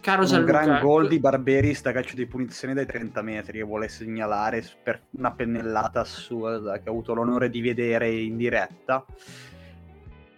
Caro 0.00 0.24
Gianluca, 0.24 0.58
un 0.58 0.64
gran 0.64 0.80
gol 0.80 1.08
di 1.08 1.18
Barberis 1.20 1.82
da 1.82 1.92
calcio 1.92 2.14
di 2.14 2.26
punizione 2.26 2.74
dai 2.74 2.86
30 2.86 3.22
metri 3.22 3.58
che 3.58 3.64
vuole 3.64 3.88
segnalare 3.88 4.64
per 4.82 5.02
una 5.10 5.30
pennellata 5.30 6.00
assurda 6.00 6.78
che 6.78 6.88
ho 6.88 6.92
avuto 6.92 7.14
l'onore 7.14 7.50
di 7.50 7.60
vedere 7.60 8.10
in 8.10 8.36
diretta. 8.36 9.04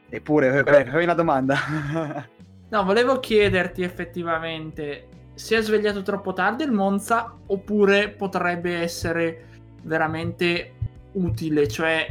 Eppure, 0.09 0.65
fai 0.65 1.05
una 1.05 1.15
domanda. 1.15 1.57
no, 2.69 2.85
volevo 2.85 3.21
chiederti 3.21 3.83
effettivamente 3.83 5.07
si 5.35 5.55
è 5.55 5.63
svegliato 5.63 6.03
troppo 6.03 6.33
tardi 6.33 6.65
il 6.65 6.73
Monza 6.73 7.37
oppure 7.47 8.11
potrebbe 8.11 8.77
essere 8.77 9.47
veramente 9.83 10.75
utile, 11.13 11.69
cioè 11.69 12.07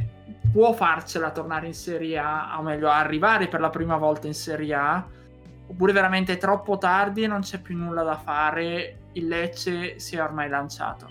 può 0.51 0.73
farcela 0.73 1.31
tornare 1.31 1.67
in 1.67 1.73
Serie 1.73 2.17
A, 2.17 2.57
o 2.59 2.61
meglio 2.61 2.89
arrivare 2.89 3.47
per 3.47 3.59
la 3.59 3.69
prima 3.69 3.97
volta 3.97 4.27
in 4.27 4.33
Serie 4.33 4.73
A 4.73 5.07
oppure 5.71 5.93
veramente 5.93 6.37
troppo 6.37 6.77
tardi 6.77 7.23
e 7.23 7.27
non 7.27 7.41
c'è 7.41 7.59
più 7.59 7.77
nulla 7.77 8.03
da 8.03 8.17
fare, 8.17 8.97
il 9.13 9.27
Lecce 9.27 9.99
si 9.99 10.17
è 10.17 10.21
ormai 10.21 10.49
lanciato. 10.49 11.09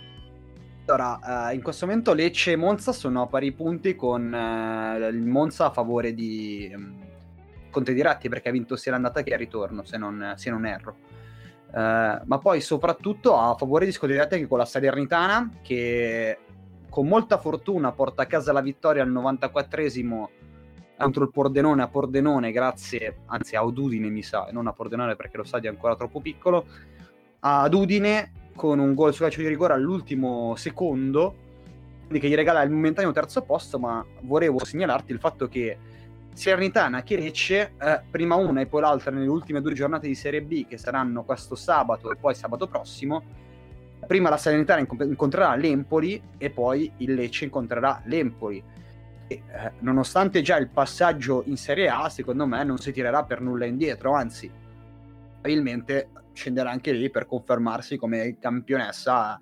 Allora, 0.84 1.48
uh, 1.48 1.54
in 1.54 1.62
questo 1.62 1.86
momento 1.86 2.12
Lecce 2.12 2.52
e 2.52 2.56
Monza 2.56 2.92
sono 2.92 3.22
a 3.22 3.26
pari 3.26 3.52
punti 3.52 3.96
con 3.96 4.22
uh, 4.30 5.08
il 5.08 5.22
Monza 5.22 5.66
a 5.66 5.70
favore 5.70 6.12
di 6.12 6.70
um, 6.74 6.94
Conte 7.70 7.94
Diretti 7.94 8.28
perché 8.28 8.50
ha 8.50 8.52
vinto 8.52 8.76
sia 8.76 8.92
l'andata 8.92 9.22
che 9.22 9.30
il 9.30 9.38
ritorno, 9.38 9.84
se 9.84 9.96
non, 9.96 10.34
se 10.36 10.50
non 10.50 10.66
erro. 10.66 10.96
Uh, 11.72 12.20
ma 12.24 12.38
poi 12.42 12.60
soprattutto 12.60 13.38
a 13.38 13.54
favore 13.54 13.86
di 13.86 13.92
Scodiretti 13.92 14.34
anche 14.34 14.48
con 14.48 14.58
la 14.58 14.64
Salernitana 14.64 15.48
che 15.62 16.38
con 16.88 17.06
molta 17.06 17.38
fortuna 17.38 17.92
porta 17.92 18.22
a 18.22 18.26
casa 18.26 18.52
la 18.52 18.60
vittoria 18.60 19.04
al 19.04 19.12
94esimo 19.12 20.28
contro 21.00 21.24
il 21.24 21.30
Pordenone 21.30 21.82
a 21.82 21.88
Pordenone, 21.88 22.52
grazie, 22.52 23.20
anzi 23.26 23.56
a 23.56 23.62
Udine 23.62 24.08
mi 24.08 24.22
sa, 24.22 24.46
e 24.48 24.52
non 24.52 24.66
a 24.66 24.72
Pordenone 24.72 25.16
perché 25.16 25.38
lo 25.38 25.44
stadio 25.44 25.70
è 25.70 25.72
ancora 25.72 25.96
troppo 25.96 26.20
piccolo, 26.20 26.66
ad 27.40 27.72
Udine 27.72 28.32
con 28.54 28.78
un 28.78 28.94
gol 28.94 29.14
su 29.14 29.22
calcio 29.22 29.40
di 29.40 29.48
rigore 29.48 29.72
all'ultimo 29.72 30.54
secondo, 30.56 31.34
quindi 32.06 32.20
che 32.20 32.28
gli 32.28 32.34
regala 32.34 32.62
il 32.62 32.70
momentaneo 32.70 33.12
terzo 33.12 33.42
posto, 33.42 33.78
ma 33.78 34.04
volevo 34.22 34.62
segnalarti 34.64 35.12
il 35.12 35.18
fatto 35.18 35.48
che 35.48 35.78
Salernitana 36.34 37.02
che 37.02 37.16
Lecce, 37.16 37.72
eh, 37.80 38.00
prima 38.10 38.34
una 38.34 38.60
e 38.60 38.66
poi 38.66 38.82
l'altra 38.82 39.10
nelle 39.10 39.26
ultime 39.26 39.60
due 39.60 39.72
giornate 39.72 40.06
di 40.06 40.14
Serie 40.14 40.42
B 40.42 40.66
che 40.66 40.76
saranno 40.76 41.24
questo 41.24 41.54
sabato 41.54 42.12
e 42.12 42.16
poi 42.16 42.34
sabato 42.34 42.66
prossimo, 42.66 43.22
prima 44.06 44.28
la 44.28 44.36
Salernitana 44.36 44.86
incontrerà 45.04 45.54
l'Empoli 45.54 46.20
e 46.36 46.50
poi 46.50 46.92
il 46.98 47.14
Lecce 47.14 47.44
incontrerà 47.44 48.02
l'Empoli 48.04 48.62
eh, 49.34 49.72
nonostante 49.80 50.42
già 50.42 50.56
il 50.56 50.68
passaggio 50.68 51.42
in 51.46 51.56
Serie 51.56 51.88
A, 51.88 52.08
secondo 52.08 52.46
me 52.46 52.64
non 52.64 52.78
si 52.78 52.92
tirerà 52.92 53.24
per 53.24 53.40
nulla 53.40 53.64
indietro, 53.64 54.12
anzi, 54.12 54.50
probabilmente 55.32 56.10
scenderà 56.32 56.70
anche 56.70 56.92
lì 56.92 57.10
per 57.10 57.26
confermarsi 57.26 57.96
come 57.96 58.38
campionessa 58.40 59.38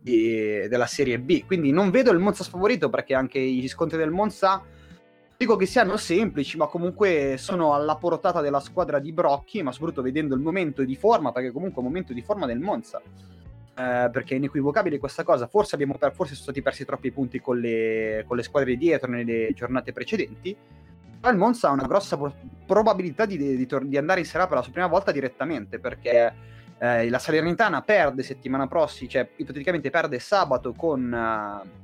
di, 0.00 0.66
della 0.68 0.86
Serie 0.86 1.18
B. 1.18 1.44
Quindi 1.46 1.70
non 1.70 1.90
vedo 1.90 2.10
il 2.10 2.18
Monza 2.18 2.44
sfavorito 2.44 2.90
perché 2.90 3.14
anche 3.14 3.40
gli 3.40 3.68
scontri 3.68 3.96
del 3.96 4.10
Monza 4.10 4.62
dico 5.36 5.56
che 5.56 5.66
siano 5.66 5.96
semplici, 5.96 6.56
ma 6.56 6.66
comunque 6.66 7.36
sono 7.38 7.74
alla 7.74 7.96
portata 7.96 8.40
della 8.40 8.60
squadra 8.60 8.98
di 8.98 9.12
Brocchi, 9.12 9.62
ma 9.62 9.72
soprattutto 9.72 10.02
vedendo 10.02 10.34
il 10.34 10.40
momento 10.40 10.84
di 10.84 10.96
forma, 10.96 11.32
perché 11.32 11.50
comunque 11.50 11.76
è 11.76 11.84
un 11.84 11.90
momento 11.90 12.12
di 12.12 12.22
forma 12.22 12.46
del 12.46 12.60
Monza 12.60 13.00
eh, 13.76 14.08
perché 14.10 14.34
è 14.34 14.36
inequivocabile 14.36 14.98
questa 14.98 15.24
cosa. 15.24 15.46
Forse, 15.46 15.74
abbiamo 15.74 15.98
per, 15.98 16.12
forse 16.14 16.34
sono 16.34 16.44
stati 16.44 16.62
persi 16.62 16.84
troppi 16.84 17.10
punti 17.10 17.40
con 17.40 17.58
le, 17.58 18.24
con 18.26 18.36
le 18.36 18.42
squadre 18.42 18.76
dietro 18.76 19.10
nelle 19.10 19.50
giornate 19.54 19.92
precedenti. 19.92 20.56
Ma 21.20 21.30
il 21.30 21.36
Monza 21.36 21.68
ha 21.68 21.72
una 21.72 21.86
grossa 21.86 22.16
pro- 22.16 22.34
probabilità 22.66 23.24
di, 23.24 23.36
di, 23.36 23.66
di, 23.66 23.96
andare 23.96 24.20
in 24.20 24.26
Serie 24.26 24.46
per 24.46 24.56
la 24.58 24.62
sua 24.62 24.72
prima 24.72 24.86
volta 24.88 25.10
direttamente 25.10 25.78
perché 25.78 26.34
eh, 26.78 27.08
la 27.08 27.18
Salernitana 27.18 27.80
perde 27.80 28.22
settimana 28.22 28.66
prossima, 28.66 29.10
cioè 29.10 29.28
ipoteticamente 29.36 29.90
perde 29.90 30.18
sabato 30.18 30.72
con. 30.72 31.12
Uh, 31.12 31.82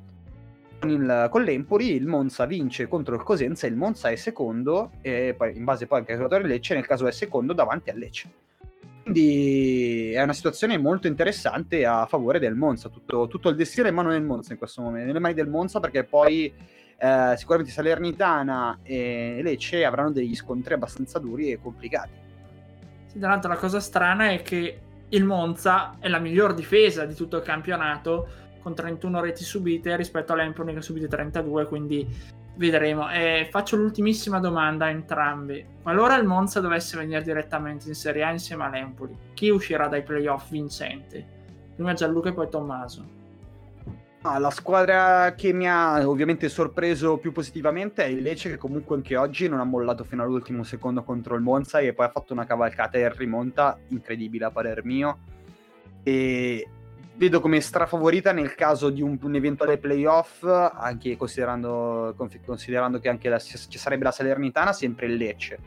con, 0.81 0.89
il, 0.89 1.29
con, 1.31 1.43
l'Empoli, 1.43 1.93
il 1.93 2.07
Monza 2.07 2.47
vince 2.47 2.89
contro 2.89 3.15
il 3.15 3.23
Cosenza, 3.23 3.67
il 3.67 3.77
Monza 3.77 4.09
è 4.09 4.17
secondo 4.17 4.93
e 5.03 5.35
poi 5.37 5.55
in 5.55 5.65
base 5.65 5.87
poi 5.87 5.99
anche 5.99 6.13
al 6.13 6.19
giocatore 6.19 6.49
Lecce, 6.49 6.73
nel 6.73 6.87
caso 6.87 7.07
è 7.07 7.13
secondo 7.13 7.53
davanti 7.53 7.91
al 7.91 7.99
Lecce. 7.99 8.31
Quindi 9.11 10.13
è 10.13 10.23
una 10.23 10.33
situazione 10.33 10.79
molto 10.79 11.09
interessante 11.09 11.85
a 11.85 12.07
favore 12.07 12.39
del 12.39 12.55
Monza. 12.55 12.89
Tutto, 12.89 13.27
tutto 13.27 13.49
il 13.49 13.57
destino 13.57 13.87
è 13.87 13.91
in 13.91 13.97
mano 13.97 14.11
del 14.13 14.23
Monza 14.23 14.53
in 14.53 14.59
questo 14.59 14.83
momento, 14.83 15.09
nelle 15.09 15.19
mani 15.19 15.35
del 15.35 15.49
Monza, 15.49 15.81
perché 15.81 16.05
poi 16.05 16.45
eh, 16.97 17.35
sicuramente 17.37 17.73
Salernitana 17.73 18.79
e 18.85 19.41
Lecce 19.43 19.85
avranno 19.85 20.13
degli 20.13 20.37
scontri 20.37 20.75
abbastanza 20.75 21.19
duri 21.19 21.51
e 21.51 21.61
complicati. 21.61 22.13
Sì, 23.07 23.19
tra 23.19 23.31
l'altro 23.31 23.51
la 23.51 23.57
cosa 23.57 23.81
strana 23.81 24.31
è 24.31 24.43
che 24.43 24.81
il 25.09 25.25
Monza 25.25 25.97
è 25.99 26.07
la 26.07 26.21
miglior 26.21 26.55
difesa 26.55 27.05
di 27.05 27.15
tutto 27.15 27.39
il 27.39 27.43
campionato 27.43 28.29
con 28.61 28.77
31 28.77 29.21
reti 29.23 29.43
subite 29.43 29.97
rispetto 29.97 30.35
all'Empoli 30.35 30.73
che 30.73 30.79
ha 30.79 30.83
subite 30.83 31.09
32, 31.09 31.67
quindi 31.67 32.07
Vedremo. 32.61 33.11
E 33.11 33.49
faccio 33.51 33.77
l'ultimissima 33.77 34.39
domanda 34.39 34.85
a 34.85 34.91
entrambi. 34.91 35.65
Qualora 35.81 36.17
il 36.17 36.27
Monza 36.27 36.61
dovesse 36.61 36.99
venire 36.99 37.23
direttamente 37.23 37.89
in 37.89 37.95
Serie 37.95 38.23
A 38.23 38.33
insieme 38.33 38.65
all'Empoli, 38.65 39.17
chi 39.33 39.49
uscirà 39.49 39.89
dai 39.89 40.03
playoff 40.03 40.51
vincente? 40.51 41.25
Prima 41.75 41.95
Gianluca 41.95 42.29
e 42.29 42.35
poi 42.35 42.51
Tommaso. 42.51 43.19
Ah, 44.21 44.39
la 44.39 44.51
squadra 44.51 45.35
che 45.35 45.55
mi 45.55 45.67
ha 45.67 46.07
ovviamente 46.07 46.51
sorpreso 46.51 47.17
più 47.17 47.33
positivamente 47.33 48.05
è 48.05 48.09
il 48.09 48.21
Lecce 48.21 48.51
che 48.51 48.59
comunque 48.59 48.95
anche 48.95 49.17
oggi 49.17 49.49
non 49.49 49.61
ha 49.61 49.65
mollato 49.65 50.05
fino 50.05 50.23
all'ultimo 50.23 50.63
secondo 50.63 51.03
contro 51.03 51.37
il 51.37 51.41
Monza 51.41 51.79
e 51.79 51.95
poi 51.95 52.05
ha 52.05 52.11
fatto 52.11 52.35
una 52.35 52.45
cavalcata 52.45 52.99
e 52.99 53.11
rimonta 53.15 53.79
incredibile 53.89 54.45
a 54.45 54.51
parer 54.51 54.85
mio 54.85 55.21
e 56.03 56.69
vedo 57.21 57.43
come 57.43 57.61
strafavorita 57.61 58.33
nel 58.33 58.55
caso 58.55 58.89
di 58.89 59.03
un, 59.03 59.19
un 59.21 59.35
eventuale 59.35 59.77
playoff 59.77 60.43
anche 60.43 61.19
considerando, 61.19 62.15
considerando 62.47 62.99
che 62.99 63.11
anche 63.11 63.29
la, 63.29 63.39
ci 63.39 63.77
sarebbe 63.77 64.05
la 64.05 64.11
Salernitana 64.11 64.73
sempre 64.73 65.05
il 65.05 65.17
Lecce 65.17 65.59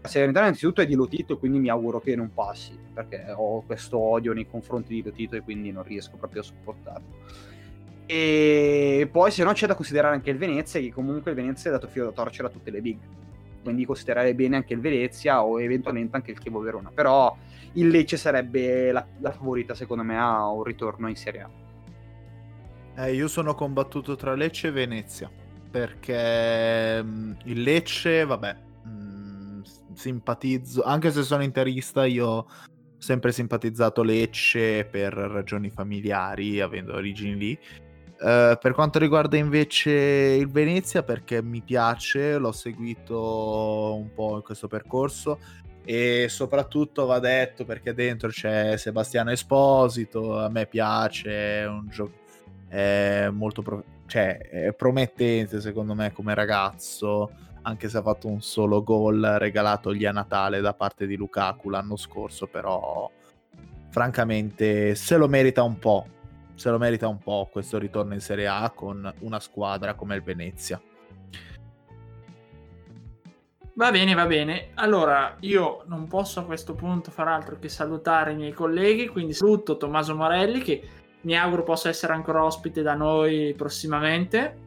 la 0.00 0.06
Salernitana 0.06 0.46
innanzitutto 0.46 0.82
è 0.82 0.86
di 0.86 0.94
Lotito 0.94 1.36
quindi 1.36 1.58
mi 1.58 1.68
auguro 1.68 1.98
che 1.98 2.14
non 2.14 2.32
passi 2.32 2.78
perché 2.94 3.24
ho 3.34 3.62
questo 3.62 3.98
odio 3.98 4.32
nei 4.32 4.46
confronti 4.48 4.94
di 4.94 5.02
Lotito 5.02 5.34
e 5.34 5.40
quindi 5.40 5.72
non 5.72 5.82
riesco 5.82 6.16
proprio 6.16 6.42
a 6.42 6.44
sopportarlo 6.44 7.06
e 8.06 9.08
poi 9.10 9.32
se 9.32 9.42
no 9.42 9.52
c'è 9.52 9.66
da 9.66 9.74
considerare 9.74 10.14
anche 10.14 10.28
il 10.28 10.36
Venezia, 10.36 10.78
che 10.78 10.92
comunque 10.92 11.30
il 11.30 11.36
Venezia 11.38 11.70
è 11.70 11.72
dato 11.72 11.88
filo 11.88 12.04
da 12.04 12.12
torcere 12.12 12.48
a 12.48 12.50
tutte 12.50 12.70
le 12.70 12.82
big. 12.82 12.98
Quindi 13.62 13.86
considerare 13.86 14.34
bene 14.34 14.56
anche 14.56 14.74
il 14.74 14.80
Venezia 14.80 15.42
o 15.42 15.58
eventualmente 15.58 16.14
anche 16.14 16.30
il 16.32 16.38
Chievo 16.38 16.60
Verona. 16.60 16.90
Però 16.92 17.34
il 17.74 17.88
Lecce 17.88 18.16
sarebbe 18.16 18.92
la, 18.92 19.06
la 19.20 19.30
favorita 19.32 19.74
secondo 19.74 20.02
me 20.02 20.18
a 20.18 20.48
un 20.48 20.62
ritorno 20.62 21.08
in 21.08 21.16
Serie 21.16 21.40
A. 21.40 21.50
Eh, 22.96 23.14
io 23.14 23.28
sono 23.28 23.54
combattuto 23.54 24.16
tra 24.16 24.34
Lecce 24.34 24.68
e 24.68 24.72
Venezia. 24.72 25.30
Perché 25.70 27.02
mh, 27.02 27.08
mm, 27.08 27.32
il 27.44 27.62
Lecce, 27.62 28.24
vabbè, 28.24 28.56
mh, 28.84 28.88
mm, 28.88 29.62
simpatizzo, 29.94 30.82
anche 30.82 31.10
se 31.10 31.22
sono 31.22 31.42
interista, 31.42 32.04
io 32.04 32.46
sempre 32.98 33.32
simpatizzato 33.32 34.02
Lecce 34.02 34.84
per 34.84 35.12
ragioni 35.12 35.70
familiari, 35.70 36.60
avendo 36.60 36.94
origini 36.94 37.36
lì 37.36 37.58
Uh, 38.14 38.56
per 38.58 38.72
quanto 38.72 39.00
riguarda 39.00 39.36
invece 39.36 39.90
il 39.90 40.48
Venezia, 40.48 41.02
perché 41.02 41.42
mi 41.42 41.60
piace, 41.60 42.38
l'ho 42.38 42.52
seguito 42.52 43.96
un 43.96 44.14
po' 44.14 44.36
in 44.36 44.42
questo 44.42 44.68
percorso 44.68 45.40
e 45.84 46.26
soprattutto 46.28 47.06
va 47.06 47.18
detto 47.18 47.64
perché 47.64 47.92
dentro 47.94 48.28
c'è 48.28 48.76
Sebastiano 48.76 49.30
Esposito, 49.30 50.38
a 50.38 50.48
me 50.48 50.66
piace, 50.66 51.60
è 51.60 51.66
un 51.66 51.88
gioco 51.88 52.22
è 52.68 53.28
molto 53.30 53.62
pro- 53.62 53.84
cioè, 54.06 54.36
è 54.38 54.72
promettente 54.72 55.60
secondo 55.60 55.94
me 55.94 56.12
come 56.12 56.34
ragazzo, 56.34 57.30
anche 57.62 57.88
se 57.88 57.98
ha 57.98 58.02
fatto 58.02 58.26
un 58.26 58.42
solo 58.42 58.82
gol 58.82 59.20
regalatogli 59.38 60.04
a 60.04 60.12
Natale 60.12 60.60
da 60.60 60.74
parte 60.74 61.06
di 61.06 61.16
Lukaku 61.16 61.70
l'anno 61.70 61.96
scorso, 61.96 62.46
però 62.46 63.08
francamente 63.90 64.96
se 64.96 65.16
lo 65.16 65.28
merita 65.28 65.62
un 65.62 65.78
po' 65.78 66.06
se 66.56 66.70
lo 66.70 66.78
merita 66.78 67.08
un 67.08 67.18
po' 67.18 67.48
questo 67.50 67.78
ritorno 67.78 68.14
in 68.14 68.20
Serie 68.20 68.46
A 68.46 68.70
con 68.74 69.12
una 69.20 69.40
squadra 69.40 69.94
come 69.94 70.14
il 70.16 70.22
Venezia. 70.22 70.80
Va 73.76 73.90
bene, 73.90 74.14
va 74.14 74.26
bene. 74.26 74.68
Allora, 74.74 75.36
io 75.40 75.82
non 75.86 76.06
posso 76.06 76.40
a 76.40 76.44
questo 76.44 76.74
punto 76.74 77.10
far 77.10 77.26
altro 77.26 77.58
che 77.58 77.68
salutare 77.68 78.32
i 78.32 78.36
miei 78.36 78.52
colleghi, 78.52 79.08
quindi 79.08 79.32
saluto 79.32 79.76
Tommaso 79.76 80.14
Morelli 80.14 80.60
che 80.60 80.82
mi 81.22 81.36
auguro 81.36 81.64
possa 81.64 81.88
essere 81.88 82.12
ancora 82.12 82.44
ospite 82.44 82.82
da 82.82 82.94
noi 82.94 83.52
prossimamente. 83.56 84.62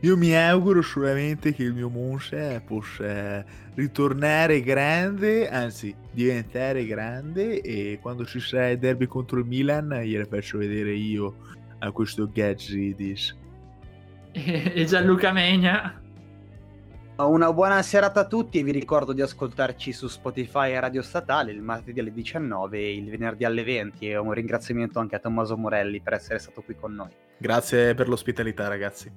Io 0.00 0.16
mi 0.16 0.34
auguro 0.34 0.80
solamente 0.80 1.52
che 1.52 1.64
il 1.64 1.74
mio 1.74 1.90
Monza 1.90 2.60
possa 2.60 3.44
ritornare 3.74 4.62
grande, 4.62 5.48
anzi 5.48 5.94
diventare 6.10 6.86
grande 6.86 7.60
e 7.60 7.98
quando 8.00 8.24
ci 8.24 8.40
sarà 8.40 8.70
il 8.70 8.78
derby 8.78 9.06
contro 9.06 9.40
il 9.40 9.44
Milan 9.44 9.88
gliele 10.02 10.24
faccio 10.24 10.58
vedere 10.58 10.92
io 10.92 11.34
a 11.80 11.90
questo 11.90 12.30
Gazzidis. 12.32 13.36
E 14.32 14.84
Gianluca 14.84 15.32
Megna. 15.32 16.00
Una 17.20 17.52
buona 17.52 17.82
serata 17.82 18.20
a 18.20 18.26
tutti 18.26 18.60
e 18.60 18.62
vi 18.62 18.70
ricordo 18.70 19.12
di 19.12 19.20
ascoltarci 19.22 19.92
su 19.92 20.06
Spotify 20.06 20.70
e 20.70 20.78
Radio 20.78 21.02
Statale 21.02 21.50
il 21.50 21.60
martedì 21.60 21.98
alle 21.98 22.12
19 22.12 22.78
e 22.78 22.94
il 22.94 23.10
venerdì 23.10 23.44
alle 23.44 23.64
20 23.64 24.08
e 24.08 24.16
un 24.16 24.30
ringraziamento 24.30 25.00
anche 25.00 25.16
a 25.16 25.18
Tommaso 25.18 25.56
Morelli 25.56 26.00
per 26.00 26.12
essere 26.12 26.38
stato 26.38 26.62
qui 26.62 26.76
con 26.76 26.94
noi. 26.94 27.10
Grazie 27.36 27.94
per 27.94 28.08
l'ospitalità 28.08 28.68
ragazzi. 28.68 29.10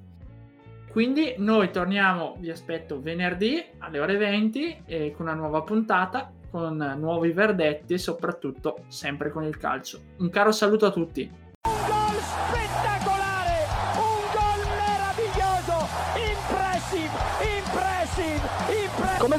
Quindi 0.90 1.36
noi 1.38 1.70
torniamo, 1.70 2.34
vi 2.40 2.50
aspetto 2.50 3.00
venerdì 3.00 3.64
alle 3.78 4.00
ore 4.00 4.16
20 4.16 4.82
eh, 4.84 5.12
con 5.16 5.26
una 5.26 5.36
nuova 5.36 5.62
puntata, 5.62 6.32
con 6.50 6.76
nuovi 6.98 7.30
verdetti 7.30 7.94
e 7.94 7.98
soprattutto 7.98 8.82
sempre 8.88 9.30
con 9.30 9.44
il 9.44 9.56
calcio. 9.56 10.00
Un 10.18 10.28
caro 10.28 10.50
saluto 10.50 10.86
a 10.86 10.90
tutti. 10.90 11.22
Un 11.22 11.72
gol 11.86 12.20
spettacolare, 12.20 13.01